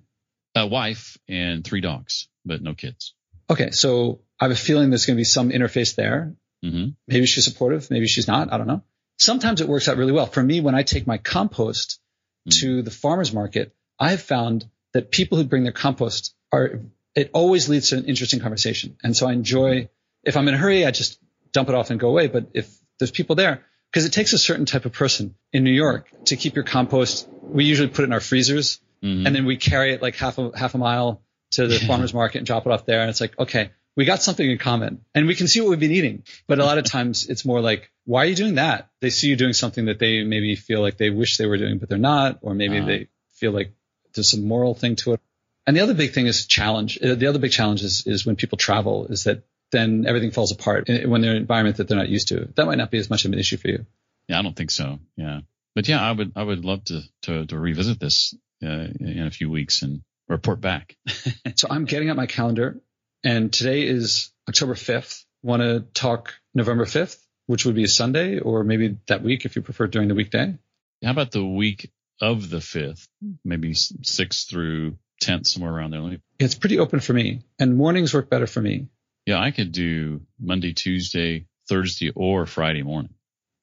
A 0.55 0.67
wife 0.67 1.19
and 1.29 1.65
three 1.65 1.81
dogs, 1.81 2.29
but 2.45 2.63
no 2.63 2.75
kids. 2.75 3.15
Okay. 3.53 3.71
So 3.71 4.21
I 4.41 4.45
have 4.45 4.53
a 4.53 4.57
feeling 4.57 4.91
there's 4.91 5.07
going 5.07 5.17
to 5.17 5.21
be 5.21 5.25
some 5.25 5.51
interface 5.51 5.95
there. 5.95 6.35
Mm-hmm. 6.65 6.91
Maybe 7.07 7.27
she's 7.27 7.45
supportive. 7.45 7.91
Maybe 7.91 8.07
she's 8.07 8.27
not. 8.27 8.53
I 8.53 8.59
don't 8.59 8.67
know. 8.67 8.83
Sometimes 9.19 9.61
it 9.61 9.69
works 9.69 9.89
out 9.89 9.99
really 9.99 10.13
well. 10.13 10.27
For 10.27 10.43
me, 10.43 10.61
when 10.61 10.75
I 10.75 10.83
take 10.83 11.07
my 11.07 11.19
compost 11.19 12.01
mm-hmm. 12.49 12.61
to 12.61 12.83
the 12.83 12.91
farmer's 12.91 13.33
market, 13.33 13.75
I 13.99 14.11
have 14.11 14.23
found 14.23 14.65
that 14.95 15.11
people 15.11 15.39
who 15.39 15.45
bring 15.45 15.65
their 15.65 15.73
compost 15.73 16.35
are, 16.51 16.81
it 17.15 17.31
always 17.35 17.69
leads 17.69 17.91
to 17.91 17.99
an 17.99 18.07
interesting 18.07 18.41
conversation. 18.41 18.97
And 19.03 19.17
so 19.17 19.29
I 19.29 19.33
enjoy, 19.33 19.91
if 20.25 20.37
I'm 20.37 20.49
in 20.49 20.55
a 20.55 20.59
hurry, 20.59 20.87
I 20.87 20.91
just 20.91 21.19
dump 21.53 21.69
it 21.69 21.75
off 21.75 21.91
and 21.91 22.01
go 22.01 22.09
away. 22.09 22.29
But 22.29 22.49
if 22.55 22.75
there's 22.99 23.11
people 23.11 23.37
there, 23.37 23.65
because 23.93 24.07
it 24.07 24.13
takes 24.13 24.33
a 24.33 24.39
certain 24.39 24.65
type 24.65 24.87
of 24.87 24.93
person 24.93 25.35
in 25.53 25.65
New 25.65 25.73
York 25.73 26.09
to 26.27 26.37
keep 26.37 26.55
your 26.55 26.65
compost. 26.65 27.29
We 27.43 27.65
usually 27.67 27.89
put 27.89 28.03
it 28.03 28.05
in 28.05 28.13
our 28.15 28.21
freezers 28.21 28.81
mm-hmm. 29.03 29.27
and 29.27 29.37
then 29.37 29.45
we 29.45 29.59
carry 29.59 29.93
it 29.93 30.01
like 30.01 30.17
half 30.17 30.39
a, 30.39 30.51
half 30.57 30.75
a 30.75 30.79
mile 30.79 31.21
to 31.53 31.67
the 31.67 31.79
farmer's 31.79 32.15
market 32.15 32.39
and 32.39 32.47
drop 32.47 32.67
it 32.67 32.73
off 32.73 32.87
there. 32.87 33.01
And 33.01 33.11
it's 33.11 33.21
like, 33.21 33.39
okay, 33.39 33.71
we 33.97 34.05
got 34.05 34.23
something 34.23 34.49
in 34.49 34.59
common 34.59 35.05
and 35.15 35.27
we 35.27 35.35
can 35.35 35.49
see 35.49 35.61
what 35.61 35.71
we've 35.71 35.81
been 35.81 35.93
eating. 35.93 36.25
But 36.47 36.59
a 36.59 36.65
lot 36.65 36.79
of 36.79 36.85
times 36.91 37.27
it's 37.29 37.45
more 37.45 37.61
like, 37.61 37.91
why 38.05 38.25
are 38.25 38.27
you 38.27 38.35
doing 38.35 38.57
that? 38.57 38.91
They 39.01 39.11
see 39.11 39.29
you 39.29 39.37
doing 39.37 39.53
something 39.53 39.87
that 39.87 39.99
they 39.99 40.25
maybe 40.25 40.57
feel 40.57 40.81
like 40.81 40.97
they 40.97 41.11
wish 41.11 41.37
they 41.37 41.47
were 41.47 41.59
doing, 41.59 41.79
but 41.79 41.89
they're 41.89 41.99
not, 41.99 42.39
or 42.43 42.55
maybe 42.55 42.79
uh-huh. 42.79 42.87
they 42.87 43.09
feel 43.35 43.53
like 43.53 43.73
there's 44.15 44.31
some 44.31 44.45
moral 44.45 44.75
thing 44.75 44.97
to 44.97 45.15
it. 45.15 45.21
And 45.67 45.77
the 45.77 45.81
other 45.81 45.95
big 45.95 46.13
thing 46.13 46.27
is 46.27 46.47
challenge. 46.47 46.99
Uh, 47.03 47.15
the 47.15 47.29
other 47.29 47.39
big 47.39 47.53
challenge 47.53 47.83
is, 47.83 48.05
is 48.07 48.27
when 48.27 48.37
people 48.37 48.59
travel 48.59 49.07
is 49.07 49.25
that 49.25 49.45
then 49.71 50.05
everything 50.07 50.33
falls 50.33 50.53
apart 50.53 50.89
when 50.89 51.21
they're 51.21 51.31
in 51.31 51.37
an 51.37 51.43
environment 51.43 51.77
that 51.77 51.89
they're 51.89 51.97
not 51.97 52.09
used 52.09 52.29
to. 52.29 52.49
That 52.57 52.67
might 52.67 52.79
not 52.79 52.91
be 52.91 52.99
as 52.99 53.09
much 53.09 53.25
of 53.25 53.33
an 53.33 53.39
issue 53.39 53.57
for 53.57 53.69
you. 53.69 53.87
Yeah, 54.29 54.39
I 54.39 54.43
don't 54.43 54.57
think 54.57 54.71
so. 54.71 54.99
Yeah. 55.17 55.41
But 55.75 55.89
yeah, 55.89 56.03
I 56.03 56.13
would, 56.13 56.33
I 56.37 56.43
would 56.43 56.65
love 56.65 56.85
to, 56.85 57.03
to, 57.23 57.47
to 57.47 57.59
revisit 57.59 57.99
this 57.99 58.35
uh, 58.63 58.89
in 59.01 59.27
a 59.27 59.31
few 59.31 59.51
weeks 59.51 59.83
and 59.83 60.03
report 60.33 60.61
back. 60.61 60.97
so 61.55 61.69
I'm 61.71 61.85
getting 61.85 62.11
at 62.11 62.17
my 62.17 62.27
calendar 62.27 62.81
and 63.25 63.53
today 63.53 63.87
is 63.87 64.33
October 64.49 64.75
5th. 64.75 65.25
Want 65.43 65.63
to 65.63 65.81
talk 65.95 66.35
November 66.55 66.85
5th, 66.85 67.19
which 67.47 67.65
would 67.65 67.75
be 67.75 67.85
a 67.85 67.89
Sunday 67.89 68.39
or 68.39 68.65
maybe 68.65 68.99
that 69.07 69.23
week 69.23 69.45
if 69.45 69.57
you 69.57 69.63
prefer 69.63 69.87
during 69.87 70.09
the 70.09 70.15
weekday? 70.15 70.59
How 71.05 71.11
about 71.11 71.33
the 71.33 71.45
week 71.45 71.91
of 72.21 72.49
the 72.51 72.59
5th, 72.59 73.07
maybe 73.45 73.73
6th 73.73 74.49
through 74.49 74.97
10th, 75.23 75.47
somewhere 75.47 75.73
around 75.73 75.91
there? 75.93 76.19
It's 76.39 76.55
pretty 76.55 76.79
open 76.79 77.01
for 77.01 77.13
me 77.13 77.43
and 77.59 77.77
mornings 77.77 78.15
work 78.15 78.31
better 78.31 78.47
for 78.47 78.61
me. 78.61 78.89
Yeah, 79.27 79.41
I 79.41 79.53
could 79.53 79.73
do 79.73 80.23
Monday, 80.41 80.73
Tuesday, 80.73 81.47
Thursday, 81.69 82.11
or 82.15 82.47
Friday 82.47 82.83
morning. 82.83 83.15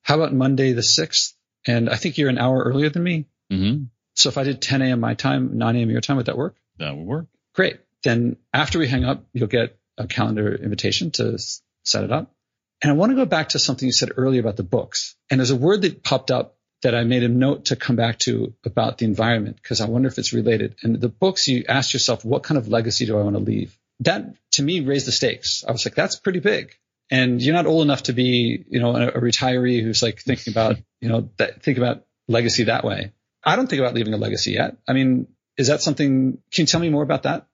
How 0.03 0.15
about 0.15 0.34
Monday 0.34 0.73
the 0.73 0.82
6th? 0.82 1.34
And 1.67 1.89
I 1.89 1.95
think 1.95 2.17
you're 2.17 2.29
an 2.29 2.38
hour 2.38 2.63
earlier 2.63 2.89
than 2.89 3.03
me. 3.03 3.25
Mm-hmm. 3.51 3.84
So 4.19 4.27
if 4.27 4.38
I 4.38 4.43
did 4.43 4.62
10 4.62 4.82
a.m. 4.82 4.99
my 4.99 5.13
time, 5.13 5.58
9 5.58 5.75
a.m. 5.77 5.89
your 5.89 6.01
time, 6.01 6.17
would 6.17 6.25
that 6.25 6.38
work? 6.38 6.55
That 6.77 6.95
would 6.95 7.05
work. 7.05 7.27
Great. 7.55 7.79
Then 8.03 8.36
after 8.53 8.77
we 8.77 8.88
hang 8.88 9.05
up, 9.05 9.23
you'll 9.32 9.47
get 9.47 9.77
a 9.97 10.08
calendar 10.08 10.53
invitation 10.53 11.12
to 11.12 11.38
set 11.86 12.03
it 12.03 12.12
up. 12.12 12.34
And 12.82 12.91
I 12.91 12.95
want 12.95 13.12
to 13.12 13.15
go 13.15 13.25
back 13.25 13.49
to 13.49 13.60
something 13.60 13.86
you 13.86 13.93
said 13.93 14.12
earlier 14.17 14.41
about 14.41 14.58
the 14.58 14.63
books. 14.63 15.15
And 15.29 15.39
there's 15.39 15.51
a 15.51 15.55
word 15.55 15.84
that 15.84 16.03
popped 16.03 16.32
up 16.32 16.58
that 16.82 16.95
I 16.95 17.03
made 17.03 17.23
a 17.23 17.29
note 17.29 17.65
to 17.65 17.77
come 17.77 17.95
back 17.95 18.19
to 18.19 18.53
about 18.65 18.97
the 18.97 19.05
environment 19.05 19.58
because 19.62 19.79
I 19.79 19.88
wonder 19.88 20.08
if 20.08 20.17
it's 20.17 20.34
related. 20.34 20.75
And 20.84 20.99
the 20.99 21.10
books, 21.10 21.47
you 21.47 21.63
ask 21.67 21.93
yourself, 21.93 22.25
what 22.25 22.43
kind 22.43 22.58
of 22.58 22.67
legacy 22.67 23.05
do 23.05 23.17
I 23.17 23.23
want 23.23 23.36
to 23.36 23.41
leave? 23.41 23.77
That 24.01 24.36
to 24.51 24.63
me 24.63 24.82
raised 24.82 25.08
the 25.08 25.12
stakes. 25.13 25.63
I 25.67 25.71
was 25.71 25.86
like, 25.86 25.95
that's 25.95 26.17
pretty 26.17 26.39
big. 26.39 26.73
And 27.10 27.41
you're 27.41 27.55
not 27.55 27.65
old 27.65 27.84
enough 27.84 28.03
to 28.03 28.13
be, 28.13 28.65
you 28.69 28.79
know, 28.79 28.95
a, 28.95 29.08
a 29.08 29.21
retiree 29.21 29.82
who's 29.82 30.03
like 30.03 30.21
thinking 30.21 30.53
about, 30.53 30.77
you 31.01 31.10
know, 31.10 31.29
that, 31.38 31.63
think 31.63 31.77
about 31.77 32.05
legacy 32.27 32.65
that 32.65 32.84
way. 32.84 33.12
I 33.43 33.56
don't 33.56 33.69
think 33.69 33.80
about 33.80 33.93
leaving 33.93 34.13
a 34.13 34.17
legacy 34.17 34.52
yet. 34.52 34.78
I 34.88 34.93
mean, 34.93 35.28
is 35.58 35.67
that 35.67 35.82
something? 35.82 36.39
Can 36.52 36.63
you 36.63 36.65
tell 36.65 36.80
me 36.80 36.89
more 36.89 37.04
about 37.04 37.23
that? 37.23 37.47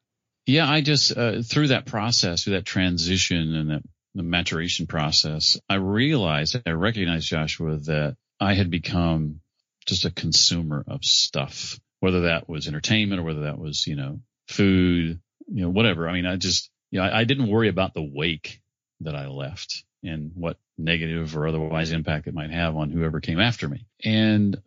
Yeah, 0.46 0.70
I 0.70 0.82
just 0.82 1.16
uh, 1.18 1.42
through 1.42 1.70
that 1.70 1.86
process, 1.86 2.44
through 2.44 2.54
that 2.54 2.66
transition 2.66 3.56
and 3.56 3.70
that 3.70 3.84
the 4.14 4.24
maturation 4.24 4.88
process, 4.88 5.60
I 5.70 5.76
realized, 5.76 6.56
I 6.66 6.72
recognized 6.72 7.28
Joshua 7.28 7.78
that 7.78 8.16
I 8.40 8.54
had 8.54 8.72
become 8.72 9.42
just 9.86 10.06
a 10.06 10.12
consumer 10.12 10.84
of 10.88 11.04
stuff, 11.04 11.80
whether 12.00 12.22
that 12.22 12.48
was 12.48 12.68
entertainment 12.68 13.20
or 13.20 13.24
whether 13.24 13.42
that 13.42 13.60
was, 13.60 13.86
you 13.86 13.96
know, 13.96 14.22
food, 14.48 15.20
you 15.48 15.62
know, 15.62 15.70
whatever. 15.70 16.08
I 16.08 16.14
mean, 16.14 16.26
I 16.26 16.38
just, 16.38 16.70
you 16.92 17.00
know, 17.00 17.06
I, 17.06 17.20
I 17.20 17.24
didn't 17.26 17.50
worry 17.50 17.68
about 17.68 17.94
the 17.94 18.04
wake 18.04 18.62
that 19.02 19.16
I 19.16 19.28
left 19.28 19.84
and 20.04 20.32
what 20.36 20.58
negative 20.78 21.36
or 21.36 21.48
otherwise 21.48 21.92
impact 21.92 22.28
it 22.28 22.34
might 22.34 22.52
have 22.52 22.76
on 22.76 22.92
whoever 22.92 23.20
came 23.20 23.40
after 23.40 23.68
me. 23.68 23.86
And 24.04 24.62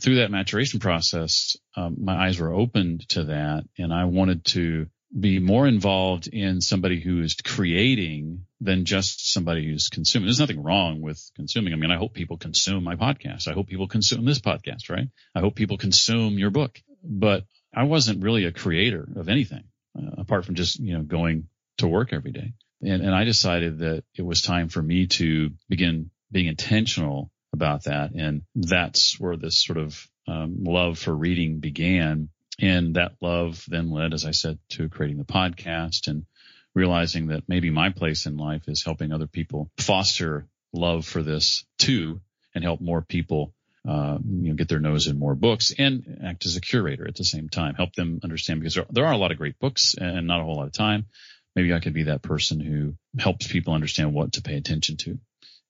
through 0.00 0.16
that 0.16 0.30
maturation 0.30 0.80
process, 0.80 1.56
um, 1.76 1.96
my 2.00 2.26
eyes 2.26 2.38
were 2.38 2.52
opened 2.52 3.08
to 3.10 3.24
that 3.24 3.64
and 3.78 3.92
I 3.92 4.04
wanted 4.04 4.44
to 4.46 4.86
be 5.18 5.38
more 5.38 5.66
involved 5.66 6.26
in 6.26 6.60
somebody 6.60 7.00
who 7.00 7.20
is 7.20 7.34
creating 7.34 8.46
than 8.60 8.84
just 8.84 9.32
somebody 9.32 9.66
who's 9.66 9.88
consuming. 9.88 10.26
There's 10.26 10.40
nothing 10.40 10.62
wrong 10.62 11.02
with 11.02 11.22
consuming. 11.36 11.72
I 11.72 11.76
mean, 11.76 11.90
I 11.90 11.98
hope 11.98 12.14
people 12.14 12.38
consume 12.38 12.82
my 12.82 12.96
podcast. 12.96 13.46
I 13.46 13.52
hope 13.52 13.66
people 13.68 13.88
consume 13.88 14.24
this 14.24 14.40
podcast, 14.40 14.88
right? 14.88 15.08
I 15.34 15.40
hope 15.40 15.54
people 15.54 15.76
consume 15.76 16.38
your 16.38 16.50
book, 16.50 16.80
but 17.04 17.44
I 17.74 17.84
wasn't 17.84 18.22
really 18.22 18.46
a 18.46 18.52
creator 18.52 19.06
of 19.16 19.28
anything 19.28 19.64
uh, 19.98 20.12
apart 20.18 20.46
from 20.46 20.54
just, 20.54 20.78
you 20.78 20.94
know, 20.96 21.02
going 21.02 21.48
to 21.78 21.88
work 21.88 22.12
every 22.12 22.32
day. 22.32 22.54
And, 22.80 23.02
and 23.02 23.14
I 23.14 23.24
decided 23.24 23.80
that 23.80 24.04
it 24.16 24.22
was 24.22 24.40
time 24.40 24.68
for 24.68 24.82
me 24.82 25.08
to 25.08 25.50
begin 25.68 26.10
being 26.30 26.46
intentional 26.46 27.30
about 27.52 27.84
that. 27.84 28.12
And 28.12 28.42
that's 28.54 29.18
where 29.18 29.36
this 29.36 29.62
sort 29.62 29.78
of 29.78 30.08
um, 30.26 30.64
love 30.64 30.98
for 30.98 31.14
reading 31.14 31.58
began 31.58 32.28
and 32.60 32.96
that 32.96 33.12
love 33.20 33.64
then 33.68 33.90
led, 33.90 34.12
as 34.12 34.24
I 34.24 34.30
said, 34.30 34.58
to 34.70 34.88
creating 34.88 35.18
the 35.18 35.24
podcast 35.24 36.06
and 36.06 36.24
realizing 36.74 37.28
that 37.28 37.48
maybe 37.48 37.70
my 37.70 37.90
place 37.90 38.26
in 38.26 38.36
life 38.36 38.68
is 38.68 38.84
helping 38.84 39.12
other 39.12 39.26
people 39.26 39.70
foster 39.78 40.46
love 40.72 41.04
for 41.04 41.22
this 41.22 41.64
too 41.78 42.20
and 42.54 42.64
help 42.64 42.80
more 42.80 43.02
people 43.02 43.52
uh, 43.86 44.18
you 44.24 44.50
know, 44.50 44.54
get 44.54 44.68
their 44.68 44.78
nose 44.78 45.08
in 45.08 45.18
more 45.18 45.34
books 45.34 45.72
and 45.76 46.20
act 46.24 46.46
as 46.46 46.56
a 46.56 46.60
curator 46.60 47.06
at 47.06 47.16
the 47.16 47.24
same 47.24 47.48
time, 47.48 47.74
help 47.74 47.94
them 47.94 48.20
understand 48.22 48.60
because 48.60 48.74
there, 48.74 48.86
there 48.90 49.06
are 49.06 49.12
a 49.12 49.18
lot 49.18 49.32
of 49.32 49.38
great 49.38 49.58
books 49.58 49.94
and 49.98 50.26
not 50.26 50.40
a 50.40 50.44
whole 50.44 50.56
lot 50.56 50.66
of 50.66 50.72
time. 50.72 51.06
Maybe 51.56 51.74
I 51.74 51.80
could 51.80 51.92
be 51.92 52.04
that 52.04 52.22
person 52.22 52.60
who 52.60 52.94
helps 53.18 53.50
people 53.50 53.74
understand 53.74 54.14
what 54.14 54.34
to 54.34 54.42
pay 54.42 54.54
attention 54.54 54.96
to. 54.98 55.18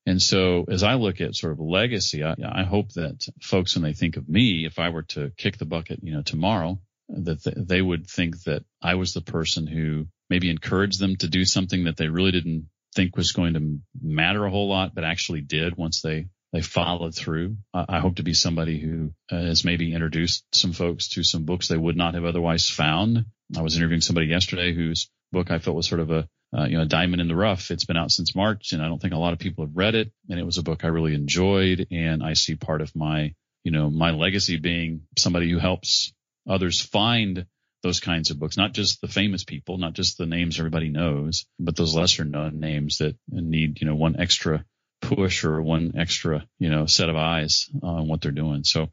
And 0.07 0.21
so 0.21 0.65
as 0.69 0.83
I 0.83 0.95
look 0.95 1.21
at 1.21 1.37
sort 1.37 1.53
of 1.53 1.61
legacy, 1.61 2.25
I, 2.25 2.35
I, 2.45 2.65
hope 2.65 2.93
that 2.95 3.25
folks, 3.41 3.77
when 3.77 3.85
they 3.85 3.93
think 3.93 4.17
of 4.17 4.29
me, 4.29 4.65
if 4.67 4.79
I 4.79 4.89
were 4.89 5.05
to 5.05 5.31
kick 5.37 5.59
the 5.59 5.65
bucket, 5.65 6.01
you 6.03 6.13
know, 6.13 6.23
tomorrow, 6.23 6.81
that 7.09 7.43
th- 7.45 7.57
they 7.57 7.81
would 7.81 8.09
think 8.09 8.43
that 8.45 8.65
I 8.83 8.97
was 8.97 9.15
the 9.15 9.21
person 9.21 9.67
who 9.67 10.07
maybe 10.29 10.51
encouraged 10.51 10.99
them 10.99 11.17
to 11.17 11.29
do 11.29 11.45
something 11.45 11.85
that 11.85 11.97
they 11.97 12.09
really 12.09 12.33
didn't 12.33 12.69
think 12.95 13.17
was 13.17 13.33
going 13.33 13.55
to 13.55 13.79
matter 14.03 14.45
a 14.45 14.51
whole 14.51 14.69
lot, 14.69 14.95
but 14.95 15.05
actually 15.05 15.41
did 15.41 15.77
once 15.77 16.03
they, 16.03 16.27
they 16.53 16.63
followed 16.63 17.15
through. 17.15 17.57
I, 17.73 18.01
hope 18.01 18.17
to 18.17 18.23
be 18.23 18.35
somebody 18.35 18.81
who 18.81 19.13
uh, 19.31 19.41
has 19.41 19.65
maybe 19.65 19.95
introduced 19.95 20.45
some 20.53 20.73
folks 20.73 21.09
to 21.11 21.23
some 21.23 21.45
books 21.45 21.69
they 21.69 21.77
would 21.77 21.97
not 21.97 22.15
have 22.15 22.25
otherwise 22.25 22.69
found. 22.69 23.27
I 23.57 23.63
was 23.63 23.77
interviewing 23.77 24.01
somebody 24.01 24.27
yesterday 24.27 24.75
whose 24.75 25.09
book 25.31 25.51
I 25.51 25.59
felt 25.59 25.77
was 25.77 25.89
sort 25.89 26.01
of 26.01 26.11
a 26.11 26.29
uh, 26.57 26.65
you 26.65 26.77
know, 26.77 26.85
Diamond 26.85 27.21
in 27.21 27.29
the 27.29 27.37
Rough. 27.37 27.71
It's 27.71 27.85
been 27.85 27.97
out 27.97 28.11
since 28.11 28.35
March 28.35 28.73
and 28.73 28.83
I 28.83 28.89
don't 28.89 29.01
think 29.01 29.15
a 29.15 29.19
lot 29.19 29.33
of 29.33 29.39
people 29.39 29.65
have 29.65 29.77
read 29.77 29.95
it. 29.95 30.13
And 30.29 30.39
it 30.39 30.47
was 30.47 30.59
a 30.59 30.63
book 30.63 30.85
I 30.85 30.89
really 30.89 31.15
enjoyed. 31.15 31.87
And 31.91 32.23
I 32.23 32.35
see 32.35 32.57
part 32.57 32.83
of 32.83 32.95
my, 32.95 33.35
you 33.65 33.73
know, 33.73 33.91
my 33.91 34.11
legacy 34.11 34.59
being 34.59 35.03
somebody 35.17 35.51
who 35.51 35.59
helps 35.59 36.13
others 36.49 36.81
find 36.81 37.47
those 37.83 38.01
kinds 38.01 38.31
of 38.31 38.39
books, 38.39 38.57
not 38.57 38.73
just 38.73 39.01
the 39.01 39.09
famous 39.09 39.45
people, 39.45 39.79
not 39.79 39.95
just 39.95 40.19
the 40.19 40.27
names 40.27 40.59
everybody 40.59 40.89
knows, 40.89 41.47
but 41.59 41.77
those 41.77 41.95
lesser 41.95 42.25
known 42.25 42.61
names 42.61 42.99
that 42.99 43.17
need, 43.29 43.81
you 43.81 43.87
know, 43.87 43.95
one 43.95 44.21
extra 44.21 44.65
push 45.01 45.45
or 45.45 45.61
one 45.61 45.95
extra, 45.99 46.47
you 46.59 46.71
know, 46.71 46.87
set 46.87 47.09
of 47.09 47.17
eyes 47.17 47.69
on 47.83 48.07
what 48.07 48.21
they're 48.21 48.31
doing. 48.31 48.63
So 48.63 48.91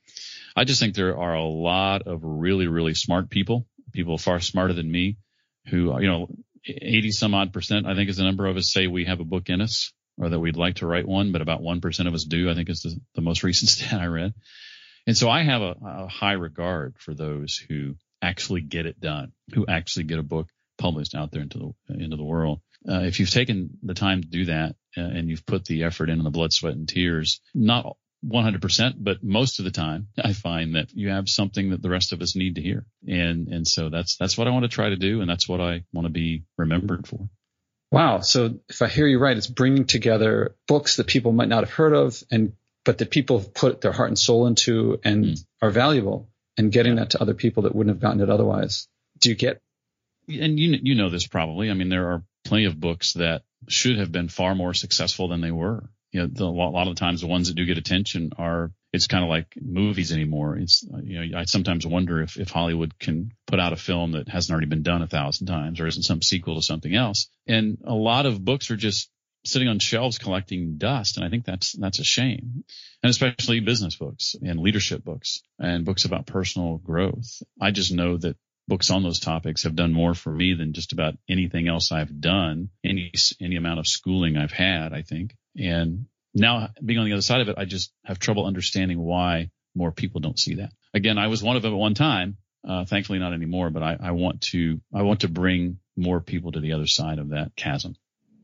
I 0.56 0.63
just 0.63 0.80
think 0.80 0.95
there 0.95 1.17
are 1.17 1.36
a 1.36 1.43
lot 1.43 2.08
of 2.08 2.22
really, 2.24 2.67
really 2.67 2.95
smart 2.95 3.30
people, 3.30 3.67
people 3.93 4.17
far 4.17 4.39
smarter 4.39 4.74
than 4.74 4.91
me 4.91 5.17
who, 5.67 6.00
you 6.02 6.08
know, 6.08 6.28
80 6.65 7.12
some 7.12 7.34
odd 7.34 7.54
percent, 7.54 7.86
I 7.86 7.95
think 7.95 8.10
is 8.10 8.17
the 8.17 8.24
number 8.24 8.45
of 8.45 8.58
us 8.58 8.72
say 8.72 8.88
we 8.88 9.06
have 9.06 9.19
a 9.19 9.26
book 9.26 9.50
in 9.50 9.62
us 9.62 9.91
or 10.17 10.30
that 10.30 10.39
we'd 10.39 10.58
like 10.58 10.76
to 10.76 10.88
write 10.88 11.08
one, 11.08 11.32
but 11.32 11.41
about 11.41 11.62
1% 11.62 12.08
of 12.08 12.13
us 12.13 12.26
do, 12.26 12.50
I 12.50 12.56
think 12.56 12.69
is 12.69 12.82
the, 12.82 13.00
the 13.15 13.22
most 13.22 13.43
recent 13.43 13.69
stat 13.69 14.02
I 14.02 14.08
read. 14.08 14.34
And 15.08 15.17
so 15.17 15.30
I 15.30 15.43
have 15.43 15.62
a, 15.62 15.76
a, 15.84 16.08
high 16.08 16.34
regard 16.34 16.95
for 17.00 17.13
those 17.13 17.58
who 17.58 17.95
actually 18.22 18.62
get 18.62 18.86
it 18.86 19.00
done, 19.00 19.32
who 19.54 19.65
actually 19.65 20.04
get 20.04 20.19
a 20.19 20.24
book 20.24 20.50
published 20.78 21.15
out 21.15 21.32
there 21.32 21.41
into 21.41 21.74
the, 21.88 22.04
into 22.04 22.17
the 22.17 22.24
world. 22.24 22.60
Uh, 22.88 23.02
if 23.02 23.19
you've 23.19 23.30
taken 23.30 23.72
the 23.82 23.93
time 23.93 24.22
to 24.22 24.28
do 24.28 24.45
that 24.45 24.76
uh, 24.98 25.02
and 25.02 25.30
you've 25.30 25.45
put 25.45 25.65
the 25.65 25.84
effort 25.84 26.10
in 26.10 26.17
and 26.17 26.26
the 26.26 26.32
blood, 26.32 26.54
sweat 26.54 26.74
and 26.76 26.88
tears, 26.88 27.41
not 27.54 27.98
100%, 28.26 28.96
but 28.98 29.24
most 29.24 29.60
of 29.60 29.66
the 29.66 29.72
time 29.72 30.08
I 30.22 30.34
find 30.34 30.76
that 30.76 30.92
you 30.94 31.10
have 31.10 31.30
something 31.30 31.70
that 31.72 31.82
the 31.82 31.90
rest 31.90 32.12
of 32.12 32.22
us 32.22 32.36
need 32.36 32.56
to 32.56 32.62
hear. 32.62 32.86
And, 33.08 33.48
and 33.48 33.68
so 33.68 33.90
that's, 33.90 34.18
that's 34.18 34.38
what 34.38 34.48
I 34.48 34.52
want 34.52 34.64
to 34.64 34.70
try 34.70 34.90
to 34.90 34.98
do. 34.98 35.22
And 35.22 35.30
that's 35.30 35.48
what 35.48 35.62
I 35.62 35.84
want 35.94 36.06
to 36.06 36.12
be 36.12 36.44
remembered 36.58 37.08
for. 37.08 37.30
Wow. 37.92 38.20
So 38.20 38.60
if 38.68 38.82
I 38.82 38.88
hear 38.88 39.08
you 39.08 39.20
right, 39.20 39.38
it's 39.38 39.48
bringing 39.48 39.86
together 39.86 40.56
books 40.68 40.98
that 40.98 41.08
people 41.08 41.32
might 41.32 41.48
not 41.48 41.64
have 41.64 41.74
heard 41.74 41.94
of 41.94 42.22
and, 42.30 42.54
but 42.86 42.98
that 43.00 43.10
people 43.10 43.40
have 43.40 43.54
put 43.54 43.82
their 43.82 43.92
heart 43.92 44.10
and 44.10 44.20
soul 44.20 44.48
into 44.48 45.00
and 45.04 45.26
mm. 45.26 45.46
are 45.62 45.72
valuable 45.72 46.30
and 46.58 46.72
getting 46.72 46.96
that 46.96 47.12
to 47.12 47.22
other 47.22 47.34
people 47.34 47.64
that 47.64 47.76
wouldn't 47.76 47.96
have 47.96 48.02
gotten 48.02 48.22
it 48.22 48.30
otherwise. 48.30 48.88
Do 49.20 49.30
you 49.30 49.36
get? 49.36 49.62
And 50.28 50.60
you, 50.60 50.78
you 50.84 50.96
know 50.96 51.10
this 51.10 51.26
probably. 51.26 51.72
I 51.72 51.74
mean, 51.74 51.90
there 51.90 52.12
are 52.12 52.24
plenty 52.44 52.66
of 52.66 52.80
books 52.80 53.14
that 53.14 53.44
should 53.68 53.98
have 53.98 54.12
been 54.12 54.30
far 54.30 54.56
more 54.56 54.74
successful 54.74 55.28
than 55.28 55.42
they 55.42 55.52
were 55.52 55.90
you 56.12 56.22
know, 56.22 56.28
the, 56.28 56.46
a 56.46 56.46
lot 56.46 56.88
of 56.88 56.96
the 56.96 57.00
times 57.00 57.21
the 57.21 57.27
ones 57.27 57.48
that 57.48 57.56
do 57.56 57.65
get 57.65 57.77
attention 57.77 58.31
are, 58.38 58.71
it's 58.92 59.08
kind 59.08 59.23
of 59.23 59.29
like 59.29 59.54
movies 59.62 60.12
anymore. 60.12 60.58
It's, 60.58 60.84
you 61.04 61.25
know, 61.25 61.40
I 61.40 61.46
sometimes 61.46 61.86
wonder 61.86 62.21
if, 62.21 62.38
if 62.38 62.50
Hollywood 62.50 62.98
can 62.98 63.31
put 63.46 63.60
out 63.60 63.73
a 63.73 63.77
film 63.77 64.13
that 64.13 64.27
hasn't 64.27 64.52
already 64.52 64.67
been 64.67 64.81
done 64.81 65.04
a 65.04 65.08
thousand 65.08 65.48
times 65.48 65.79
or 65.79 65.88
isn't 65.88 66.04
some 66.04 66.21
sequel 66.21 66.56
to 66.56 66.62
something 66.62 66.96
else. 66.96 67.29
And 67.48 67.77
a 67.84 67.94
lot 67.94 68.25
of 68.25 68.44
books 68.44 68.71
are 68.71 68.75
just 68.75 69.12
sitting 69.46 69.67
on 69.67 69.79
shelves 69.79 70.17
collecting 70.17 70.77
dust. 70.77 71.17
And 71.17 71.25
I 71.25 71.29
think 71.29 71.46
that's, 71.46 71.73
that's 71.73 72.00
a 72.00 72.04
shame. 72.04 72.63
And 73.04 73.10
especially 73.10 73.60
business 73.60 73.96
books 73.96 74.36
and 74.42 74.60
leadership 74.60 75.04
books 75.04 75.44
and 75.60 75.86
books 75.86 76.06
about 76.06 76.25
personal 76.25 76.77
growth. 76.77 77.44
I 77.62 77.71
just 77.71 77.94
know 77.94 78.17
that 78.17 78.36
books 78.69 78.92
on 78.92 79.04
those 79.04 79.19
topics 79.19 79.63
have 79.63 79.75
done 79.75 79.92
more 79.92 80.13
for 80.13 80.31
me 80.31 80.54
than 80.54 80.73
just 80.73 80.94
about 80.94 81.15
anything 81.27 81.67
else 81.67 81.92
I've 81.92 82.21
done, 82.21 82.69
any 82.84 83.12
any 83.42 83.56
amount 83.56 83.79
of 83.79 83.88
schooling 83.88 84.38
I've 84.38 84.52
had, 84.52 84.94
I 84.94 85.02
think. 85.02 85.36
And 85.58 86.06
now 86.33 86.69
being 86.83 87.00
on 87.00 87.06
the 87.06 87.13
other 87.13 87.21
side 87.21 87.41
of 87.41 87.50
it, 87.50 87.56
I 87.58 87.65
just 87.65 87.91
have 88.06 88.19
trouble 88.19 88.45
understanding 88.45 89.00
why 89.00 89.52
more 89.75 89.91
people 89.91 90.21
don't 90.21 90.39
see 90.39 90.56
that. 90.56 90.71
Again, 90.93 91.17
I 91.17 91.27
was 91.27 91.43
one 91.43 91.56
of 91.56 91.62
them 91.62 91.73
at 91.73 91.77
one 91.79 91.93
time. 91.93 92.37
Uh, 92.67 92.83
thankfully, 92.83 93.19
not 93.19 93.33
anymore. 93.33 93.69
But 93.69 93.83
I, 93.83 93.97
I 94.02 94.12
want 94.12 94.41
to 94.41 94.81
I 94.93 95.04
want 95.04 95.21
to 95.21 95.29
bring 95.29 95.79
more 95.95 96.19
people 96.19 96.52
to 96.52 96.60
the 96.60 96.73
other 96.73 96.87
side 96.87 97.19
of 97.19 97.29
that 97.29 97.56
chasm. 97.56 97.95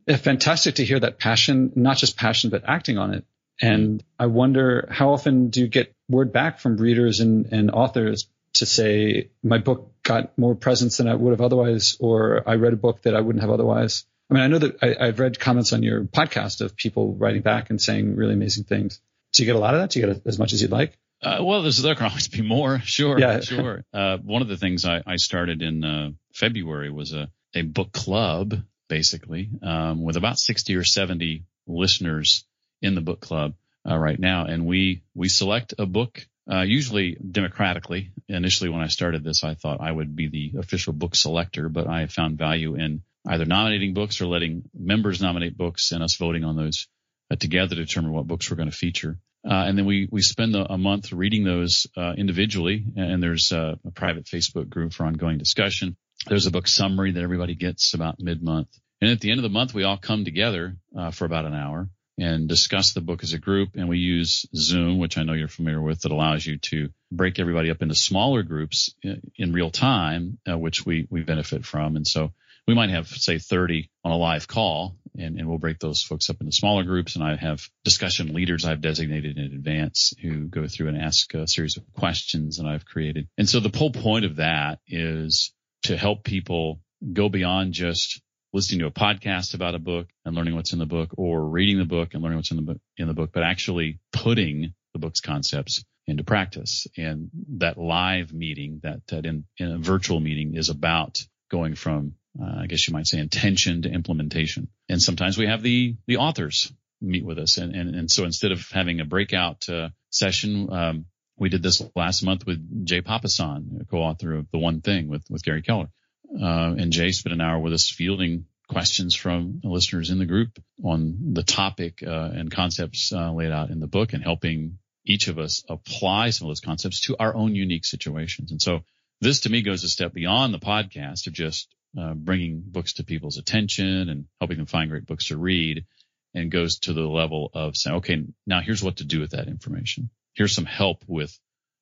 Yeah, 0.08 0.18
fantastic 0.18 0.76
to 0.76 0.86
hear 0.86 1.00
that 1.00 1.20
passion, 1.20 1.72
not 1.76 1.98
just 1.98 2.18
passion, 2.18 2.50
but 2.50 2.64
acting 2.68 2.98
on 2.98 3.14
it. 3.14 3.26
And 3.62 4.04
I 4.20 4.28
wonder 4.28 4.88
how 4.92 5.14
often 5.14 5.50
do 5.50 5.62
you 5.62 5.68
get 5.68 5.94
word 6.10 6.32
back 6.32 6.60
from 6.60 6.78
readers 6.78 7.22
and, 7.22 7.48
and 7.52 7.72
authors 7.72 8.28
to 8.56 8.66
say 8.66 9.32
my 9.44 9.58
book 9.58 9.92
got 10.04 10.38
more 10.38 10.56
presence 10.56 10.98
than 10.98 11.08
I 11.08 11.16
would 11.16 11.32
have 11.32 11.42
otherwise, 11.42 11.98
or 12.00 12.48
I 12.48 12.56
read 12.56 12.74
a 12.74 12.78
book 12.78 13.02
that 13.04 13.16
I 13.16 13.22
wouldn't 13.22 13.42
have 13.42 13.52
otherwise. 13.52 14.06
I 14.30 14.34
mean, 14.34 14.44
I 14.44 14.48
know 14.48 14.60
that 14.60 14.78
I, 14.82 15.06
have 15.06 15.20
read 15.20 15.40
comments 15.40 15.72
on 15.74 15.84
your 15.84 16.04
podcast 16.04 16.62
of 16.62 16.76
people 16.76 17.14
writing 17.14 17.42
back 17.42 17.70
and 17.70 17.80
saying 17.80 18.16
really 18.16 18.34
amazing 18.34 18.64
things. 18.64 19.00
Do 19.34 19.44
you 19.44 19.48
get 19.48 19.56
a 19.56 19.60
lot 19.60 19.76
of 19.76 19.82
that? 19.82 19.92
Do 19.92 20.00
you 20.00 20.08
get 20.08 20.22
as 20.26 20.40
much 20.40 20.54
as 20.54 20.62
you'd 20.62 20.72
like? 20.72 20.98
Uh, 21.22 21.40
well, 21.42 21.62
there's, 21.62 21.82
there 21.82 21.96
can 21.96 22.08
always 22.08 22.28
be 22.28 22.42
more. 22.42 22.80
Sure. 22.86 23.20
Yeah. 23.20 23.40
sure. 23.42 23.84
Uh, 23.94 24.18
one 24.18 24.42
of 24.42 24.48
the 24.48 24.58
things 24.58 24.86
I, 24.86 25.02
I 25.06 25.18
started 25.18 25.62
in 25.62 25.84
uh, 25.84 26.12
February 26.34 26.90
was 26.90 27.14
a, 27.14 27.30
a 27.54 27.62
book 27.62 27.92
club, 27.92 28.56
basically, 28.90 29.50
um, 29.62 30.04
with 30.04 30.18
about 30.18 30.40
60 30.40 30.76
or 30.76 30.84
70 30.84 31.44
listeners 31.68 32.46
in 32.82 32.96
the 32.96 33.02
book 33.02 33.22
club 33.22 33.54
uh, 33.88 33.98
right 33.98 34.20
now. 34.20 34.46
And 34.46 34.66
we, 34.66 35.04
we 35.14 35.30
select 35.30 35.76
a 35.78 35.86
book 35.86 36.26
uh, 36.52 36.62
usually 36.62 37.16
democratically. 37.16 38.12
Initially, 38.28 38.70
when 38.70 38.82
I 38.82 38.88
started 38.88 39.24
this, 39.24 39.44
I 39.44 39.56
thought 39.56 39.82
I 39.82 39.92
would 39.92 40.16
be 40.16 40.28
the 40.28 40.60
official 40.60 40.94
book 40.94 41.16
selector, 41.16 41.70
but 41.70 41.88
I 41.88 42.08
found 42.08 42.38
value 42.38 42.76
in 42.76 43.02
either 43.28 43.46
nominating 43.46 43.94
books 43.94 44.22
or 44.22 44.28
letting 44.28 44.64
members 44.74 45.22
nominate 45.22 45.58
books 45.58 45.92
and 45.92 46.04
us 46.04 46.16
voting 46.16 46.44
on 46.44 46.56
those 46.56 46.88
uh, 47.32 47.36
together 47.36 47.76
to 47.76 47.86
determine 47.86 48.12
what 48.12 48.28
books 48.28 48.50
we're 48.50 48.58
going 48.58 48.70
to 48.70 48.76
feature. 48.76 49.18
Uh, 49.48 49.66
and 49.68 49.78
then 49.78 49.86
we, 49.86 50.08
we 50.12 50.22
spend 50.22 50.56
a, 50.56 50.74
a 50.74 50.78
month 50.78 51.12
reading 51.12 51.44
those 51.44 51.86
uh, 51.96 52.14
individually, 52.18 52.84
and 52.96 53.22
there's 53.22 53.52
a, 53.52 53.80
a, 53.86 53.92
private 53.92 54.26
Facebook 54.26 54.70
group 54.70 54.92
for 54.92 55.06
ongoing 55.06 55.38
discussion. 55.38 55.96
There's 56.28 56.48
a 56.48 56.52
book 56.52 56.68
summary 56.68 57.12
that 57.12 57.22
everybody 57.22 57.54
gets 57.54 57.94
about 57.94 58.20
mid 58.20 58.42
month. 58.42 58.70
And 59.02 59.12
at 59.12 59.20
the 59.20 59.30
end 59.30 59.40
of 59.40 59.44
the 59.44 59.50
month, 59.50 59.74
we 59.74 59.84
all 59.84 59.98
come 59.98 60.26
together 60.26 60.78
uh, 60.98 61.12
for 61.12 61.26
about 61.26 61.46
an 61.46 61.54
hour 61.54 61.90
and 62.18 62.48
discuss 62.48 62.94
the 62.94 63.02
book 63.02 63.24
as 63.24 63.34
a 63.34 63.38
group. 63.38 63.76
And 63.76 63.90
we 63.90 64.00
use 64.00 64.48
Zoom, 64.56 65.00
which 65.00 65.18
I 65.18 65.24
know 65.24 65.34
you're 65.34 65.48
familiar 65.48 65.82
with, 65.82 66.02
that 66.02 66.12
allows 66.12 66.46
you 66.46 66.58
to 66.58 66.90
break 67.12 67.40
everybody 67.40 67.70
up 67.70 67.82
into 67.82 67.94
smaller 67.94 68.42
groups 68.42 68.96
in, 69.04 69.22
in 69.38 69.54
real 69.54 69.70
time, 69.70 70.40
uh, 70.50 70.58
which 70.58 70.86
we, 70.86 71.08
we 71.12 71.22
benefit 71.22 71.66
from. 71.66 71.98
And 71.98 72.08
so 72.08 72.32
we 72.68 72.74
might 72.74 72.90
have, 72.90 73.08
say, 73.08 73.38
30 73.38 73.90
on 74.04 74.12
a 74.12 74.18
live 74.18 74.48
call 74.48 74.96
and, 75.18 75.40
and 75.40 75.48
we'll 75.48 75.58
break 75.58 75.80
those 75.80 76.02
folks 76.02 76.30
up 76.30 76.38
into 76.40 76.52
smaller 76.52 76.84
groups. 76.84 77.16
And 77.16 77.24
I 77.24 77.36
have 77.36 77.68
discussion 77.84 78.34
leaders 78.34 78.66
I've 78.66 78.82
designated 78.82 79.38
in 79.38 79.46
advance 79.46 80.14
who 80.22 80.48
go 80.48 80.68
through 80.68 80.90
and 80.90 80.98
ask 80.98 81.34
a 81.34 81.48
series 81.48 81.78
of 81.78 81.84
questions 81.94 82.58
that 82.58 82.66
I've 82.66 82.86
created. 82.86 83.28
And 83.38 83.48
so 83.48 83.60
the 83.60 83.76
whole 83.76 83.92
point 83.92 84.26
of 84.26 84.38
that 84.38 84.80
is 84.88 85.54
to 85.84 85.96
help 85.96 86.24
people 86.24 86.80
go 87.14 87.30
beyond 87.30 87.74
just 87.74 88.22
listening 88.54 88.80
to 88.80 88.88
a 88.88 88.92
podcast 88.92 89.54
about 89.54 89.76
a 89.76 89.80
book 89.80 90.08
and 90.24 90.36
learning 90.36 90.56
what's 90.56 90.74
in 90.74 90.80
the 90.80 90.86
book 90.86 91.12
or 91.18 91.46
reading 91.46 91.78
the 91.78 91.86
book 91.86 92.14
and 92.14 92.24
learning 92.24 92.38
what's 92.38 92.52
in 92.52 92.58
the 92.58 92.64
book, 92.64 92.78
in 92.98 93.08
the 93.08 93.14
book, 93.14 93.32
but 93.34 93.44
actually 93.44 94.00
putting 94.12 94.74
the 94.94 95.00
book's 95.00 95.20
concepts 95.20 95.84
into 96.08 96.24
practice. 96.24 96.88
And 96.98 97.30
that 97.58 97.78
live 97.78 98.34
meeting, 98.34 98.80
that, 98.84 99.06
that 99.08 99.26
in, 99.26 99.46
in 99.58 99.72
a 99.72 99.78
virtual 99.78 100.20
meeting 100.20 100.56
is 100.56 100.70
about 100.70 101.20
going 101.52 101.76
from, 101.76 102.14
uh, 102.40 102.62
I 102.62 102.68
guess 102.68 102.88
you 102.88 102.94
might 102.94 103.08
say 103.08 103.20
intention 103.20 103.84
to 103.84 103.90
implementation. 103.90 104.68
And 104.90 105.02
sometimes 105.02 105.38
we 105.38 105.48
have 105.48 105.62
the, 105.62 105.96
the 106.08 106.18
authors 106.18 106.72
meet 107.02 107.26
with 107.26 107.40
us. 107.40 107.58
And, 107.58 107.76
and, 107.76 107.96
and 107.96 108.12
so 108.12 108.24
instead 108.26 108.52
of 108.52 108.70
having 108.70 109.00
a 109.00 109.06
breakout 109.06 109.68
uh, 109.70 109.90
session, 110.10 110.72
um, 110.72 111.06
we 111.38 111.50
did 111.50 111.64
this 111.64 111.82
last 111.96 112.24
month 112.24 112.46
with 112.46 112.86
Jay 112.86 113.02
Papasan, 113.02 113.82
a 113.82 113.86
co-author 113.86 114.34
of 114.34 114.48
The 114.52 114.60
One 114.60 114.82
Thing 114.82 115.08
with, 115.08 115.24
with 115.30 115.44
Gary 115.44 115.62
Keller. 115.62 115.90
Uh, 116.34 116.76
and 116.78 116.92
Jay 116.92 117.12
spent 117.12 117.34
an 117.34 117.42
hour 117.42 117.60
with 117.60 117.74
us 117.74 117.90
fielding 117.90 118.46
questions 118.68 119.16
from 119.16 119.62
listeners 119.64 120.10
in 120.10 120.18
the 120.18 120.26
group 120.26 120.58
on 120.84 121.34
the 121.34 121.44
topic 121.44 122.02
uh, 122.06 122.30
and 122.34 122.52
concepts 122.52 123.14
uh, 123.14 123.32
laid 123.32 123.52
out 123.52 123.70
in 123.70 123.80
the 123.80 123.88
book 123.88 124.14
and 124.14 124.24
helping 124.24 124.80
each 125.06 125.28
of 125.28 125.38
us 125.38 125.64
apply 125.70 126.32
some 126.32 126.48
of 126.48 126.50
those 126.50 126.62
concepts 126.62 127.02
to 127.02 127.16
our 127.18 127.36
own 127.36 127.54
unique 127.54 127.86
situations. 127.86 128.52
And 128.52 128.62
so 128.62 128.82
this 129.22 129.42
to 129.42 129.50
me 129.50 129.62
goes 129.62 129.84
a 129.84 129.90
step 129.90 130.14
beyond 130.14 130.54
the 130.54 130.60
podcast 130.60 131.28
of 131.28 131.34
just 131.34 131.75
uh, 132.00 132.14
bringing 132.14 132.62
books 132.66 132.94
to 132.94 133.04
people's 133.04 133.38
attention 133.38 134.10
and 134.10 134.26
helping 134.40 134.58
them 134.58 134.66
find 134.66 134.90
great 134.90 135.06
books 135.06 135.28
to 135.28 135.38
read 135.38 135.86
and 136.34 136.52
goes 136.52 136.80
to 136.80 136.94
the 136.94 137.02
level 137.02 137.50
of 137.54 137.78
saying, 137.78 137.98
okay, 137.98 138.24
now 138.46 138.62
here's 138.62 138.84
what 138.84 138.98
to 138.98 139.06
do 139.06 139.22
with 139.22 139.32
that 139.32 139.48
information. 139.48 140.10
Here's 140.34 140.54
some 140.54 140.66
help 140.66 141.04
with 141.08 141.38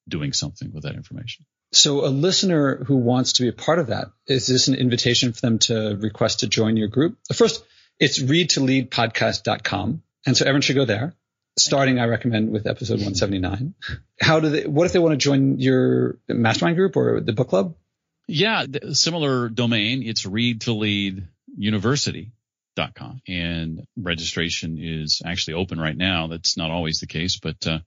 doing 0.08 0.34
something 0.34 0.72
with 0.72 0.84
that 0.84 0.96
information. 0.96 1.46
So 1.72 2.06
a 2.06 2.10
listener 2.10 2.84
who 2.84 2.98
wants 2.98 3.34
to 3.34 3.44
be 3.44 3.50
a 3.50 3.54
part 3.54 3.80
of 3.80 3.88
that, 3.88 4.10
is 4.28 4.46
this 4.46 4.68
an 4.68 4.76
invitation 4.76 5.34
for 5.34 5.42
them 5.42 5.60
to 5.60 5.98
request 6.00 6.42
to 6.42 6.48
join 6.48 6.78
your 6.78 6.88
group? 6.88 7.18
First, 7.34 7.66
it's 8.00 8.22
readtoleadpodcast.com. 8.22 10.04
And 10.26 10.38
so 10.38 10.46
everyone 10.46 10.62
should 10.62 10.76
go 10.76 10.86
there. 10.86 11.16
Starting, 11.58 12.00
I 12.00 12.06
recommend 12.06 12.52
with 12.52 12.68
episode 12.68 12.96
179. 12.96 13.74
How 14.20 14.40
do 14.40 14.50
they, 14.50 14.66
what 14.66 14.86
if 14.86 14.94
they 14.94 15.00
want 15.00 15.14
to 15.14 15.18
join 15.18 15.60
your 15.60 16.18
mastermind 16.28 16.78
group 16.78 16.96
or 16.96 17.22
the 17.22 17.34
book 17.34 17.50
club? 17.50 17.76
Yeah, 18.28 18.66
similar 18.92 19.50
domain. 19.50 20.04
It's 20.04 20.26
read 20.26 20.62
to 20.62 20.74
lead 20.74 21.28
university.com 21.58 23.22
and 23.28 23.86
registration 23.98 24.78
is 24.80 25.22
actually 25.26 25.56
open 25.56 25.80
right 25.80 25.96
now. 25.96 26.28
That's 26.28 26.58
not 26.58 26.72
always 26.72 27.00
the 27.00 27.08
case, 27.08 27.38
but, 27.40 27.68
uh, 27.68 27.80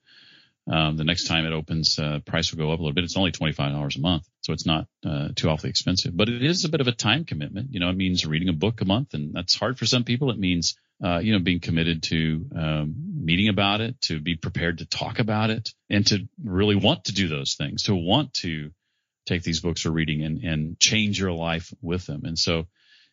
um, 0.68 0.96
the 0.96 1.04
next 1.04 1.24
time 1.24 1.46
it 1.46 1.52
opens, 1.52 1.98
uh, 1.98 2.18
price 2.26 2.52
will 2.52 2.58
go 2.58 2.72
up 2.72 2.80
a 2.80 2.82
little 2.82 2.94
bit. 2.94 3.04
It's 3.04 3.16
only 3.16 3.32
$25 3.32 3.96
a 3.96 4.00
month. 4.00 4.28
So 4.42 4.52
it's 4.52 4.66
not, 4.66 4.88
uh, 5.04 5.28
too 5.34 5.48
awfully 5.48 5.70
expensive, 5.70 6.16
but 6.16 6.28
it 6.28 6.42
is 6.42 6.64
a 6.64 6.68
bit 6.68 6.80
of 6.80 6.88
a 6.88 6.92
time 6.92 7.24
commitment. 7.24 7.72
You 7.72 7.80
know, 7.80 7.88
it 7.88 7.96
means 7.96 8.26
reading 8.26 8.48
a 8.48 8.52
book 8.52 8.80
a 8.80 8.84
month 8.84 9.14
and 9.14 9.32
that's 9.32 9.54
hard 9.54 9.78
for 9.78 9.86
some 9.86 10.04
people. 10.04 10.30
It 10.30 10.38
means, 10.38 10.76
uh, 11.02 11.18
you 11.18 11.32
know, 11.32 11.38
being 11.38 11.60
committed 11.60 12.02
to, 12.04 12.46
um, 12.54 12.94
meeting 13.24 13.48
about 13.48 13.80
it, 13.80 14.00
to 14.02 14.20
be 14.20 14.36
prepared 14.36 14.78
to 14.78 14.86
talk 14.86 15.18
about 15.18 15.50
it 15.50 15.70
and 15.88 16.06
to 16.08 16.28
really 16.44 16.76
want 16.76 17.04
to 17.04 17.12
do 17.12 17.28
those 17.28 17.54
things, 17.54 17.84
to 17.84 17.94
want 17.94 18.34
to 18.34 18.70
take 19.26 19.42
these 19.42 19.60
books 19.60 19.82
for 19.82 19.90
reading 19.90 20.22
and, 20.22 20.42
and 20.42 20.80
change 20.80 21.18
your 21.20 21.32
life 21.32 21.72
with 21.82 22.06
them. 22.06 22.24
And 22.24 22.38
so, 22.38 22.66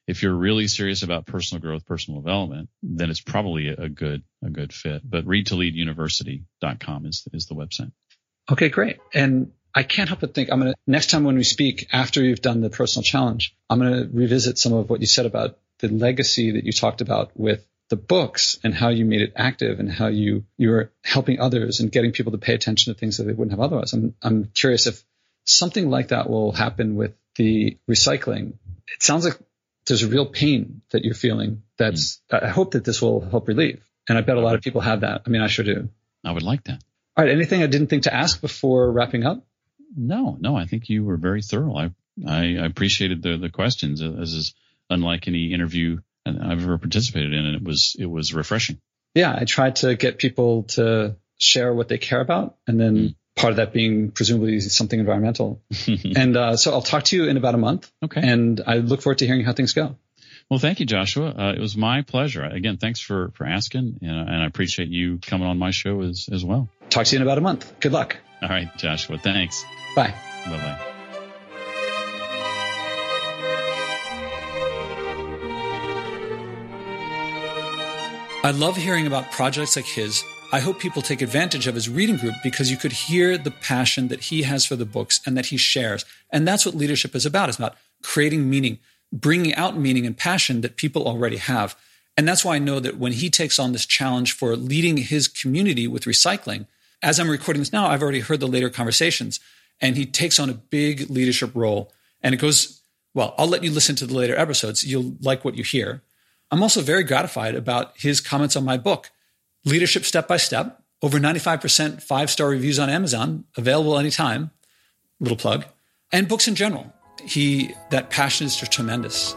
if 0.06 0.22
you're 0.22 0.36
really 0.36 0.68
serious 0.68 1.04
about 1.04 1.26
personal 1.26 1.62
growth, 1.62 1.86
personal 1.86 2.20
development, 2.20 2.70
then 2.82 3.10
it's 3.10 3.22
probably 3.22 3.70
a 3.70 3.88
good, 3.88 4.24
a 4.44 4.50
good 4.50 4.74
fit. 4.74 5.02
But 5.04 5.26
readtoleaduniversity.com 5.26 7.06
is, 7.06 7.26
is 7.32 7.46
the 7.46 7.56
website. 7.56 7.92
Okay, 8.52 8.70
great. 8.70 9.00
And 9.14 9.54
I 9.74 9.84
can't 9.84 10.10
help 10.10 10.20
but 10.20 10.34
think 10.34 10.52
I'm 10.52 10.60
going 10.60 10.74
to, 10.74 10.78
next 10.86 11.10
time 11.10 11.24
when 11.24 11.36
we 11.36 11.44
speak 11.44 11.88
after 11.94 12.22
you've 12.22 12.42
done 12.42 12.62
the 12.62 12.70
personal 12.70 13.04
challenge, 13.04 13.56
I'm 13.70 13.80
going 13.80 13.94
to 13.94 14.10
revisit 14.12 14.58
some 14.58 14.74
of 14.74 14.90
what 14.90 15.00
you 15.00 15.08
said 15.08 15.26
about 15.26 15.58
the 15.80 15.88
legacy 15.88 16.52
that 16.52 16.66
you 16.66 16.72
talked 16.74 17.02
about 17.02 17.32
with 17.36 17.66
the 17.90 17.96
books 17.96 18.58
and 18.64 18.74
how 18.74 18.90
you 18.90 19.06
made 19.06 19.22
it 19.22 19.34
active 19.36 19.80
and 19.80 19.92
how 19.92 20.08
you, 20.08 20.44
you 20.58 20.70
were 20.70 20.92
helping 21.04 21.40
others 21.40 21.80
and 21.80 21.92
getting 21.92 22.12
people 22.12 22.32
to 22.34 22.38
pay 22.38 22.54
attention 22.54 22.94
to 22.94 23.00
things 23.00 23.18
that 23.18 23.24
they 23.24 23.34
wouldn't 23.34 23.52
have 23.52 23.60
otherwise. 23.60 23.94
I'm, 23.94 24.16
I'm 24.22 24.52
curious 24.54 24.88
if 24.88 25.04
something 25.46 25.90
like 25.90 26.10
that 26.10 26.30
will 26.30 26.52
happen 26.52 26.96
with 26.96 27.14
the 27.36 27.78
recycling. 27.90 28.54
It 28.94 29.02
sounds 29.02 29.26
like 29.26 29.40
there's 29.86 30.04
a 30.04 30.08
real 30.08 30.26
pain 30.26 30.82
that 30.92 31.04
you're 31.04 31.14
feeling. 31.14 31.64
That's, 31.78 32.22
mm. 32.32 32.44
I 32.44 32.50
hope 32.50 32.72
that 32.72 32.86
this 32.86 33.02
will 33.02 33.22
help 33.22 33.48
relieve. 33.48 33.84
And 34.08 34.18
I 34.18 34.22
bet 34.22 34.38
a 34.38 34.42
lot 34.42 34.56
of 34.56 34.62
people 34.62 34.82
have 34.82 35.02
that. 35.02 35.24
I 35.26 35.30
mean, 35.30 35.42
I 35.42 35.48
sure 35.48 35.66
do. 35.66 35.90
I 36.24 36.32
would 36.32 36.44
like 36.44 36.64
that. 36.66 36.84
All 37.16 37.24
right. 37.24 37.34
Anything 37.34 37.64
I 37.64 37.68
didn't 37.68 37.88
think 37.88 38.04
to 38.04 38.14
ask 38.14 38.40
before 38.42 38.92
wrapping 38.92 39.26
up? 39.26 39.46
No, 39.96 40.38
no. 40.40 40.56
I 40.56 40.66
think 40.66 40.90
you 40.90 41.04
were 41.04 41.18
very 41.18 41.42
thorough. 41.42 41.76
I, 41.78 41.92
I, 42.28 42.66
appreciated 42.66 43.22
the, 43.22 43.38
the 43.38 43.50
questions. 43.50 44.00
This 44.00 44.34
is 44.34 44.54
unlike 44.90 45.28
any 45.28 45.54
interview 45.54 46.00
I've 46.26 46.64
ever 46.64 46.78
participated 46.78 47.34
in. 47.34 47.46
And 47.46 47.56
it 47.56 47.64
was, 47.64 47.96
it 47.98 48.06
was 48.06 48.34
refreshing. 48.34 48.80
Yeah. 49.14 49.36
I 49.38 49.46
tried 49.46 49.78
to 49.78 49.96
get 49.96 50.18
people 50.18 50.64
to 50.64 51.18
share 51.38 51.74
what 51.74 51.88
they 51.88 51.98
care 51.98 52.22
about 52.22 52.58
and 52.68 52.80
then 52.80 52.96
mm 52.96 53.16
part 53.36 53.52
of 53.52 53.58
that 53.58 53.74
being 53.74 54.12
presumably 54.12 54.60
something 54.60 55.00
environmental. 55.00 55.62
and 56.16 56.38
uh, 56.38 56.58
so 56.58 56.72
I'll 56.72 56.82
talk 56.82 57.04
to 57.06 57.16
you 57.16 57.26
in 57.26 57.38
about 57.38 57.56
a 57.56 57.58
month. 57.58 57.92
Okay. 58.04 58.22
And 58.24 58.62
I 58.66 58.78
look 58.78 59.02
forward 59.02 59.20
to 59.20 59.26
hearing 59.26 59.44
how 59.44 59.54
things 59.54 59.74
go. 59.74 59.96
Well, 60.50 60.60
thank 60.60 60.80
you, 60.80 60.86
Joshua. 60.86 61.30
Uh, 61.30 61.54
it 61.54 61.60
was 61.60 61.76
my 61.76 62.02
pleasure. 62.02 62.44
Again, 62.44 62.78
thanks 62.78 63.00
for, 63.00 63.32
for 63.36 63.46
asking, 63.46 64.00
and, 64.02 64.12
and, 64.12 64.44
I 64.44 64.46
appreciate 64.46 64.90
you 64.90 65.20
coming 65.20 65.48
on 65.48 65.58
my 65.58 65.72
show 65.72 66.02
as, 66.02 66.28
as 66.32 66.44
well. 66.44 66.70
Talk 66.90 67.06
to 67.06 67.16
you 67.16 67.22
in 67.22 67.24
about 67.24 67.38
a 67.38 67.42
month. 67.42 67.80
Good 67.80 67.94
luck. 67.94 68.18
All 68.42 68.50
right, 68.50 68.68
Joshua. 68.78 69.18
Thanks. 69.18 69.64
Bye. 69.96 70.14
Bye 70.46 70.58
bye. 70.58 70.94
I 78.46 78.52
love 78.52 78.76
hearing 78.76 79.08
about 79.08 79.32
projects 79.32 79.78
like 79.78 79.86
his 79.86 80.22
I 80.54 80.60
hope 80.60 80.80
people 80.80 81.02
take 81.02 81.24
advantage 81.24 81.66
of 81.66 81.74
his 81.74 81.90
reading 81.90 82.18
group 82.18 82.36
because 82.44 82.70
you 82.70 82.78
could 82.78 82.92
hear 82.92 83.40
the 83.40 83.50
passion 83.50 84.10
that 84.10 84.26
he 84.26 84.44
has 84.44 84.68
for 84.68 84.76
the 84.76 84.86
books 84.86 85.20
and 85.26 85.36
that 85.36 85.48
he 85.48 85.58
shares. 85.58 86.06
And 86.30 86.48
that's 86.48 86.64
what 86.64 86.76
leadership 86.76 87.16
is 87.16 87.26
about. 87.26 87.50
It's 87.50 87.58
about 87.58 87.76
creating 88.04 88.48
meaning, 88.48 88.78
bringing 89.12 89.56
out 89.56 89.80
meaning 89.80 90.06
and 90.06 90.16
passion 90.16 90.62
that 90.62 90.76
people 90.76 91.08
already 91.08 91.38
have. 91.38 91.76
And 92.16 92.28
that's 92.28 92.46
why 92.46 92.58
I 92.58 92.60
know 92.60 92.80
that 92.80 93.00
when 93.00 93.14
he 93.14 93.32
takes 93.32 93.58
on 93.58 93.72
this 93.72 93.88
challenge 93.88 94.34
for 94.34 94.56
leading 94.56 94.98
his 94.98 95.28
community 95.28 95.88
with 95.88 96.04
recycling, 96.04 96.68
as 97.02 97.20
I'm 97.20 97.32
recording 97.32 97.62
this 97.62 97.74
now, 97.74 97.88
I've 97.88 98.04
already 98.04 98.20
heard 98.20 98.40
the 98.40 98.48
later 98.48 98.70
conversations, 98.70 99.40
and 99.82 99.98
he 99.98 100.06
takes 100.06 100.40
on 100.40 100.52
a 100.52 100.54
big 100.54 101.10
leadership 101.10 101.50
role. 101.56 101.92
And 102.22 102.36
it 102.36 102.38
goes, 102.38 102.80
well, 103.16 103.34
I'll 103.40 103.48
let 103.48 103.64
you 103.64 103.72
listen 103.72 103.96
to 103.96 104.06
the 104.06 104.14
later 104.14 104.38
episodes. 104.38 104.84
You'll 104.84 105.16
like 105.20 105.44
what 105.44 105.58
you 105.58 105.64
hear. 105.64 106.04
I'm 106.52 106.62
also 106.62 106.82
very 106.82 107.04
gratified 107.04 107.56
about 107.56 107.98
his 107.98 108.22
comments 108.22 108.56
on 108.56 108.64
my 108.64 108.78
book, 108.78 109.10
Leadership 109.66 110.06
Step 110.06 110.28
by 110.28 110.38
Step. 110.38 110.82
Over 111.02 111.20
95% 111.20 112.02
five 112.02 112.30
star 112.30 112.50
reviews 112.50 112.80
on 112.80 112.90
Amazon, 112.90 113.44
available 113.58 113.98
anytime. 113.98 114.52
Little 115.20 115.38
plug. 115.38 115.66
And 116.12 116.28
books 116.28 116.48
in 116.48 116.56
general. 116.56 116.94
He, 117.24 117.74
that 117.92 118.10
passion 118.10 118.48
is 118.48 118.56
just 118.56 118.72
tremendous. 118.72 119.34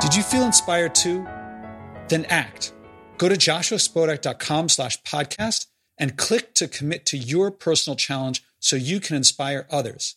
Did 0.00 0.14
you 0.14 0.22
feel 0.22 0.44
inspired 0.44 0.94
too? 0.94 1.24
Then 2.08 2.24
act. 2.26 2.72
Go 3.18 3.28
to 3.28 3.34
joshuaspodek.com 3.34 4.68
slash 4.68 5.02
podcast 5.02 5.66
and 5.98 6.16
click 6.16 6.54
to 6.54 6.68
commit 6.68 7.06
to 7.06 7.16
your 7.16 7.50
personal 7.50 7.96
challenge 7.96 8.44
so 8.58 8.76
you 8.76 9.00
can 9.00 9.16
inspire 9.16 9.66
others. 9.70 10.16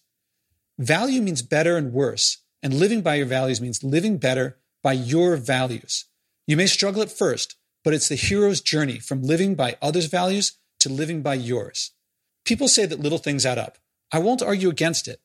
Value 0.80 1.22
means 1.22 1.42
better 1.42 1.76
and 1.76 1.92
worse, 1.92 2.38
and 2.62 2.74
living 2.74 3.02
by 3.02 3.16
your 3.16 3.26
values 3.26 3.60
means 3.60 3.84
living 3.84 4.18
better 4.18 4.58
by 4.84 4.94
your 4.94 5.36
values. 5.36 6.06
You 6.46 6.56
may 6.56 6.68
struggle 6.68 7.02
at 7.02 7.12
first, 7.12 7.56
but 7.84 7.94
it's 7.94 8.10
the 8.10 8.16
hero's 8.16 8.62
journey 8.62 9.00
from 9.00 9.24
living 9.24 9.56
by 9.56 9.78
others' 9.82 10.06
values 10.06 10.58
to 10.80 10.90
living 10.90 11.22
by 11.22 11.34
yours. 11.34 11.92
People 12.46 12.68
say 12.68 12.86
that 12.86 13.00
little 13.00 13.18
things 13.18 13.46
add 13.46 13.58
up. 13.58 13.78
I 14.12 14.20
won't 14.20 14.42
argue 14.42 14.70
against 14.70 15.08
it, 15.08 15.20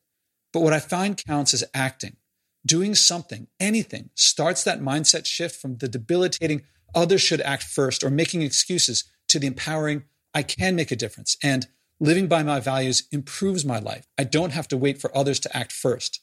but 0.52 0.60
what 0.60 0.72
I 0.72 0.80
find 0.80 1.22
counts 1.22 1.54
is 1.54 1.64
acting. 1.74 2.16
Doing 2.64 2.94
something, 2.94 3.48
anything, 3.60 4.10
starts 4.14 4.64
that 4.64 4.80
mindset 4.80 5.26
shift 5.26 5.60
from 5.60 5.76
the 5.78 5.88
debilitating 5.88 6.62
others 6.94 7.20
should 7.20 7.40
act 7.42 7.62
first 7.62 8.02
or 8.02 8.10
making 8.10 8.42
excuses 8.42 9.04
to 9.28 9.38
the 9.38 9.46
empowering 9.46 10.04
I 10.34 10.42
can 10.42 10.76
make 10.76 10.90
a 10.90 10.96
difference. 10.96 11.36
And 11.42 11.66
living 12.02 12.26
by 12.26 12.42
my 12.42 12.58
values 12.58 13.04
improves 13.12 13.64
my 13.64 13.78
life. 13.78 14.08
I 14.18 14.24
don't 14.24 14.50
have 14.50 14.66
to 14.68 14.76
wait 14.76 15.00
for 15.00 15.16
others 15.16 15.38
to 15.40 15.56
act 15.56 15.70
first. 15.70 16.20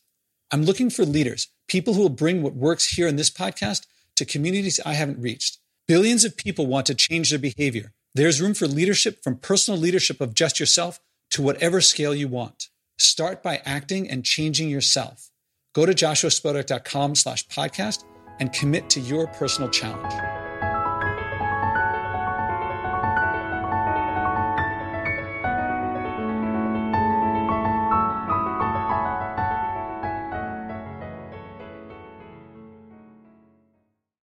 I'm 0.51 0.63
looking 0.63 0.89
for 0.89 1.05
leaders, 1.05 1.47
people 1.69 1.93
who 1.93 2.01
will 2.01 2.09
bring 2.09 2.43
what 2.43 2.53
works 2.53 2.95
here 2.95 3.07
in 3.07 3.15
this 3.15 3.29
podcast 3.29 3.85
to 4.17 4.25
communities 4.25 4.81
I 4.85 4.93
haven't 4.93 5.21
reached. 5.21 5.57
Billions 5.87 6.25
of 6.25 6.35
people 6.35 6.67
want 6.67 6.85
to 6.87 6.95
change 6.95 7.29
their 7.29 7.39
behavior. 7.39 7.93
There's 8.13 8.41
room 8.41 8.53
for 8.55 8.67
leadership 8.67 9.23
from 9.23 9.37
personal 9.37 9.79
leadership 9.79 10.19
of 10.19 10.33
just 10.33 10.59
yourself 10.59 10.99
to 11.31 11.41
whatever 11.41 11.79
scale 11.79 12.13
you 12.13 12.27
want. 12.27 12.67
Start 12.97 13.41
by 13.41 13.61
acting 13.63 14.09
and 14.09 14.25
changing 14.25 14.67
yourself. 14.67 15.29
Go 15.73 15.85
to 15.85 15.93
joshuaspodek.com 15.93 17.15
slash 17.15 17.47
podcast 17.47 18.03
and 18.41 18.51
commit 18.51 18.89
to 18.89 18.99
your 18.99 19.27
personal 19.27 19.69
challenge. 19.69 20.38